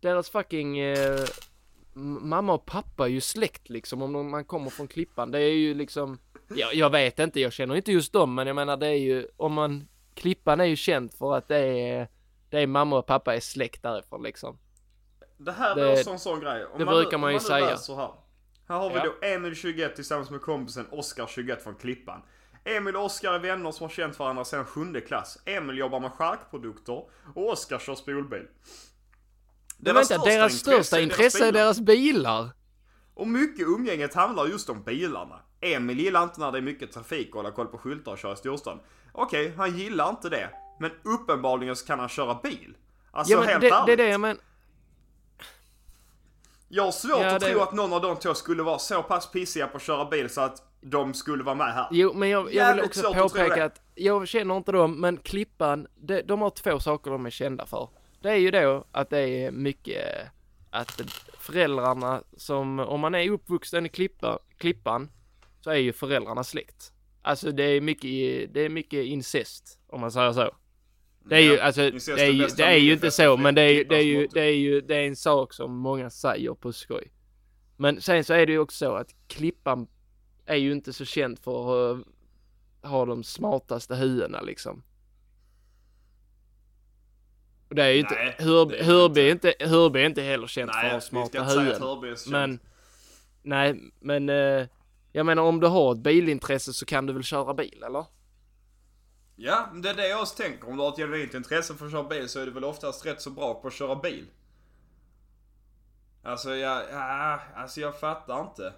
deras 0.00 0.30
fucking 0.30 0.78
eh, 0.78 1.20
mamma 2.22 2.52
och 2.54 2.66
pappa 2.66 3.04
är 3.04 3.10
ju 3.10 3.20
släkt 3.20 3.68
liksom 3.68 4.02
om 4.02 4.12
de- 4.12 4.30
man 4.30 4.44
kommer 4.44 4.70
från 4.70 4.88
Klippan. 4.88 5.30
Det 5.30 5.38
är 5.40 5.54
ju 5.54 5.74
liksom, 5.74 6.18
jag, 6.48 6.74
jag 6.74 6.90
vet 6.90 7.18
inte, 7.18 7.40
jag 7.40 7.52
känner 7.52 7.74
inte 7.76 7.92
just 7.92 8.12
dem 8.12 8.34
men 8.34 8.46
jag 8.46 8.56
menar 8.56 8.76
det 8.76 8.86
är 8.86 8.98
ju, 8.98 9.26
om 9.36 9.52
man, 9.52 9.88
Klippan 10.14 10.60
är 10.60 10.64
ju 10.64 10.76
känt 10.76 11.14
för 11.14 11.36
att 11.36 11.48
det 11.48 11.58
är, 11.58 12.08
det 12.50 12.58
är 12.60 12.66
mamma 12.66 12.98
och 12.98 13.06
pappa 13.06 13.34
är 13.36 13.40
släkt 13.40 13.82
därifrån 13.82 14.22
liksom. 14.22 14.58
Det 15.36 15.52
här 15.52 15.74
Det- 15.74 15.88
är 15.88 15.92
också 15.92 16.10
en 16.10 16.18
sån 16.18 16.40
grej. 16.40 16.64
Om 16.66 16.78
det 16.78 16.84
man 16.84 16.94
brukar 16.94 17.18
man 17.18 17.30
ju 17.30 17.36
nu 17.38 17.40
säga. 17.44 17.66
läser 17.66 17.94
Här. 17.94 18.10
här 18.68 18.76
har 18.78 18.90
vi 18.90 18.96
Ja. 18.96 19.04
då 19.20 19.26
Emil 19.26 19.54
21 19.54 19.94
tillsammans 19.96 20.30
med 20.30 20.40
kompisen 20.40 20.86
Oskar 20.90 21.26
21 21.26 21.62
från 21.62 21.74
Klippan. 21.74 22.22
Emil 22.64 22.96
och 22.96 23.04
Oskar 23.04 23.32
är 23.32 23.38
vänner 23.38 23.72
som 23.72 23.84
har 23.84 23.90
känt 23.90 24.18
varandra 24.18 24.44
sedan 24.44 24.64
sjunde 24.64 25.00
klass. 25.00 25.38
Emil 25.44 25.78
jobbar 25.78 26.00
med 26.00 26.12
charkprodukter 26.12 26.92
och 27.34 27.48
Oskar 27.52 27.78
kör 27.78 27.94
spolbil. 27.94 28.46
Men 29.78 29.94
vänta, 29.94 30.18
deras 30.18 30.52
största 30.52 31.00
intresse 31.00 31.48
är 31.48 31.52
deras 31.52 31.80
bilar. 31.80 32.48
Och 33.14 33.26
mycket 33.26 33.66
umgänget 33.66 34.14
handlar 34.14 34.46
just 34.46 34.70
om 34.70 34.82
bilarna. 34.82 35.40
Emil 35.64 36.00
gillar 36.00 36.22
inte 36.22 36.40
när 36.40 36.52
det 36.52 36.58
är 36.58 36.62
mycket 36.62 36.92
trafik 36.92 37.28
och 37.34 37.36
hålla 37.42 37.50
koll 37.54 37.66
på 37.66 37.78
skyltar 37.78 38.12
och 38.12 38.18
köra 38.18 38.32
i 38.32 38.36
storstan. 38.36 38.80
Okej, 39.12 39.52
han 39.56 39.78
gillar 39.78 40.10
inte 40.10 40.28
det. 40.28 40.50
Men 40.80 40.90
uppenbarligen 41.02 41.76
så 41.76 41.86
kan 41.86 41.98
han 41.98 42.08
köra 42.08 42.38
bil. 42.42 42.76
Alltså 43.10 43.32
Ja 43.32 43.38
men 43.40 43.48
helt 43.48 43.60
det, 43.60 43.68
det 43.68 43.74
är 43.74 43.82
ärligt. 43.82 43.98
det 43.98 44.08
jag 44.08 44.20
men, 44.20 44.38
Jag 46.68 46.84
har 46.84 46.92
svårt 46.92 47.10
Ja, 47.20 47.34
att 47.34 47.40
det- 47.40 47.50
tro 47.52 47.60
att 47.60 47.72
någon 47.72 47.92
av 47.92 48.00
de 48.02 48.16
två 48.16 48.34
skulle 48.34 48.62
vara 48.62 48.78
så 48.78 49.02
pass 49.02 49.30
pissiga 49.30 49.66
på 49.66 49.76
att 49.76 49.82
köra 49.82 50.04
bil 50.04 50.30
så 50.30 50.40
att 50.40 50.62
de 50.80 51.14
skulle 51.14 51.44
vara 51.44 51.54
med 51.54 51.74
här. 51.74 51.86
Jo, 51.90 52.12
men 52.14 52.28
jag, 52.28 52.54
jag 52.54 52.74
vill 52.74 52.84
också 52.84 53.08
att 53.08 53.16
påpeka 53.16 53.56
det. 53.56 53.64
att 53.64 53.80
jag 53.94 54.28
känner 54.28 54.56
inte 54.56 54.72
dem, 54.72 55.00
men 55.00 55.16
Klippan, 55.16 55.86
de, 55.94 56.22
de 56.22 56.42
har 56.42 56.50
två 56.50 56.80
saker 56.80 57.10
de 57.10 57.26
är 57.26 57.30
kända 57.30 57.66
för. 57.66 57.88
Det 58.22 58.28
är 58.30 58.36
ju 58.36 58.50
då 58.50 58.84
att 58.92 59.10
det 59.10 59.18
är 59.20 59.50
mycket 59.50 60.04
att 60.70 61.00
föräldrarna 61.38 62.22
som, 62.36 62.78
om 62.78 63.00
man 63.00 63.14
är 63.14 63.30
uppvuxen 63.30 63.86
i 63.86 63.88
Klippa, 63.88 64.38
Klippan, 64.58 65.10
så 65.64 65.70
är 65.70 65.76
ju 65.76 65.92
föräldrarna 65.92 66.44
släkt. 66.44 66.92
Alltså 67.22 67.52
det 67.52 67.62
är 67.64 67.80
mycket, 67.80 68.04
det 68.54 68.60
är 68.60 68.68
mycket 68.68 69.04
incest, 69.04 69.78
om 69.86 70.00
man 70.00 70.12
säger 70.12 70.32
så. 70.32 70.56
Det 71.24 71.36
är 71.36 71.40
ju, 71.40 71.58
alltså, 71.60 71.80
det 71.90 72.22
är 72.22 72.30
ju, 72.32 72.46
det 72.56 72.62
är 72.62 72.76
ju 72.76 72.92
inte 72.92 73.10
så, 73.10 73.36
men 73.36 73.54
det 73.54 73.62
är, 73.62 73.70
ju- 73.72 73.84
det 73.84 73.96
är 73.96 74.02
ju, 74.02 74.26
det 74.26 74.40
är 74.40 74.54
ju, 74.54 74.80
det 74.80 74.96
är 74.96 75.06
en 75.06 75.16
sak 75.16 75.52
som 75.52 75.76
många 75.76 76.10
säger 76.10 76.54
på 76.54 76.72
skoj. 76.72 77.12
Men 77.76 78.00
sen 78.00 78.24
så 78.24 78.34
är 78.34 78.46
det 78.46 78.52
ju 78.52 78.58
också 78.58 78.76
så 78.84 78.94
att 78.94 79.14
Klippan 79.28 79.86
är 80.46 80.56
ju 80.56 80.72
inte 80.72 80.92
så 80.92 81.04
känd 81.04 81.38
för 81.38 81.92
att 81.92 82.04
ha 82.82 83.04
de 83.04 83.24
smartaste 83.24 83.94
huvudena 83.94 84.40
liksom. 84.40 84.82
Och 87.68 87.74
det 87.74 87.82
är 87.84 87.90
ju 87.90 88.02
Nej, 88.02 88.26
inte, 88.28 88.44
Hörby, 88.44 88.72
det 88.74 88.80
är 88.80 88.84
Hörby, 88.84 89.30
inte. 89.30 89.48
inte, 89.50 89.66
Hörby 89.68 90.00
är 90.00 90.06
inte 90.06 90.22
heller 90.22 90.46
känt 90.46 90.70
för 90.72 90.78
att 90.78 90.84
Nej, 90.84 90.92
ha 90.92 91.00
smarta. 91.00 91.42
Hörby 91.42 92.16
så 92.16 92.30
Men, 92.30 92.58
nej, 93.42 93.80
men 94.00 94.28
eh, 94.28 94.66
jag 95.16 95.26
menar 95.26 95.42
om 95.42 95.60
du 95.60 95.66
har 95.66 95.92
ett 95.92 95.98
bilintresse 95.98 96.72
så 96.72 96.86
kan 96.86 97.06
du 97.06 97.12
väl 97.12 97.22
köra 97.22 97.54
bil, 97.54 97.82
eller? 97.86 98.06
Ja, 99.36 99.68
det 99.74 99.90
är 99.90 99.94
det 99.94 100.08
jag 100.08 100.20
också 100.20 100.42
tänker. 100.42 100.68
Om 100.68 100.76
du 100.76 100.82
har 100.82 100.90
ett 100.90 100.96
genuint 100.96 101.34
intresse 101.34 101.74
för 101.74 101.86
att 101.86 101.92
köra 101.92 102.04
bil 102.04 102.28
så 102.28 102.40
är 102.40 102.46
du 102.46 102.52
väl 102.52 102.64
oftast 102.64 103.06
rätt 103.06 103.22
så 103.22 103.30
bra 103.30 103.54
på 103.54 103.68
att 103.68 103.74
köra 103.74 103.96
bil. 103.96 104.26
Alltså 106.22 106.54
jag, 106.54 106.82
ja, 106.92 107.40
alltså 107.56 107.80
jag 107.80 108.00
fattar 108.00 108.40
inte. 108.40 108.72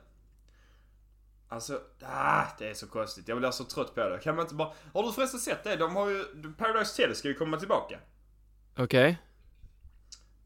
Alltså, 1.48 1.80
ah, 2.02 2.44
det 2.58 2.70
är 2.70 2.74
så 2.74 2.86
konstigt. 2.86 3.28
Jag 3.28 3.38
blir 3.38 3.50
så 3.50 3.64
trött 3.64 3.94
på 3.94 4.08
det. 4.08 4.18
Kan 4.18 4.36
man 4.36 4.44
inte 4.44 4.54
bara... 4.54 4.72
Har 4.94 5.02
du 5.02 5.12
förresten 5.12 5.40
sett 5.40 5.64
det? 5.64 5.76
De 5.76 5.96
har 5.96 6.08
ju... 6.08 6.24
Paradise 6.58 7.02
Hotel 7.02 7.16
ska 7.16 7.28
ju 7.28 7.34
komma 7.34 7.56
tillbaka. 7.56 7.98
Okej. 8.76 9.18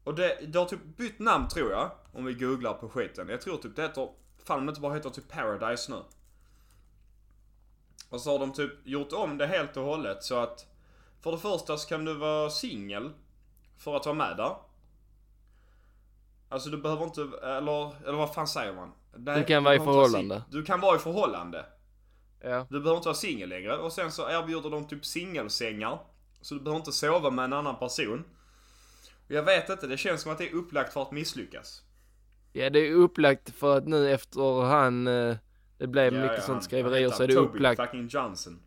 Och 0.03 0.15
det, 0.15 0.39
det 0.47 0.59
har 0.59 0.65
typ 0.65 0.97
bytt 0.97 1.19
namn 1.19 1.47
tror 1.47 1.71
jag. 1.71 1.91
Om 2.13 2.25
vi 2.25 2.33
googlar 2.33 2.73
på 2.73 2.89
skiten. 2.89 3.29
Jag 3.29 3.41
tror 3.41 3.57
typ 3.57 3.75
det 3.75 3.81
heter... 3.81 4.09
Fan 4.45 4.59
om 4.59 4.65
det 4.65 4.69
inte 4.69 4.81
bara 4.81 4.93
heter 4.93 5.09
typ 5.09 5.29
Paradise 5.31 5.91
nu. 5.91 6.03
Och 8.09 8.21
så 8.21 8.31
har 8.31 8.39
de 8.39 8.53
typ 8.53 8.87
gjort 8.87 9.13
om 9.13 9.37
det 9.37 9.47
helt 9.47 9.77
och 9.77 9.83
hållet 9.83 10.23
så 10.23 10.39
att... 10.39 10.65
För 11.21 11.31
det 11.31 11.37
första 11.37 11.77
så 11.77 11.87
kan 11.87 12.05
du 12.05 12.13
vara 12.13 12.49
singel. 12.49 13.11
För 13.77 13.95
att 13.95 14.05
vara 14.05 14.15
med 14.15 14.37
där. 14.37 14.55
Alltså 16.49 16.69
du 16.69 16.77
behöver 16.77 17.03
inte, 17.03 17.21
eller, 17.43 18.07
eller 18.07 18.17
vad 18.17 18.33
fan 18.33 18.47
säger 18.47 18.73
man? 18.73 18.91
Nej, 19.15 19.39
Du 19.39 19.45
kan 19.45 19.63
vara 19.63 19.75
i 19.75 19.77
förhållande. 19.77 20.43
Du 20.49 20.63
kan 20.63 20.79
vara 20.79 20.95
i 20.95 20.99
förhållande. 20.99 21.65
Ja. 22.41 22.67
Du 22.69 22.79
behöver 22.79 22.95
inte 22.95 23.07
vara 23.07 23.15
singel 23.15 23.49
längre. 23.49 23.77
Och 23.77 23.93
sen 23.93 24.11
så 24.11 24.29
erbjuder 24.29 24.69
de 24.69 24.87
typ 24.87 25.05
singelsängar. 25.05 25.99
Så 26.41 26.53
du 26.53 26.59
behöver 26.59 26.79
inte 26.79 26.91
sova 26.91 27.29
med 27.29 27.45
en 27.45 27.53
annan 27.53 27.75
person. 27.79 28.25
Och 29.25 29.31
jag 29.31 29.43
vet 29.43 29.69
inte, 29.69 29.87
det 29.87 29.97
känns 29.97 30.21
som 30.21 30.31
att 30.31 30.37
det 30.37 30.49
är 30.49 30.55
upplagt 30.55 30.93
för 30.93 31.01
att 31.01 31.11
misslyckas. 31.11 31.83
Ja, 32.53 32.69
det 32.69 32.79
är 32.79 32.93
upplagt 32.93 33.49
för 33.49 33.77
att 33.77 33.87
nu 33.87 34.11
efter 34.11 34.61
han, 34.61 35.07
eh, 35.07 35.35
det 35.77 35.87
blev 35.87 36.13
Ja, 36.13 36.21
mycket 36.21 36.37
ja, 36.37 36.43
sånt 36.43 36.63
skriverier 36.63 37.09
så 37.09 37.23
är 37.23 37.27
det 37.27 37.33
Toby 37.33 37.47
upplagt. 37.47 37.81
fucking 37.81 38.07
Johnson. 38.07 38.59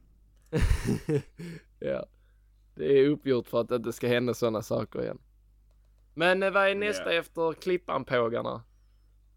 ja. 1.79 2.07
Det 2.75 2.85
är 2.99 3.09
uppgjort 3.09 3.47
för 3.49 3.61
att 3.61 3.69
det 3.69 3.77
inte 3.77 3.93
ska 3.93 4.09
hända 4.09 4.35
sådana 4.35 4.63
saker 4.63 5.03
igen. 5.03 5.19
Men 6.15 6.43
eh, 6.43 6.51
vad 6.51 6.69
är 6.69 6.75
nästa 6.75 7.13
Ja. 7.15 7.19
efter 7.21 7.53
Klippanpågarna? 7.53 8.63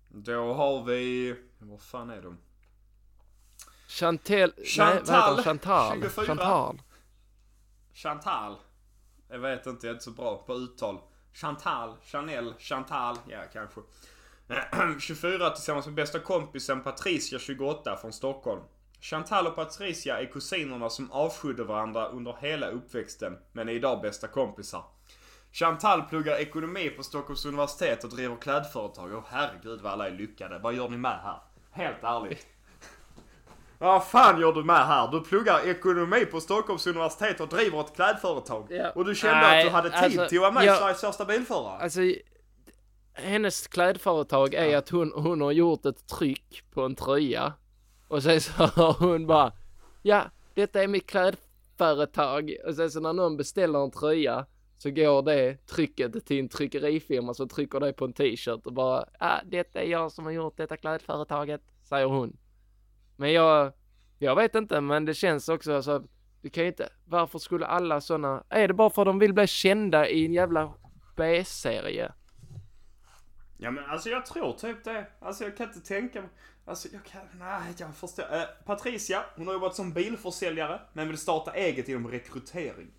Då 0.09 0.53
har 0.53 0.83
vi... 0.83 1.35
Vad 1.59 1.81
fan 1.81 2.09
är 2.09 2.21
de? 2.21 2.37
Chantel, 3.87 4.53
nej 4.57 4.65
vad 4.77 4.87
heter 4.93 5.05
Chantal? 5.05 5.43
Chantal, 5.43 6.01
24. 6.01 6.25
Chantal. 6.25 6.81
Chantal. 7.93 8.55
Jag 9.29 9.39
vet 9.39 9.65
inte, 9.65 9.87
jag 9.87 9.91
är 9.91 9.95
inte 9.95 10.03
så 10.03 10.11
bra 10.11 10.43
på 10.47 10.53
uttal. 10.55 10.97
Chantal, 11.33 11.95
Chanel, 12.03 12.53
Chantal, 12.59 13.17
ja 13.29 13.39
kanske. 13.53 13.81
24 14.99 15.49
tillsammans 15.49 15.85
med 15.85 15.95
bästa 15.95 16.19
kompisen 16.19 16.83
Patricia 16.83 17.39
28 17.39 17.97
från 17.97 18.13
Stockholm. 18.13 18.61
Chantal 19.01 19.47
och 19.47 19.55
Patricia 19.55 20.19
är 20.19 20.25
kusinerna 20.25 20.89
som 20.89 21.11
avskydde 21.11 21.63
varandra 21.63 22.07
under 22.07 22.35
hela 22.41 22.67
uppväxten, 22.67 23.37
men 23.51 23.69
är 23.69 23.73
idag 23.73 24.01
bästa 24.01 24.27
kompisar. 24.27 24.83
Chantal 25.51 26.01
pluggar 26.01 26.35
ekonomi 26.35 26.89
på 26.89 27.03
Stockholms 27.03 27.45
universitet 27.45 28.03
och 28.03 28.09
driver 28.09 28.35
klädföretag. 28.35 29.13
Åh 29.13 29.23
herregud 29.29 29.81
vad 29.81 29.91
alla 29.91 30.07
är 30.07 30.11
lyckade. 30.11 30.59
Vad 30.59 30.73
gör 30.73 30.89
ni 30.89 30.97
med 30.97 31.19
här? 31.23 31.39
Helt 31.71 32.03
ärligt. 32.03 32.47
Vad 33.79 34.07
fan 34.07 34.41
gör 34.41 34.53
du 34.53 34.63
med 34.63 34.87
här? 34.87 35.11
Du 35.11 35.21
pluggar 35.21 35.67
ekonomi 35.67 36.25
på 36.25 36.41
Stockholms 36.41 36.87
universitet 36.87 37.39
och 37.39 37.47
driver 37.47 37.81
ett 37.81 37.95
klädföretag. 37.95 38.67
Ja. 38.69 38.89
Och 38.95 39.05
du 39.05 39.15
kände 39.15 39.41
Nej, 39.41 39.59
att 39.59 39.65
du 39.65 39.71
hade 39.71 39.89
tid 39.89 40.19
alltså, 40.19 40.27
till 40.27 40.37
att 40.37 40.41
vara 40.41 40.51
med 40.51 40.65
jag- 40.65 40.77
Sveriges 40.77 40.97
största 40.97 41.25
bilförare. 41.25 41.81
Alltså, 41.81 42.01
hennes 43.17 43.67
klädföretag 43.67 44.53
är 44.53 44.77
att 44.77 44.89
hon, 44.89 45.11
hon 45.15 45.41
har 45.41 45.51
gjort 45.51 45.85
ett 45.85 46.07
tryck 46.07 46.63
på 46.71 46.81
en 46.81 46.95
tröja. 46.95 47.53
Och 48.07 48.23
sen 48.23 48.41
så 48.41 48.51
har 48.63 48.93
hon 48.93 49.27
bara, 49.27 49.53
ja, 50.01 50.23
detta 50.53 50.83
är 50.83 50.87
mitt 50.87 51.07
klädföretag. 51.07 52.55
Och 52.67 52.75
sen 52.75 52.91
så 52.91 52.99
när 52.99 53.13
någon 53.13 53.37
beställer 53.37 53.83
en 53.83 53.91
tröja 53.91 54.45
så 54.77 54.91
går 54.91 55.21
det 55.21 55.67
trycket 55.67 56.25
till 56.25 56.39
en 56.39 56.49
tryckerifirma 56.49 57.33
som 57.33 57.49
trycker 57.49 57.79
det 57.79 57.93
på 57.93 58.05
en 58.05 58.13
t-shirt 58.13 58.65
och 58.65 58.73
bara, 58.73 59.05
ja, 59.19 59.39
detta 59.45 59.81
är 59.81 59.87
jag 59.87 60.11
som 60.11 60.25
har 60.25 60.31
gjort 60.31 60.57
detta 60.57 60.77
klädföretaget, 60.77 61.61
säger 61.83 62.05
hon. 62.05 62.37
Men 63.15 63.33
jag, 63.33 63.73
jag 64.19 64.35
vet 64.35 64.55
inte, 64.55 64.81
men 64.81 65.05
det 65.05 65.13
känns 65.13 65.49
också 65.49 65.81
så, 65.81 66.03
du 66.41 66.49
kan 66.49 66.63
ju 66.63 66.69
inte, 66.69 66.89
varför 67.05 67.39
skulle 67.39 67.65
alla 67.65 68.01
sådana, 68.01 68.43
är 68.49 68.67
det 68.67 68.73
bara 68.73 68.89
för 68.89 69.01
att 69.01 69.05
de 69.05 69.19
vill 69.19 69.33
bli 69.33 69.47
kända 69.47 70.07
i 70.07 70.25
en 70.25 70.33
jävla 70.33 70.73
B-serie? 71.15 72.11
Ja 73.57 73.71
men 73.71 73.85
alltså 73.85 74.09
jag 74.09 74.25
tror 74.25 74.53
typ 74.53 74.83
det. 74.83 75.07
Alltså 75.19 75.43
jag 75.43 75.57
kan 75.57 75.67
inte 75.67 75.79
tänka 75.79 76.21
mig. 76.21 76.29
Alltså 76.65 76.87
jag 76.93 77.03
kan, 77.05 77.21
nej 77.39 77.73
jag 77.77 77.95
förstår. 77.95 78.33
Eh, 78.35 78.43
Patricia, 78.65 79.23
hon 79.35 79.47
har 79.47 79.53
jobbat 79.53 79.75
som 79.75 79.93
bilförsäljare 79.93 80.81
men 80.93 81.07
vill 81.07 81.17
starta 81.17 81.53
eget 81.53 81.89
inom 81.89 82.07
rekrytering. 82.07 82.91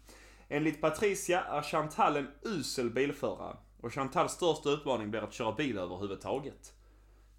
Enligt 0.48 0.80
Patricia 0.80 1.44
är 1.44 1.62
Chantal 1.62 2.16
en 2.16 2.28
usel 2.42 2.90
bilförare. 2.90 3.56
Och 3.80 3.94
Chantals 3.94 4.32
största 4.32 4.70
utmaning 4.70 5.10
blir 5.10 5.20
att 5.20 5.32
köra 5.32 5.52
bil 5.52 5.78
överhuvudtaget. 5.78 6.72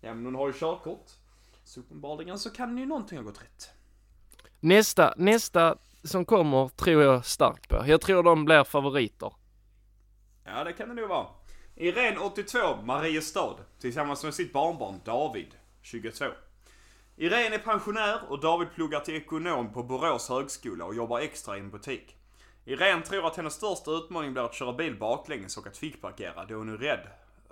Ja 0.01 0.13
men 0.13 0.25
hon 0.25 0.35
har 0.35 0.47
ju 0.47 0.53
körkort. 0.53 1.11
Så 1.63 1.79
uppenbarligen 1.79 2.39
så 2.39 2.49
kan 2.49 2.77
ju 2.77 2.85
någonting 2.85 3.17
ha 3.17 3.25
gått 3.25 3.41
rätt. 3.41 3.69
Nästa, 4.59 5.13
nästa 5.17 5.77
som 6.03 6.25
kommer 6.25 6.67
tror 6.67 7.03
jag 7.03 7.25
starkt 7.25 7.69
på. 7.69 7.83
Jag 7.87 8.01
tror 8.01 8.23
de 8.23 8.45
blir 8.45 8.63
favoriter. 8.63 9.33
Ja, 10.43 10.63
det 10.63 10.73
kan 10.73 10.89
det 10.89 10.95
nog 10.95 11.09
vara. 11.09 11.27
Irene 11.81 12.17
82, 12.19 12.57
Mariestad, 12.83 13.55
tillsammans 13.81 14.23
med 14.23 14.33
sitt 14.33 14.53
barnbarn 14.53 14.95
David, 15.05 15.47
22. 15.81 16.25
Irene 17.17 17.55
är 17.55 17.59
pensionär 17.59 18.19
och 18.29 18.39
David 18.41 18.67
pluggar 18.75 18.99
till 18.99 19.15
ekonom 19.15 19.73
på 19.73 19.83
Borås 19.83 20.29
högskola 20.29 20.85
och 20.85 20.95
jobbar 20.95 21.19
extra 21.19 21.57
i 21.57 21.59
en 21.59 21.69
butik. 21.71 22.15
Irene 22.65 23.01
tror 23.01 23.27
att 23.27 23.35
hennes 23.37 23.53
största 23.53 23.91
utmaning 23.91 24.33
blir 24.33 24.43
att 24.45 24.53
köra 24.53 24.73
bil 24.73 24.95
baklänges 24.99 25.57
och 25.57 25.67
att 25.67 25.77
fickparkera 25.77 26.45
då 26.45 26.55
hon 26.55 26.69
är 26.73 26.77
rädd 26.77 27.07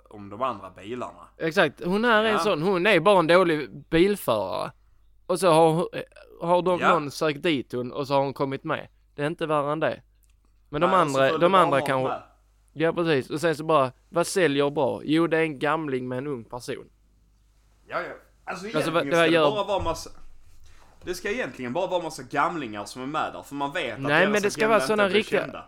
om 0.08 0.28
de 0.30 0.42
andra 0.42 0.70
bilarna. 0.70 1.28
Exakt, 1.38 1.84
hon 1.84 2.04
är 2.04 2.24
en 2.24 2.32
Ja. 2.32 2.38
sån, 2.38 2.62
hon 2.62 2.86
är 2.86 3.00
bara 3.00 3.18
en 3.18 3.26
dålig 3.26 3.70
bilförare. 3.90 4.70
Och 5.26 5.40
så 5.40 5.50
har, 5.50 5.88
har 6.46 6.62
de, 6.62 6.80
Ja. 6.80 6.88
någon 6.88 7.10
sökt 7.10 7.42
dit 7.42 7.72
hon 7.72 7.92
och 7.92 8.06
så 8.06 8.14
har 8.14 8.20
hon 8.20 8.34
kommit 8.34 8.64
med. 8.64 8.88
Det 9.14 9.22
är 9.22 9.26
inte 9.26 9.46
värre 9.46 9.72
än 9.72 9.80
det. 9.80 10.02
Men 10.68 10.80
de 10.80 10.90
Nej, 10.90 11.00
andra, 11.00 11.38
de 11.38 11.54
andra 11.54 11.80
kanske. 11.80 12.14
Ja 12.72 12.92
precis. 12.92 13.30
Och 13.30 13.40
sen 13.40 13.56
så 13.56 13.64
bara, 13.64 13.92
vad 14.08 14.26
säljer 14.26 14.70
bra? 14.70 15.00
Jo 15.04 15.26
det 15.26 15.36
är 15.38 15.42
en 15.42 15.58
gamling 15.58 16.08
med 16.08 16.18
en 16.18 16.26
ung 16.26 16.44
person. 16.44 16.88
Ja, 17.88 17.96
ja. 18.00 18.00
Alltså 18.44 18.66
Alltså, 18.66 18.66
egentligen 18.66 18.94
vad- 18.94 19.06
ska 19.14 19.20
det 19.22 19.28
gör- 19.28 19.50
bara 19.50 19.64
vara 19.64 19.82
massa... 19.82 20.10
Det 21.04 21.14
ska 21.14 21.30
egentligen 21.30 21.72
bara 21.72 21.86
vara 21.86 22.02
massa 22.02 22.22
gamlingar 22.22 22.84
som 22.84 23.02
är 23.02 23.06
med 23.06 23.32
där, 23.32 23.42
för 23.42 23.54
man 23.54 23.72
vet 23.72 23.94
att 23.94 24.00
Nej, 24.00 24.28
men 24.28 24.42
det 24.42 24.50
ska 24.50 24.68
vara 24.68 24.86
blir 24.96 25.08
riktiga- 25.08 25.40
kända. 25.40 25.64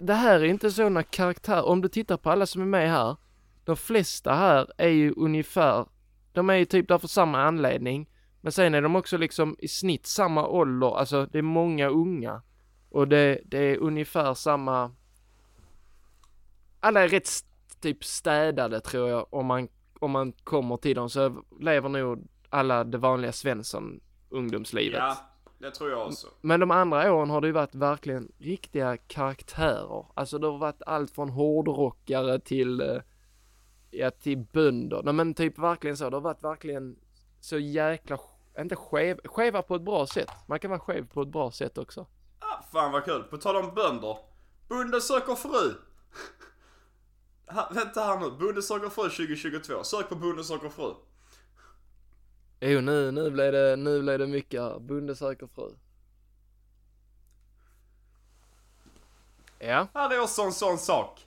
Det 0.00 0.14
här 0.14 0.40
är 0.40 0.44
inte 0.44 0.70
sådana 0.70 1.02
karaktärer, 1.02 1.64
om 1.64 1.80
du 1.80 1.88
tittar 1.88 2.16
på 2.16 2.30
alla 2.30 2.46
som 2.46 2.62
är 2.62 2.66
med 2.66 2.90
här, 2.90 3.16
de 3.64 3.76
flesta 3.76 4.34
här 4.34 4.72
är 4.78 4.88
ju 4.88 5.14
ungefär, 5.16 5.86
de 6.32 6.50
är 6.50 6.54
ju 6.54 6.64
typ 6.64 6.88
där 6.88 6.98
för 6.98 7.08
samma 7.08 7.42
anledning, 7.42 8.08
men 8.40 8.52
sen 8.52 8.74
är 8.74 8.82
de 8.82 8.96
också 8.96 9.16
liksom 9.16 9.56
i 9.58 9.68
snitt 9.68 10.06
samma 10.06 10.46
ålder, 10.48 10.98
alltså 10.98 11.26
det 11.26 11.38
är 11.38 11.42
många 11.42 11.88
unga. 11.88 12.42
Och 12.90 13.08
det, 13.08 13.40
det 13.44 13.58
är 13.58 13.76
ungefär 13.76 14.34
samma, 14.34 14.90
alla 16.80 17.04
är 17.04 17.08
rätt 17.08 17.28
typ 17.80 18.04
städade 18.04 18.80
tror 18.80 19.08
jag, 19.08 19.34
om 19.34 19.46
man, 19.46 19.68
om 20.00 20.10
man 20.10 20.32
kommer 20.32 20.76
till 20.76 20.96
dem 20.96 21.10
så 21.10 21.44
lever 21.60 21.88
nog 21.88 22.28
alla 22.48 22.84
det 22.84 22.98
vanliga 22.98 23.32
Svensson 23.32 24.00
ungdomslivet. 24.30 24.98
Ja, 24.98 25.16
det 25.58 25.70
tror 25.70 25.90
jag 25.90 26.06
också. 26.06 26.28
Men 26.40 26.60
de 26.60 26.70
andra 26.70 27.12
åren 27.12 27.30
har 27.30 27.40
det 27.40 27.46
ju 27.46 27.52
varit 27.52 27.74
verkligen 27.74 28.32
riktiga 28.38 28.96
karaktärer. 28.96 30.06
Alltså 30.14 30.38
det 30.38 30.46
har 30.46 30.58
varit 30.58 30.82
allt 30.86 31.10
från 31.10 31.28
hårdrockare 31.28 32.40
till, 32.40 32.80
eh, 32.80 33.02
ja 33.90 34.10
till 34.10 34.38
bönder. 34.38 35.02
Nej 35.04 35.14
men 35.14 35.34
typ 35.34 35.58
verkligen 35.58 35.96
så. 35.96 36.10
Det 36.10 36.16
har 36.16 36.20
varit 36.20 36.44
verkligen 36.44 36.96
så 37.40 37.58
jäkla, 37.58 38.18
inte 38.58 38.76
skev, 38.76 39.20
skeva 39.24 39.62
på 39.62 39.74
ett 39.74 39.82
bra 39.82 40.06
sätt. 40.06 40.30
Man 40.46 40.58
kan 40.58 40.70
vara 40.70 40.80
skev 40.80 41.08
på 41.08 41.22
ett 41.22 41.28
bra 41.28 41.50
sätt 41.50 41.78
också. 41.78 42.06
Ah, 42.38 42.62
fan 42.72 42.92
vad 42.92 43.04
kul. 43.04 43.22
På 43.22 43.36
tal 43.36 43.56
om 43.56 43.74
bönder. 43.74 44.16
Bonde 44.68 45.00
söker 45.00 45.34
fru. 45.34 45.74
Ha, 47.50 47.68
vänta 47.72 48.04
här 48.04 48.18
nu. 48.18 48.30
Bonde 48.30 48.62
söker 48.62 48.88
fru 48.88 49.02
2022. 49.10 49.84
Sök 49.84 50.08
på 50.08 50.14
Bonde 50.14 50.44
söker 50.44 50.68
fru. 50.68 50.94
Jo 52.60 52.80
nu, 52.80 53.10
nu 53.10 53.30
blev 53.30 53.52
det, 53.52 53.76
nu 53.76 54.02
blev 54.02 54.18
det 54.18 54.26
mycket 54.26 54.60
här. 54.62 54.78
Bonde 54.78 55.16
söker 55.16 55.46
fru. 55.54 55.70
Ja. 59.58 59.88
Här 59.94 60.10
är 60.14 60.20
också 60.20 60.42
en 60.42 60.52
sån 60.52 60.78
sak. 60.78 61.26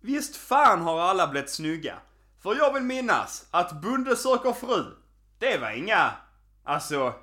Visst 0.00 0.36
fan 0.36 0.80
har 0.80 1.00
alla 1.00 1.26
blivit 1.26 1.50
snygga. 1.50 1.98
För 2.40 2.54
jag 2.54 2.74
vill 2.74 2.82
minnas 2.82 3.46
att 3.50 3.82
Bonde 3.82 4.16
söker 4.16 4.52
fru. 4.52 4.84
Det 5.38 5.58
var 5.58 5.70
inga, 5.70 6.10
alltså. 6.64 7.14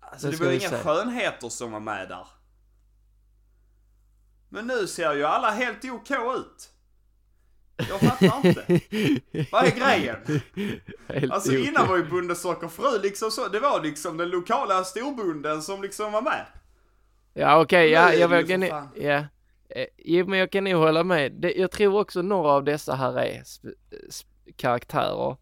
Alltså 0.00 0.30
Det 0.30 0.36
var 0.36 0.52
inga 0.52 0.68
se. 0.70 0.82
skönheter 0.82 1.48
som 1.48 1.72
var 1.72 1.80
med 1.80 2.08
där. 2.08 2.26
Men 4.48 4.66
nu 4.66 4.86
ser 4.86 5.12
ju 5.14 5.24
alla 5.24 5.50
helt 5.50 5.84
OK 5.84 6.10
ut. 6.10 6.70
Jag 7.88 8.00
fattar 8.00 8.46
inte. 8.48 8.80
Vad 9.52 9.64
är 9.64 9.70
grejen? 9.70 10.16
Helt 11.08 11.32
Alltså 11.32 11.50
okej. 11.50 11.66
innan 11.68 11.88
var 11.88 11.96
ju 11.96 12.04
Bonde 12.04 12.34
Sockerfrö 12.34 12.98
liksom 13.02 13.30
så, 13.30 13.48
det 13.48 13.60
var 13.60 13.82
liksom 13.82 14.16
den 14.16 14.28
lokala 14.30 14.84
storbonden 14.84 15.62
som 15.62 15.82
liksom 15.82 16.12
var 16.12 16.22
med. 16.22 16.46
Ja 17.34 17.60
okej, 17.62 17.86
Nu 17.86 17.92
ja, 17.94 18.12
jag 18.12 18.28
vågar 18.28 18.68
fan. 18.70 18.88
ja. 18.96 19.24
Eh, 19.70 19.86
Jo 20.04 20.26
men 20.26 20.38
jag 20.38 20.52
kan 20.52 20.64
nog 20.64 20.74
hålla 20.82 21.04
med. 21.04 21.32
Det, 21.32 21.52
jag 21.52 21.70
tror 21.70 22.00
också 22.00 22.22
några 22.22 22.50
av 22.50 22.64
dessa 22.64 22.94
här 22.94 23.18
är 23.18 23.42
karaktärer. 24.56 25.36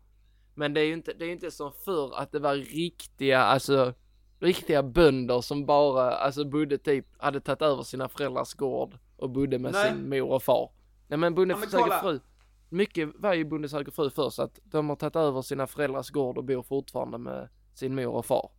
Men 0.54 0.74
det 0.74 0.80
är 0.80 0.84
ju 0.84 0.92
inte, 0.92 1.12
det 1.12 1.24
är 1.24 1.30
inte 1.30 1.50
som 1.50 1.72
förr 1.84 2.18
att 2.18 2.32
det 2.32 2.38
var 2.38 2.54
riktiga, 2.54 3.42
alltså 3.42 3.94
riktiga 4.40 4.82
bönder 4.82 5.40
som 5.40 5.66
bara, 5.66 6.10
alltså 6.12 6.44
bodde 6.44 6.78
typ, 6.78 7.06
hade 7.18 7.40
tagit 7.40 7.62
över 7.62 7.82
sina 7.82 8.08
föräldrars 8.08 8.54
gård 8.54 8.98
och 9.16 9.30
bodde 9.30 9.58
med 9.58 9.72
Nej. 9.72 9.88
sin 9.90 10.08
mor 10.08 10.30
och 10.30 10.42
far. 10.42 10.70
Nej 11.08 11.18
men 11.18 11.34
Bonde 11.34 11.56
Ja, 11.72 12.00
fru. 12.02 12.20
Mycket 12.68 13.08
var 13.14 13.34
ju 13.34 13.44
Bonde 13.44 13.68
söker 13.68 13.92
fru 13.92 14.10
först, 14.10 14.38
att 14.38 14.58
de 14.64 14.88
har 14.88 14.96
tagit 14.96 15.16
över 15.16 15.42
sina 15.42 15.66
föräldrars 15.66 16.10
gård 16.10 16.38
och 16.38 16.44
bor 16.44 16.62
fortfarande 16.62 17.18
med 17.18 17.48
sin 17.74 17.94
mor 17.94 18.14
och 18.14 18.26
far. 18.26 18.50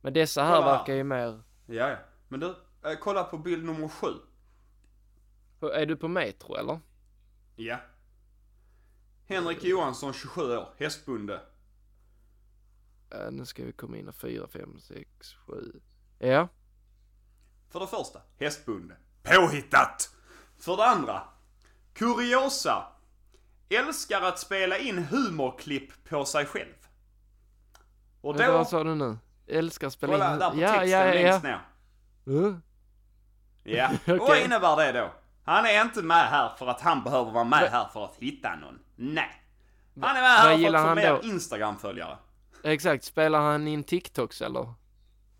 Men 0.00 0.12
dessa 0.12 0.42
här 0.44 0.60
Kolla. 0.60 0.78
verkar 0.78 0.94
ju 0.94 1.04
mer, 1.04 1.42
Ja, 1.66 1.88
ja. 1.88 1.96
Men 2.28 2.40
du, 2.40 2.46
eh, 2.84 2.98
kolla 3.00 3.24
på 3.24 3.38
bild 3.38 3.64
nummer 3.64 3.88
sju. 3.88 4.14
är 5.60 5.86
du 5.86 5.96
på 5.96 6.08
Metro 6.08 6.54
eller? 6.54 6.80
Ja. 7.56 7.78
Henrik 9.26 9.64
Johansson, 9.64 10.12
27 10.12 10.42
år, 10.56 10.68
hästbonde. 10.78 11.40
Uh, 13.14 13.30
nu 13.30 13.44
ska 13.44 13.64
vi 13.64 13.72
komma 13.72 13.96
in 13.96 14.08
och 14.08 14.14
4, 14.14 14.48
5, 14.48 14.78
6, 14.80 15.34
7. 15.46 15.80
Ja. 16.18 16.48
För 17.68 17.80
det 17.80 17.86
första, 17.86 18.20
hästbonde. 18.38 18.96
Påhittat! 19.22 20.14
För 20.58 20.76
det 20.76 20.84
andra, 20.84 21.22
kuriosa. 21.98 22.86
Älskar 23.68 24.22
att 24.22 24.38
spela 24.38 24.78
in 24.78 24.98
humorklipp 24.98 26.08
på 26.08 26.24
sig 26.24 26.46
själv. 26.46 26.74
Och 28.20 28.34
Vänta, 28.34 28.52
då, 28.52 28.58
vad 28.58 28.68
sa 28.68 28.84
du 28.84 28.94
nu? 28.94 29.18
Älskar 29.46 29.90
spela 29.90 30.12
kolla 30.12 30.32
in... 30.32 30.38
där 30.38 30.50
på 30.50 30.56
ja, 30.56 30.68
texten 30.68 30.90
ja, 30.90 31.06
ja, 31.06 31.14
längst 31.14 31.44
ja. 31.44 31.60
ner. 32.24 32.40
Uh, 32.40 32.56
Ja, 33.68 33.90
Okej. 34.02 34.18
vad 34.18 34.38
innebär 34.38 34.76
det 34.76 35.00
då? 35.00 35.10
Han 35.44 35.66
är 35.66 35.82
inte 35.82 36.02
med 36.02 36.28
här 36.28 36.48
för 36.58 36.66
att 36.66 36.80
han 36.80 37.04
behöver 37.04 37.30
vara 37.30 37.44
med 37.44 37.70
här 37.70 37.88
för 37.92 38.04
att 38.04 38.16
hitta 38.16 38.56
någon. 38.56 38.78
Nej. 38.96 39.42
Han 40.00 40.16
är 40.16 40.20
med 40.20 40.30
här 40.30 40.58
vad 40.58 40.60
för 40.60 40.74
att 40.74 40.88
få 40.88 40.94
mer? 40.94 41.32
Instagram-följare. 41.32 42.16
exakt, 42.64 43.04
spelar 43.04 43.40
han 43.40 43.68
in 43.68 43.84
TikToks 43.84 44.42
eller? 44.42 44.72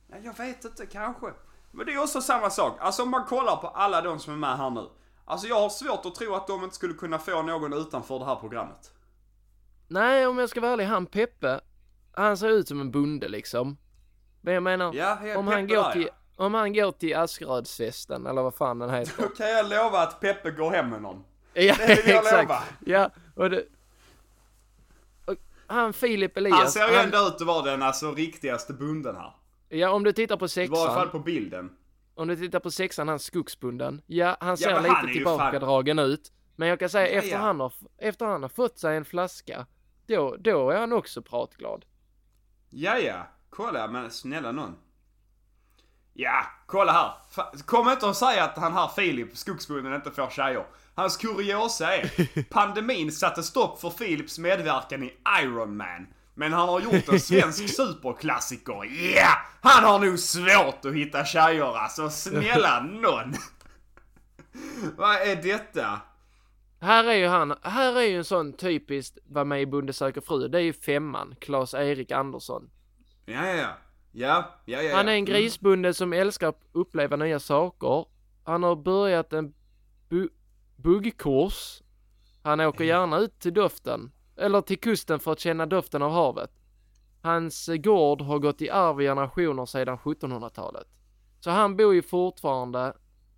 Ja, 0.08 0.16
Jag 0.22 0.38
vet 0.38 0.64
inte, 0.64 0.86
kanske. 0.86 1.26
Men 1.70 1.86
det 1.86 1.92
är 1.92 2.02
också 2.02 2.20
samma 2.20 2.50
sak. 2.50 2.76
Alltså 2.80 3.02
om 3.02 3.10
man 3.10 3.24
kollar 3.24 3.56
på 3.56 3.68
alla 3.68 4.00
de 4.00 4.18
som 4.18 4.32
är 4.32 4.36
med 4.36 4.58
här 4.58 4.70
nu. 4.70 4.88
Alltså 5.28 5.46
jag 5.46 5.60
har 5.60 5.68
svårt 5.68 6.06
att 6.06 6.14
tro 6.14 6.34
att 6.34 6.46
de 6.46 6.64
inte 6.64 6.74
skulle 6.76 6.94
kunna 6.94 7.18
få 7.18 7.42
någon 7.42 7.72
utanför 7.72 8.18
det 8.18 8.24
här 8.24 8.36
programmet. 8.36 8.92
Nej, 9.88 10.26
om 10.26 10.38
jag 10.38 10.48
ska 10.48 10.60
vara 10.60 10.72
ärlig, 10.72 10.84
han 10.84 11.06
Peppe, 11.06 11.60
han 12.12 12.36
ser 12.36 12.48
ut 12.48 12.68
som 12.68 12.80
en 12.80 12.90
bonde 12.90 13.28
liksom. 13.28 13.76
Men 14.40 14.54
jag 14.54 14.62
menar, 14.62 14.94
Ja, 14.94 15.38
om, 15.38 15.46
han 15.46 15.66
går 15.68 15.76
där, 15.76 15.92
till, 15.92 16.08
ja. 16.36 16.44
om 16.44 16.54
han 16.54 16.72
går 16.72 16.92
till 16.92 17.16
Askerödsfesten, 17.16 18.26
eller 18.26 18.42
vad 18.42 18.54
fan 18.54 18.78
den 18.78 18.90
heter. 18.90 19.22
Då 19.22 19.28
kan 19.28 19.48
jag 19.50 19.68
lova 19.68 19.98
att 20.02 20.20
Peppe 20.20 20.50
går 20.50 20.70
hem 20.70 20.90
med 20.90 21.02
någon. 21.02 21.24
ja, 21.54 21.74
det 21.78 21.86
vill 21.86 22.14
jag 22.14 22.16
exakt. 22.24 22.42
lova. 22.48 22.62
Ja, 22.86 23.10
och 23.34 23.50
det... 23.50 23.64
Och 25.26 25.34
han 25.66 25.92
Filip 25.92 26.36
Elias, 26.36 26.58
Han 26.58 26.70
ser 26.70 26.88
ju 26.88 26.94
han- 26.96 27.04
ändå 27.04 27.18
ut 27.18 27.34
att 27.34 27.40
vara 27.40 27.62
den 27.70 27.82
alltså 27.82 28.12
riktigaste 28.12 28.72
bunden 28.72 29.16
här. 29.16 29.32
ja 29.68 29.90
om 29.90 30.04
du 30.04 30.12
tittar 30.12 30.36
på 30.36 30.44
I 30.44 30.48
varje 30.66 30.68
fall 30.86 30.94
sexan, 30.94 31.10
på 31.10 31.18
bilden. 31.18 31.70
Om 32.18 32.28
du 32.28 32.36
tittar 32.36 32.60
på 32.60 32.70
sexan, 32.70 33.08
han 33.08 33.18
skogsbunden. 33.18 34.02
Ja, 34.06 34.36
han 34.40 34.56
ser 34.56 34.74
men 34.74 34.82
lite 34.82 34.94
han 34.94 35.12
tillbakadragen 35.12 35.98
ut. 35.98 36.32
Men 36.56 36.68
jag 36.68 36.78
kan 36.78 36.88
säga 36.88 37.12
Ja, 37.12 37.18
efter, 37.18 37.30
ja. 37.30 37.38
Han 37.38 37.60
har, 37.60 37.72
efter 37.98 38.26
han 38.26 38.42
har 38.42 38.48
fått 38.48 38.78
sig 38.78 38.96
en 38.96 39.04
flaska, 39.04 39.66
då, 40.06 40.36
då 40.38 40.70
är 40.70 40.80
han 40.80 40.92
också 40.92 41.22
pratglad. 41.22 41.84
Ja, 42.70 42.98
ja. 42.98 43.26
Kolla, 43.50 43.88
men 43.88 44.10
snälla 44.10 44.52
någon. 44.52 44.76
Ja, 46.12 46.42
kolla 46.66 46.92
här. 46.92 47.12
Kom 47.66 47.88
inte 47.88 48.06
och 48.06 48.16
säg 48.16 48.38
att 48.38 48.58
han 48.58 48.72
här 48.72 48.88
Filip, 48.88 49.36
skogsbonden, 49.36 49.94
inte 49.94 50.10
får 50.10 50.30
tjejer. 50.30 50.64
Hans 50.94 51.16
kuriosa 51.16 51.96
är, 51.96 52.42
pandemin 52.50 53.12
satte 53.12 53.42
stopp 53.42 53.80
för 53.80 53.90
Philips 53.90 54.38
medverkan 54.38 55.02
i 55.02 55.12
Iron 55.42 55.76
Man. 55.76 56.06
Men 56.38 56.52
han 56.52 56.68
har 56.68 56.80
gjort 56.80 57.08
en 57.08 57.20
svensk 57.30 57.68
superklassiker. 57.68 58.84
Ja! 59.14 59.28
Han 59.60 59.84
har 59.84 59.98
nog 59.98 60.18
svårt 60.18 60.84
att 60.84 60.94
hitta 60.94 61.24
tjejer 61.24 61.76
alltså. 61.76 62.10
Snälla 62.10 62.80
någon. 62.82 63.34
Vad 64.96 65.16
är 65.16 65.42
detta? 65.42 66.00
Här 66.80 67.04
är 67.04 67.14
ju 67.14 67.26
han, 67.26 67.54
här 67.62 67.96
är 67.96 68.02
ju 68.02 68.16
en 68.16 68.24
sån 68.24 68.52
typiskt 68.52 69.18
var 69.26 69.44
med 69.44 69.62
i 69.62 69.66
Bonde 69.66 69.92
söker 69.92 70.20
fru. 70.20 70.48
Det 70.48 70.58
är 70.58 70.62
ju 70.62 70.72
femman, 70.72 71.34
Claes-Erik 71.40 72.12
Andersson. 72.12 72.70
Ja, 73.26 73.46
ja, 73.46 73.54
ja. 73.54 73.68
Ja, 74.12 74.60
ja, 74.64 74.82
ja. 74.82 74.96
Han 74.96 75.08
är 75.08 75.12
en 75.12 75.24
grisbonde 75.24 75.94
som 75.94 76.12
älskar 76.12 76.48
att 76.48 76.62
uppleva 76.72 77.16
nya 77.16 77.40
saker. 77.40 78.04
Han 78.44 78.62
har 78.62 78.76
börjat 78.76 79.32
en 79.32 79.54
bu 80.08 80.28
buggkurs. 80.76 81.82
Han 82.42 82.60
åker 82.60 82.84
gärna 82.84 83.18
ut 83.18 83.40
till 83.40 83.54
doften, 83.54 84.12
eller 84.38 84.60
till 84.60 84.80
kusten 84.80 85.20
för 85.20 85.32
att 85.32 85.40
känna 85.40 85.66
doften 85.66 86.02
av 86.02 86.10
havet. 86.10 86.50
Hans 87.22 87.68
eh, 87.68 87.76
gård 87.76 88.22
har 88.22 88.38
gått 88.38 88.62
i 88.62 88.70
arv 88.70 89.00
i 89.00 89.04
generationer 89.04 89.66
sedan 89.66 89.98
1700-talet. 89.98 90.86
Så 91.40 91.50
han 91.50 91.76
bor 91.76 91.94
ju 91.94 92.02
fortfarande, 92.02 92.92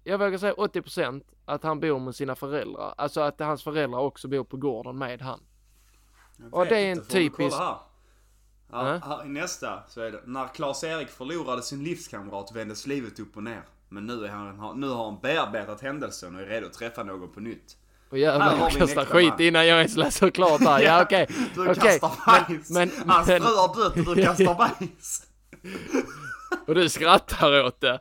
jag 0.05 0.19
vågar 0.19 0.39
säga 0.39 0.55
80% 0.55 1.23
att 1.45 1.63
han 1.63 1.81
bor 1.81 1.99
med 1.99 2.15
sina 2.15 2.35
föräldrar. 2.35 2.95
Alltså 2.97 3.21
att 3.21 3.41
hans 3.41 3.63
föräldrar 3.65 3.99
också 4.01 4.29
bor 4.29 4.45
på 4.45 4.57
gården 4.57 4.99
med 4.99 5.23
han. 5.23 5.41
Och 6.53 6.67
det 6.67 6.77
är 6.79 6.93
en 6.93 7.05
typisk- 7.05 7.59
Här. 7.59 7.77
Ja. 8.73 9.01
här 9.05 9.25
i 9.25 9.29
nästa 9.29 9.83
så 9.89 10.01
är 10.01 10.11
det. 10.11 10.21
När 10.27 10.47
Claes-Erik 10.47 11.09
förlorade 11.09 11.63
sin 11.63 11.85
livskamrat 11.85 12.53
vändes 12.55 12.87
livet 12.87 13.21
upp 13.21 13.37
och 13.37 13.43
ner. 13.43 13.63
Men 13.89 14.07
nu, 14.07 14.25
är 14.25 14.29
han, 14.29 14.81
nu 14.81 14.89
har 14.89 15.05
han 15.05 15.19
bearbetat 15.23 15.81
händelsen 15.81 16.35
och 16.35 16.41
är 16.41 16.47
redo 16.47 16.67
att 16.67 16.73
träffa 16.73 17.03
någon 17.03 17.33
på 17.33 17.41
nytt. 17.41 17.77
Och 18.11 18.19
jävlar 18.19 18.57
jag 18.59 18.73
kastar 18.73 19.05
skit 19.05 19.31
man. 19.31 19.41
innan 19.43 19.67
jag 19.67 19.79
ens 19.79 19.97
läser 19.97 20.31
klart 20.31 20.61
här. 20.61 20.81
Ja 20.83 21.03
okej, 21.03 21.27
Du 21.55 21.63
okej. 21.71 21.75
kastar 21.75 22.13
bajs. 22.27 22.71
Men, 22.71 22.91
Hans 23.07 23.29
men, 23.29 23.43
fru 23.43 23.49
har 23.49 23.85
dött 23.85 24.09
och 24.09 24.17
du 24.17 24.23
kastar 24.25 24.55
bajs. 24.55 25.27
och 26.67 26.75
du 26.75 26.89
skrattar 26.89 27.65
åt 27.65 27.81
det. 27.81 28.01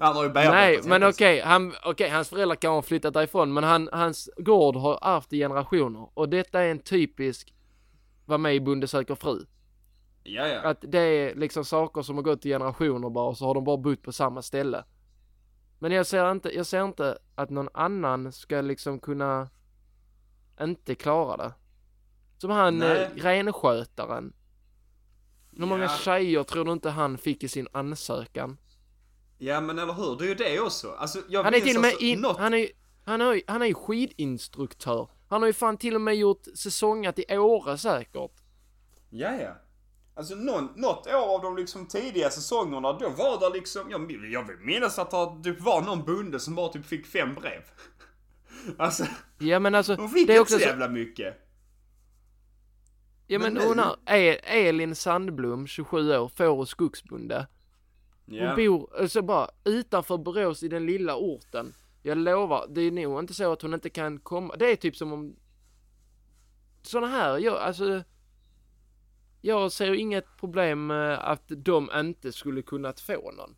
Han 0.00 0.16
har 0.16 0.24
ju 0.24 0.30
Nej, 0.32 0.80
men 0.84 1.02
okej, 1.02 1.40
han, 1.40 1.74
okej, 1.84 2.08
hans 2.10 2.28
föräldrar 2.28 2.56
kan 2.56 2.72
ha 2.72 2.82
flyttat 2.82 3.14
därifrån, 3.14 3.52
men 3.52 3.64
han, 3.64 3.88
hans 3.92 4.30
gård 4.36 4.76
har 4.76 4.98
ärvt 5.16 5.32
i 5.32 5.38
generationer. 5.38 6.08
Och 6.14 6.28
detta 6.28 6.60
är 6.60 6.70
en 6.70 6.78
typisk, 6.78 7.54
var 8.26 8.38
med 8.38 8.54
i 8.54 8.60
Bonde 8.60 8.88
söker 8.88 9.14
fru. 9.14 9.44
Ja, 10.22 10.46
ja. 10.46 10.60
Att 10.60 10.84
det 10.88 10.98
är 10.98 11.34
liksom 11.34 11.64
saker 11.64 12.02
som 12.02 12.16
har 12.16 12.22
gått 12.22 12.46
i 12.46 12.48
generationer 12.48 13.10
bara, 13.10 13.24
och 13.28 13.36
så 13.36 13.46
har 13.46 13.54
de 13.54 13.64
bara 13.64 13.76
bott 13.76 14.02
på 14.02 14.12
samma 14.12 14.42
ställe. 14.42 14.84
Men 15.82 15.92
jag 15.92 16.06
ser 16.06 16.30
inte, 16.30 16.56
jag 16.56 16.66
ser 16.66 16.84
inte 16.84 17.18
att 17.34 17.50
någon 17.50 17.68
annan 17.74 18.32
ska 18.32 18.60
liksom 18.60 19.00
kunna 19.00 19.48
inte 20.60 20.94
klara 20.94 21.36
det. 21.36 21.52
Som 22.38 22.50
han 22.50 22.78
Nej. 22.78 23.02
eh, 23.02 23.22
renskötaren. 23.22 24.32
Hur 25.56 25.66
många 25.66 25.82
Ja. 25.82 25.88
tjejer 25.88 26.42
tror 26.44 26.64
du 26.64 26.72
inte 26.72 26.90
han 26.90 27.18
fick 27.18 27.42
i 27.44 27.48
sin 27.48 27.68
ansökan? 27.72 28.58
Ja, 29.38 29.60
men 29.60 29.78
eller 29.78 29.92
hur. 29.92 30.16
Det 30.16 30.24
är 30.24 30.28
ju 30.28 30.34
det 30.34 30.60
också. 30.60 30.90
Alltså, 30.90 31.18
jag 31.28 31.44
Han 31.44 31.54
är 31.54 31.60
till 31.60 31.76
och 31.76 31.82
med 31.82 31.88
alltså 31.88 32.04
in, 32.04 32.20
något... 32.20 32.38
han 32.38 32.54
är 32.54 32.68
han 33.04 33.20
är, 33.20 33.42
han 33.46 33.62
är 33.62 33.66
ju 33.66 33.74
skidinstruktör. 33.74 35.08
Han 35.28 35.42
har 35.42 35.46
ju 35.46 35.52
fan 35.52 35.76
till 35.76 35.94
och 35.94 36.00
med 36.00 36.16
gjort 36.16 36.42
säsongat 36.54 37.18
i 37.18 37.36
Åre 37.38 37.78
säkert. 37.78 38.42
Ja, 39.10 39.32
ja. 39.34 39.52
Alltså 40.20 40.34
någon, 40.34 40.68
något 40.76 41.06
år 41.06 41.34
av 41.34 41.42
de 41.42 41.56
liksom 41.56 41.86
tidiga 41.86 42.30
säsongerna, 42.30 42.92
då 42.92 43.08
var 43.08 43.40
det 43.40 43.58
liksom, 43.58 43.90
jag, 43.90 44.12
jag 44.32 44.46
vill 44.46 44.56
minnas 44.58 44.98
att 44.98 45.10
det 45.10 45.50
typ 45.52 45.60
var 45.60 45.82
någon 45.82 46.04
bonde 46.04 46.40
som 46.40 46.54
bara 46.54 46.68
typ 46.68 46.86
fick 46.86 47.06
fem 47.06 47.34
brev. 47.34 47.62
Alltså, 48.78 49.04
Ja 49.38 49.58
men 49.58 49.74
alltså, 49.74 49.94
hon 49.94 50.08
fick 50.08 50.26
det 50.26 50.36
är 50.36 50.40
också 50.40 50.54
så 50.58 50.60
jävla 50.60 50.88
mycket. 50.88 51.34
ja 53.26 53.38
men 53.38 53.54
men 53.54 53.62
hon 53.66 53.78
har, 53.78 53.96
Elin 54.44 54.94
Sandblom, 54.94 55.66
27 55.66 56.16
år, 56.16 56.28
får 56.28 56.48
och 56.48 56.68
skogsbonde. 56.68 57.46
Hon 58.26 58.34
Ja. 58.36 58.56
bor, 58.56 59.00
alltså 59.00 59.22
bara 59.22 59.50
utanför 59.64 60.18
Borås 60.18 60.62
i 60.62 60.68
den 60.68 60.86
lilla 60.86 61.16
orten. 61.16 61.74
Jag 62.02 62.18
lovar, 62.18 62.66
det 62.70 62.80
är 62.80 62.90
nog 62.90 63.18
inte 63.20 63.34
så 63.34 63.52
att 63.52 63.62
hon 63.62 63.74
inte 63.74 63.90
kan 63.90 64.18
komma. 64.20 64.56
Det 64.56 64.66
är 64.72 64.76
typ 64.76 64.96
som 64.96 65.12
om 65.12 65.36
såna 66.82 67.06
här, 67.06 67.38
jag, 67.38 67.56
alltså 67.56 68.02
jag 69.40 69.72
ser 69.72 69.94
inget 69.94 70.36
problem 70.36 70.86
med 70.86 71.18
att 71.18 71.42
de 71.48 71.90
inte 71.94 72.32
skulle 72.32 72.62
kunnat 72.62 73.00
få 73.00 73.30
någon. 73.30 73.56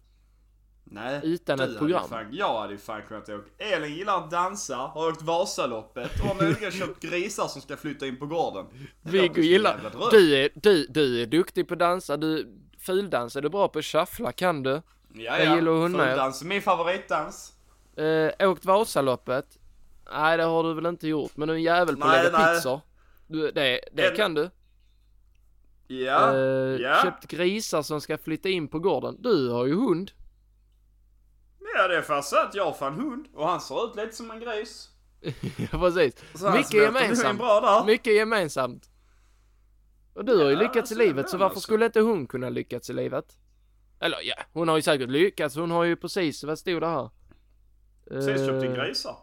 Nej, 0.84 1.20
utan 1.22 1.60
ett 1.60 1.78
program. 1.78 2.08
Fan, 2.08 2.28
jag 2.32 2.60
hade 2.60 2.72
ju 2.72 2.78
fan 2.78 3.02
kunnat 3.08 3.28
åka. 3.28 3.48
Elin 3.58 3.94
gillar 3.94 4.16
att 4.18 4.30
dansa, 4.30 4.76
har 4.76 5.08
åkt 5.08 5.22
Vasaloppet 5.22 6.20
och 6.20 6.26
har 6.26 6.34
möjligen 6.34 6.70
köpt 6.80 7.02
grisar 7.02 7.46
som 7.48 7.62
ska 7.62 7.76
flytta 7.76 8.06
in 8.06 8.18
på 8.18 8.26
gården. 8.26 8.66
Viggo 9.02 9.40
gillar, 9.40 9.80
du 10.10 10.36
är, 10.36 10.50
du, 10.54 10.86
du 10.86 11.22
är 11.22 11.26
duktig 11.26 11.68
på 11.68 11.74
att 11.74 11.80
dansa, 11.80 12.16
du, 12.16 12.58
fildans 12.78 13.36
är 13.36 13.40
du 13.42 13.48
bra 13.48 13.68
på 13.68 13.82
shuffla 13.82 14.32
kan 14.32 14.62
du? 14.62 14.70
Ja, 14.70 14.82
jag 15.14 15.44
ja. 15.44 15.54
gillar 15.54 15.72
hon 15.72 15.92
med. 15.92 16.08
Fuldans 16.08 16.42
är 16.42 16.46
min 16.46 16.62
favoritdans. 16.62 17.52
Eh, 17.96 18.50
åkt 18.50 18.64
Vasaloppet? 18.64 19.58
Nej, 20.12 20.36
det 20.36 20.42
har 20.42 20.64
du 20.64 20.74
väl 20.74 20.86
inte 20.86 21.08
gjort, 21.08 21.36
men 21.36 21.48
du 21.48 21.54
är 21.54 21.58
en 21.58 21.62
jävel 21.62 21.96
på 21.96 22.06
att 22.06 22.24
lägga 22.24 22.38
nej. 22.38 22.54
pizzor. 22.54 22.80
Du, 23.26 23.50
det 23.50 23.80
det 23.92 24.08
En- 24.10 24.16
kan 24.16 24.34
du. 24.34 24.50
Ja, 26.00 26.34
Eh, 26.34 26.80
ja. 26.80 27.00
Köpt 27.02 27.26
grisar 27.26 27.82
som 27.82 28.00
ska 28.00 28.18
flytta 28.18 28.48
in 28.48 28.68
på 28.68 28.78
gården. 28.78 29.16
Du 29.18 29.48
har 29.48 29.66
ju 29.66 29.74
hund. 29.74 30.10
Ja, 31.76 31.88
det 31.88 31.96
är 31.96 32.02
fast 32.02 32.32
att 32.32 32.54
jag 32.54 32.64
har 32.64 32.72
fan 32.72 32.94
hund 32.94 33.26
och 33.34 33.48
han 33.48 33.60
ser 33.60 33.84
ut 33.90 33.96
lite 33.96 34.12
som 34.16 34.30
en 34.30 34.40
gris. 34.40 34.88
ja, 35.72 35.78
precis. 35.78 36.24
Så 36.34 36.50
Mycket 36.50 36.72
gemensamt. 36.74 37.40
Mycket 37.86 38.14
gemensamt. 38.14 38.88
Och 40.14 40.24
du 40.24 40.36
har 40.38 40.44
ju 40.44 40.52
Ja, 40.52 40.58
lyckats 40.58 40.92
i 40.92 40.94
livet, 40.94 41.28
så 41.30 41.36
varför 41.36 41.44
alltså. 41.54 41.60
skulle 41.60 41.86
inte 41.86 42.00
hon 42.00 42.26
kunna 42.26 42.48
lyckats 42.48 42.90
i 42.90 42.92
livet? 42.92 43.36
Eller 44.00 44.18
ja, 44.22 44.34
hon 44.52 44.68
har 44.68 44.76
ju 44.76 44.82
säkert 44.82 45.10
lyckats. 45.10 45.56
Hon 45.56 45.70
har 45.70 45.84
ju 45.84 45.96
precis, 45.96 46.44
vad 46.44 46.58
stod 46.58 46.80
det 46.82 46.86
här? 46.86 47.10
Precis 48.08 48.46
köpt 48.46 48.64
in 48.64 48.70
Eh, 48.72 48.76
grisar. 48.76 49.16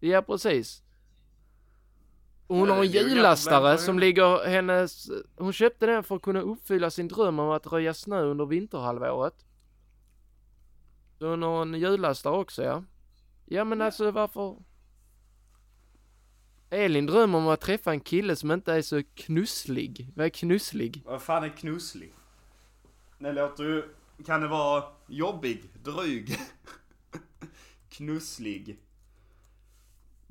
Ja, 0.00 0.22
precis. 0.22 0.81
Och 2.52 2.58
Hon 2.58 2.68
Ja, 2.68 2.74
har 2.74 2.84
en 2.84 2.90
hjullastare 2.90 3.76
för 3.76 3.84
som 3.84 3.98
ligger 3.98 4.48
hennes... 4.48 5.10
Hon 5.36 5.52
köpte 5.52 5.86
den 5.86 6.04
för 6.04 6.16
att 6.16 6.22
kunna 6.22 6.40
uppfylla 6.40 6.90
sin 6.90 7.08
dröm 7.08 7.38
om 7.38 7.50
att 7.50 7.66
röja 7.66 7.94
snö 7.94 8.22
under 8.22 8.46
vinterhalvåret. 8.46 9.44
Så 11.18 11.30
hon 11.30 11.42
har 11.42 11.62
en 11.62 11.74
hjullastare 11.74 12.34
också, 12.36 12.62
ja. 12.62 12.84
Ja, 13.46 13.64
men 13.64 13.80
alltså 13.82 14.10
varför... 14.10 14.56
Elin 16.70 17.06
drömmer 17.06 17.38
om 17.38 17.48
att 17.48 17.60
träffa 17.60 17.90
en 17.90 18.00
kille 18.00 18.36
som 18.36 18.50
inte 18.50 18.72
är 18.72 18.82
så 18.82 19.02
knusslig. 19.14 20.12
Vad 20.16 20.26
är 20.26 20.30
knusslig? 20.30 21.02
Vad 21.06 21.22
fan 21.22 21.44
är 21.44 21.48
knusslig? 21.56 22.14
Det 23.18 23.32
låter 23.32 23.64
ju... 23.64 23.82
Kan 24.26 24.40
det 24.40 24.48
vara 24.48 24.84
jobbig, 25.06 25.64
dryg? 25.82 26.38
knusslig. 27.88 28.78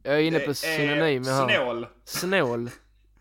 Jag 0.03 0.13
är 0.15 0.19
inne 0.19 0.39
Det 0.39 0.45
på 0.45 0.49
är 0.51 0.53
synonymer 0.53 1.31
här. 1.31 1.47
Snål. 1.57 1.87
Snål. 2.05 2.69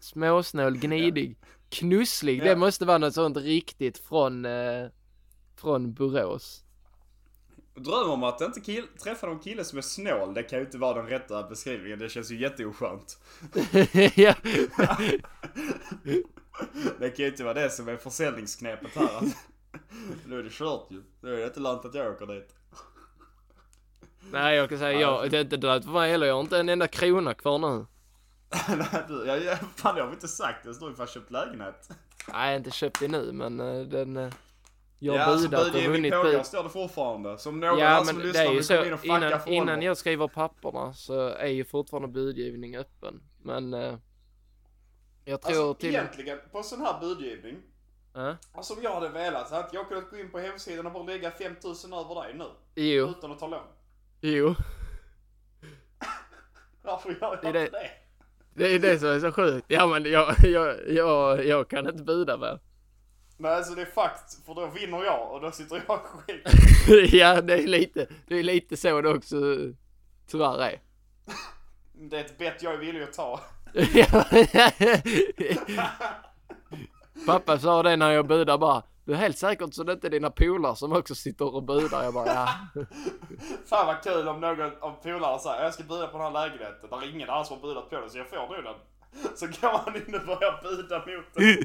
Småsnål, 0.01 0.77
gnidig. 0.81 1.37
Knusslig, 1.69 2.41
det 2.43 2.49
Ja. 2.49 2.57
måste 2.57 2.85
vara 2.85 2.99
något 2.99 3.15
sånt 3.15 3.37
riktigt 3.37 3.99
från, 3.99 4.45
eh, 4.45 4.87
från 5.57 5.93
Borås. 5.95 6.65
Drömmer 7.75 8.11
om 8.13 8.23
att 8.25 8.41
inte 8.41 8.61
kill- 8.61 8.87
träffa 9.05 9.27
någon 9.27 9.39
kille 9.41 9.65
som 9.65 9.79
är 9.79 9.83
snål, 9.83 10.35
det 10.35 10.43
kan 10.43 10.59
ju 10.59 10.65
inte 10.65 10.79
vara 10.79 10.95
den 10.95 11.07
rätta 11.07 11.43
beskrivningen. 11.49 11.99
Det 11.99 12.09
känns 12.09 12.31
ju 12.31 12.41
jätteoskönt. 12.41 13.19
ja. 14.15 14.35
Det 16.99 17.11
kan 17.11 17.25
ju 17.25 17.31
inte 17.31 17.45
vara 17.45 17.55
det 17.55 17.71
som 17.71 17.89
är 17.89 17.97
försäljningsknepet 17.97 18.91
här. 18.95 19.17
Att, 19.17 19.25
nu 20.27 20.39
är 20.39 20.43
det 20.43 20.51
kört 20.53 20.87
ju. 20.91 21.03
Nu 21.21 21.35
är 21.35 21.37
det 21.39 21.45
inte 21.47 21.61
lönt 21.61 21.85
att 21.85 21.95
jag 21.95 22.13
åker 22.15 22.27
dit. 22.27 22.55
Nej, 24.33 24.57
jag 24.57 24.69
kan 24.69 24.79
säga 24.79 25.01
jag, 25.01 25.31
det 25.31 25.37
är 25.37 25.41
inte 25.41 25.57
dött 25.57 25.85
för 25.85 25.91
mig 25.93 26.11
heller. 26.11 26.27
Jag 26.27 26.35
har 26.35 26.41
inte 26.41 26.59
en 26.59 26.69
enda 26.69 26.87
krona 26.89 27.35
kvar 27.35 27.59
nu. 27.59 27.87
Nej, 28.77 29.05
du, 29.09 29.27
jag, 29.27 29.45
jag, 29.45 29.59
fan 29.77 29.95
det 29.95 30.01
har 30.01 30.09
vi 30.09 30.15
inte 30.15 30.29
sagt. 30.29 30.67
Jag 30.67 30.75
står 30.75 30.91
ju 30.91 30.97
fan 30.97 31.07
köpt 31.07 31.31
lägenhet. 31.31 31.89
Nej, 31.89 31.97
jag 32.29 32.35
har 32.51 32.57
inte 32.57 32.71
köpt 32.71 33.01
det 33.01 33.09
nu, 33.09 33.33
men 33.33 33.61
eh, 33.61 33.81
den... 33.87 34.17
eh, 34.17 34.31
Jag 34.99 35.17
ja, 35.17 35.21
alltså 35.23 35.49
budat 35.49 35.67
och 35.67 35.73
budgivning 35.73 36.11
vunnit 36.13 36.33
bud. 36.37 36.47
står 36.47 36.63
det 36.63 36.69
fortfarande. 36.69 37.39
Som 37.39 37.61
någon 37.61 37.79
Ja, 37.79 37.87
här 37.89 38.05
som 38.05 38.21
lyssnar 38.21 38.51
vill 38.53 38.65
så 38.65 38.75
komma 38.75 38.87
in 38.87 38.93
och 38.93 39.01
fucka 39.01 39.17
innan, 39.17 39.41
för 39.41 39.51
innan 39.51 39.83
jag 39.83 39.97
skriver 39.97 40.29
papperna 40.29 40.95
så 40.95 41.29
är 41.29 41.47
ju 41.47 41.65
fortfarande 41.65 42.09
budgivning 42.09 42.77
öppen. 42.77 43.23
Men... 43.43 43.75
eh, 43.75 43.95
Jag 45.25 45.43
tror 45.43 45.51
Alltså 45.51 45.75
till... 45.75 45.89
egentligen, 45.91 46.39
på 46.53 46.63
sån 46.63 46.81
här 46.81 47.01
budgivning. 47.01 47.57
Ja. 48.15 48.37
Alltså 48.55 48.75
om 48.75 48.83
jag 48.83 48.95
hade 48.95 49.09
velat 49.09 49.49
så 49.49 49.57
inte 49.57 49.69
jag 49.73 49.89
kunnat 49.89 50.11
gå 50.11 50.17
in 50.19 50.31
på 50.31 50.39
hemsidan 50.39 50.87
och 50.87 50.93
bara 50.93 51.03
lägga 51.05 51.31
5000 51.31 51.93
över 51.93 52.23
dig 52.23 52.35
nu. 52.35 52.45
Jo, 52.75 53.07
Utan 53.09 53.33
att 53.33 53.39
ta 53.39 53.47
lån. 53.47 53.61
Jo. 54.21 54.55
Varför 56.83 57.11
gör 57.11 57.41
jag 57.43 57.55
det- 57.55 57.71
det? 57.71 57.91
Det 58.55 58.75
är 58.75 58.79
det 58.79 58.99
som 58.99 59.09
är 59.09 59.21
så 59.21 59.33
sjukt. 59.33 59.65
Ja 59.69 59.87
men 59.87 60.05
jag, 60.05 60.35
jag, 60.43 60.77
jag, 60.89 61.47
jag 61.47 61.69
kan 61.69 61.89
inte 61.89 62.03
buda 62.03 62.37
mer. 62.37 62.59
Nej 63.37 63.55
alltså 63.55 63.75
det 63.75 63.83
är 63.83 63.87
fakt, 63.87 64.45
för 64.47 64.55
då 64.55 64.67
vinner 64.67 65.05
jag 65.05 65.33
och 65.33 65.41
då 65.41 65.51
sitter 65.51 65.83
jag 65.89 65.99
skit. 66.01 67.13
ja, 67.15 67.41
det 67.41 67.55
är 67.55 67.67
lite, 67.67 68.07
det 68.27 68.39
är 68.39 68.43
lite 68.43 68.77
så 68.77 69.01
det 69.01 69.09
också 69.09 69.37
tyvärr 70.27 70.59
är. 70.63 70.81
Det 71.93 72.17
är 72.17 72.21
ett 72.25 72.39
bett 72.39 72.63
jag 72.63 72.75
är 72.75 72.79
villig 72.79 73.03
att 73.03 73.13
ta. 73.13 73.41
Pappa 77.27 77.59
sa 77.59 77.83
det 77.83 77.97
när 77.97 78.11
jag 78.11 78.27
budade 78.27 78.59
bara, 78.59 78.83
du 79.11 79.15
är 79.17 79.19
helt 79.19 79.39
säkert 79.39 79.75
så 79.75 79.83
det 79.83 79.93
inte 79.93 80.07
är 80.07 80.11
dina 80.11 80.31
polare 80.31 80.77
som 80.77 80.93
också 80.93 81.15
sitter 81.15 81.55
och 81.55 81.63
budar. 81.63 82.05
Jag 82.05 82.15
bara, 82.15 82.27
ja. 82.27 82.49
Fan 83.67 83.87
vad 83.87 84.03
kul 84.03 84.29
om 84.29 84.41
någon 84.41 84.73
av 84.81 85.03
polarna 85.03 85.39
säger 85.39 85.65
jag 85.65 85.75
ska 85.75 85.83
buda 85.83 86.07
på 86.07 86.19
den 86.19 86.27
här 86.27 86.33
lägenheten. 86.33 86.91
Där 86.91 87.15
ingen 87.15 87.31
annan 87.31 87.45
som 87.45 87.57
har 87.61 87.69
budat 87.69 87.91
på 87.91 88.01
den 88.01 88.11
så 88.11 88.19
jag 88.19 88.29
får 88.29 88.37
nog 88.37 88.65
den. 88.65 88.75
Så 89.37 89.47
går 89.47 89.79
han 89.79 89.97
in 89.97 90.15
och 90.15 90.27
börjar 90.27 90.63
buda 90.63 90.99
mot 90.99 91.35
den. 91.35 91.65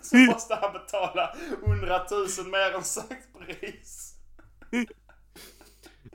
Så 0.02 0.16
måste 0.16 0.54
han 0.54 0.72
betala 0.72 1.36
100 1.64 2.00
000 2.10 2.46
mer 2.46 2.76
än 2.76 2.84
sagt 2.84 3.28
pris. 3.38 4.14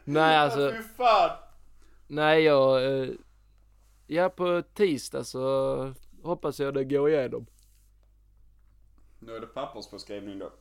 Nej 0.04 0.38
alltså, 0.38 0.72
Fy 0.72 0.84
fan. 0.98 1.38
nej 2.08 2.44
jag, 2.44 2.86
eh, 2.86 3.10
ja 4.08 4.30
på 4.30 4.64
tisdag 4.74 5.24
så 5.24 5.94
hoppas 6.24 6.60
jag 6.60 6.74
det 6.74 6.84
går 6.84 7.10
igenom. 7.10 7.46
Nu 9.20 9.36
är 9.36 9.40
det 9.40 9.48
papperspåskrivning 9.48 10.40
då. 10.40 10.52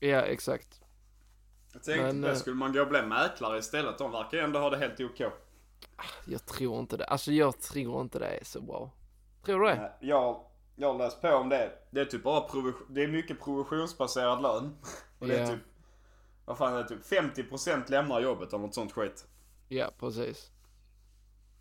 Ja 0.00 0.20
exakt. 0.20 0.80
Jag 1.72 1.82
tänkte 1.82 2.06
Men, 2.06 2.20
det, 2.20 2.30
eh, 2.30 2.34
skulle 2.34 2.56
man 2.56 2.72
gå 2.72 2.80
och 2.82 2.88
bli 2.88 3.02
mäklare 3.02 3.58
istället? 3.58 3.98
De 3.98 4.10
verkar 4.12 4.38
ju 4.38 4.44
ändå 4.44 4.58
ha 4.58 4.70
det 4.70 4.76
helt 4.76 5.00
OK. 5.00 5.20
Jag 6.26 6.46
tror 6.46 6.80
inte 6.80 6.96
det, 6.96 7.04
alltså 7.04 7.32
jag 7.32 7.60
tror 7.60 8.00
inte 8.00 8.18
det 8.18 8.26
är 8.26 8.44
så 8.44 8.60
bra. 8.60 8.90
Tror 9.44 9.60
du 9.60 9.66
det? 9.66 9.74
Nej, 9.74 9.90
Jag, 10.00 10.44
jag 10.76 10.92
har 10.92 10.98
läst 10.98 11.20
på 11.20 11.28
om 11.28 11.48
det. 11.48 11.72
Det 11.90 12.00
är 12.00 12.04
typ 12.04 12.22
bara 12.22 12.40
provision, 12.40 12.86
det 12.88 13.02
är 13.02 13.08
mycket 13.08 13.40
provisionsbaserad 13.40 14.42
lön. 14.42 14.76
Och 15.18 15.28
det 15.28 15.38
är 15.38 15.46
typ, 15.46 15.60
vad 16.44 16.58
fan 16.58 16.74
är 16.74 16.78
det 16.82 16.88
typ 16.88 17.04
50% 17.04 17.90
lämnar 17.90 18.20
jobbet 18.20 18.48
eller 18.48 18.58
något 18.58 18.74
sånt 18.74 18.92
skit. 18.92 19.26
Ja, 19.68 19.90
precis. 19.98 20.50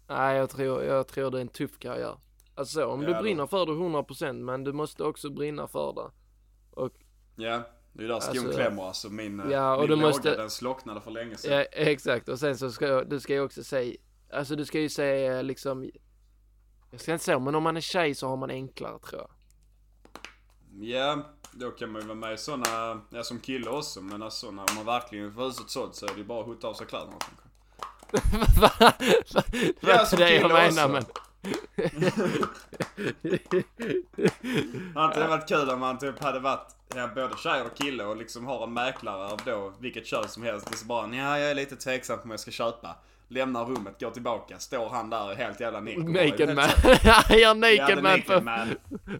Nej, 0.08 0.38
jag 0.38 0.50
tror, 0.50 0.84
jag 0.84 1.08
tror 1.08 1.32
det 1.32 1.38
är 1.38 1.42
en 1.42 1.48
tuff 1.48 1.80
karriär. 1.80 2.18
Alltså 2.56 2.86
om 2.86 3.00
du 3.00 3.12
Ja, 3.12 3.22
brinner 3.22 3.48
för 3.48 3.66
det 3.66 3.72
100% 3.72 4.34
men 4.34 4.64
du 4.64 4.74
måste 4.74 5.04
också 5.04 5.30
brinna 5.30 5.68
för 5.68 5.94
det. 5.94 6.12
Och 6.72 6.92
Ja, 7.36 7.62
det 7.94 8.04
är 8.04 8.08
där 8.08 8.20
skon 8.20 8.38
Alltså, 8.38 8.52
klämmer 8.58 8.88
alltså. 8.88 9.10
Min, 9.10 9.40
eh, 9.40 9.52
ja, 9.52 9.74
och 9.76 9.80
min 9.82 9.90
du 9.90 9.96
låga 9.96 10.08
måste- 10.08 10.36
den 10.36 10.50
slocknade 10.50 11.02
för 11.02 11.12
länge 11.12 11.38
sedan. 11.38 11.52
ja, 11.58 11.62
exakt. 11.72 12.30
Och 12.30 12.40
sen 12.40 12.58
så 12.58 12.72
ska 12.72 13.04
du 13.04 13.20
ska 13.20 13.34
ju 13.34 13.42
också 13.42 13.64
säga, 13.64 13.96
alltså 14.34 14.56
du 14.56 14.66
ska 14.66 14.80
ju 14.80 14.90
säga 14.90 15.42
liksom, 15.42 15.92
jag 16.92 17.02
ska 17.02 17.12
inte 17.14 17.26
säga 17.26 17.40
men 17.40 17.56
om 17.56 17.64
man 17.64 17.78
är 17.78 17.82
tjej 17.82 18.16
så 18.16 18.28
har 18.28 18.38
man 18.38 18.50
enklare 18.50 19.00
tror 19.00 19.22
jag. 19.22 19.30
Ja, 20.82 21.24
då 21.52 21.72
kan 21.72 21.92
man 21.92 22.02
ju 22.02 22.08
vara 22.08 22.16
med 22.18 22.34
i 22.34 22.38
såna, 22.38 23.02
ja 23.10 23.24
som 23.24 23.40
kille 23.40 23.70
också. 23.70 24.02
Men 24.02 24.24
alltså 24.24 24.52
när 24.52 24.76
man 24.76 24.86
verkligen 24.86 25.34
får 25.34 25.46
huset 25.46 25.70
sålt 25.70 25.96
så 25.96 26.06
är 26.06 26.10
det 26.10 26.18
ju 26.18 26.24
bara 26.24 26.42
att 26.42 26.48
hutta 26.48 26.68
av 26.68 26.74
sig 26.74 26.88
kläderna 26.88 27.14
kanske. 27.20 27.48
Va? 28.62 28.72
Va? 28.80 28.94
Det 29.50 29.84
var 29.84 29.94
Ja, 29.94 30.06
som 30.06 30.20
det 30.20 30.36
jag 30.36 30.48
menar 30.52 30.68
också. 30.68 30.88
men. 30.88 31.04
Inte 34.98 35.20
det 35.20 35.28
varit 35.28 35.48
kul 35.50 35.70
om 35.70 35.80
man 35.80 35.98
typ 36.00 36.20
hade 36.24 36.40
varit 36.40 36.76
ja, 36.96 37.10
både 37.16 37.38
tjej 37.38 37.62
och 37.62 37.78
kille 37.78 38.04
och 38.04 38.18
liksom 38.18 38.46
har 38.46 38.64
en 38.64 38.74
mäklare 38.74 39.32
av 39.32 39.40
då 39.46 39.74
vilket 39.80 40.06
kön 40.08 40.28
som 40.28 40.44
helst. 40.44 40.70
Och 40.70 40.76
så 40.76 40.86
bara, 40.86 41.16
ja 41.16 41.40
jag 41.40 41.52
är 41.52 41.56
lite 41.56 41.76
tveksam 41.76 42.18
på 42.18 42.24
om 42.24 42.32
jag 42.32 42.40
ska 42.40 42.52
köpa. 42.52 42.96
Lämnar 43.28 43.66
rummet, 43.66 44.00
går 44.00 44.12
tillbaka, 44.12 44.60
står 44.60 44.90
han 44.90 45.10
där 45.10 45.36
helt 45.36 45.60
jävla 45.60 45.80
nick. 45.80 45.98
Naked 45.98 46.56
man. 46.56 46.70
Han 47.04 47.38
gör 47.40 47.56
naked 47.56 48.04
man 48.04 48.20
naked 48.20 48.44
man. 48.44 48.68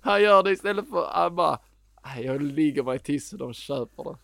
han 0.04 0.22
gör 0.22 0.44
det 0.44 0.52
istället 0.52 0.90
för, 0.90 1.08
han 1.14 1.36
bara, 1.36 1.60
"Nej, 2.06 2.26
jag 2.26 2.42
ligger 2.42 2.84
mig 2.84 3.00
till 3.00 3.26
så 3.26 3.38
de 3.38 3.54
köper 3.54 4.04
det. 4.04 4.18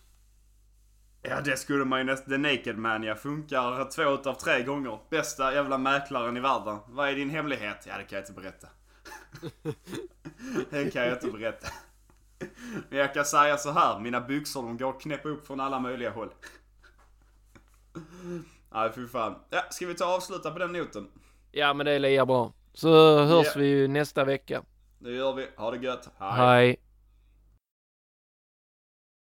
Ja 1.22 1.40
det 1.40 1.56
skulle 1.56 1.84
man 1.84 1.98
ju 1.98 2.04
nästan, 2.04 2.30
the 2.30 2.38
naked 2.38 2.78
man 2.78 3.02
ja, 3.02 3.14
funkar 3.14 3.90
två 3.90 4.14
utav 4.14 4.34
tre 4.34 4.62
gånger. 4.62 4.98
Bästa 5.10 5.54
jävla 5.54 5.78
mäklaren 5.78 6.36
i 6.36 6.40
världen. 6.40 6.78
Vad 6.88 7.08
är 7.08 7.14
din 7.14 7.30
hemlighet? 7.30 7.84
Ja 7.88 7.98
det 7.98 8.04
kan 8.04 8.16
jag 8.16 8.22
inte 8.22 8.32
berätta. 8.32 8.68
det 10.70 10.90
kan 10.92 11.02
jag 11.02 11.12
inte 11.12 11.30
berätta. 11.38 11.68
Men 12.88 12.98
jag 12.98 13.14
kan 13.14 13.24
säga 13.24 13.56
så 13.56 13.70
här, 13.70 13.98
mina 14.00 14.20
byxor 14.20 14.62
de 14.62 14.76
går 14.78 14.90
att 14.90 15.00
knäppa 15.00 15.28
upp 15.28 15.46
från 15.46 15.60
alla 15.60 15.78
möjliga 15.78 16.10
håll. 16.10 16.28
Nej 18.72 18.92
fy 18.94 19.06
fan. 19.06 19.34
Ja, 19.50 19.62
ska 19.70 19.86
vi 19.86 19.94
ta 19.94 20.06
och 20.06 20.12
avsluta 20.14 20.50
på 20.50 20.58
den 20.58 20.72
noten? 20.72 21.08
Ja 21.52 21.74
men 21.74 21.86
det 21.86 21.92
är 21.92 21.98
lika 21.98 22.26
bra. 22.26 22.52
Så 22.72 23.22
hörs 23.24 23.46
Ja. 23.46 23.52
vi 23.56 23.66
ju 23.66 23.88
nästa 23.88 24.24
vecka. 24.24 24.62
Det 24.98 25.10
gör 25.10 25.32
vi. 25.32 25.48
Ha 25.56 25.70
det 25.70 25.76
gött. 25.76 26.08
Hej. 26.18 26.76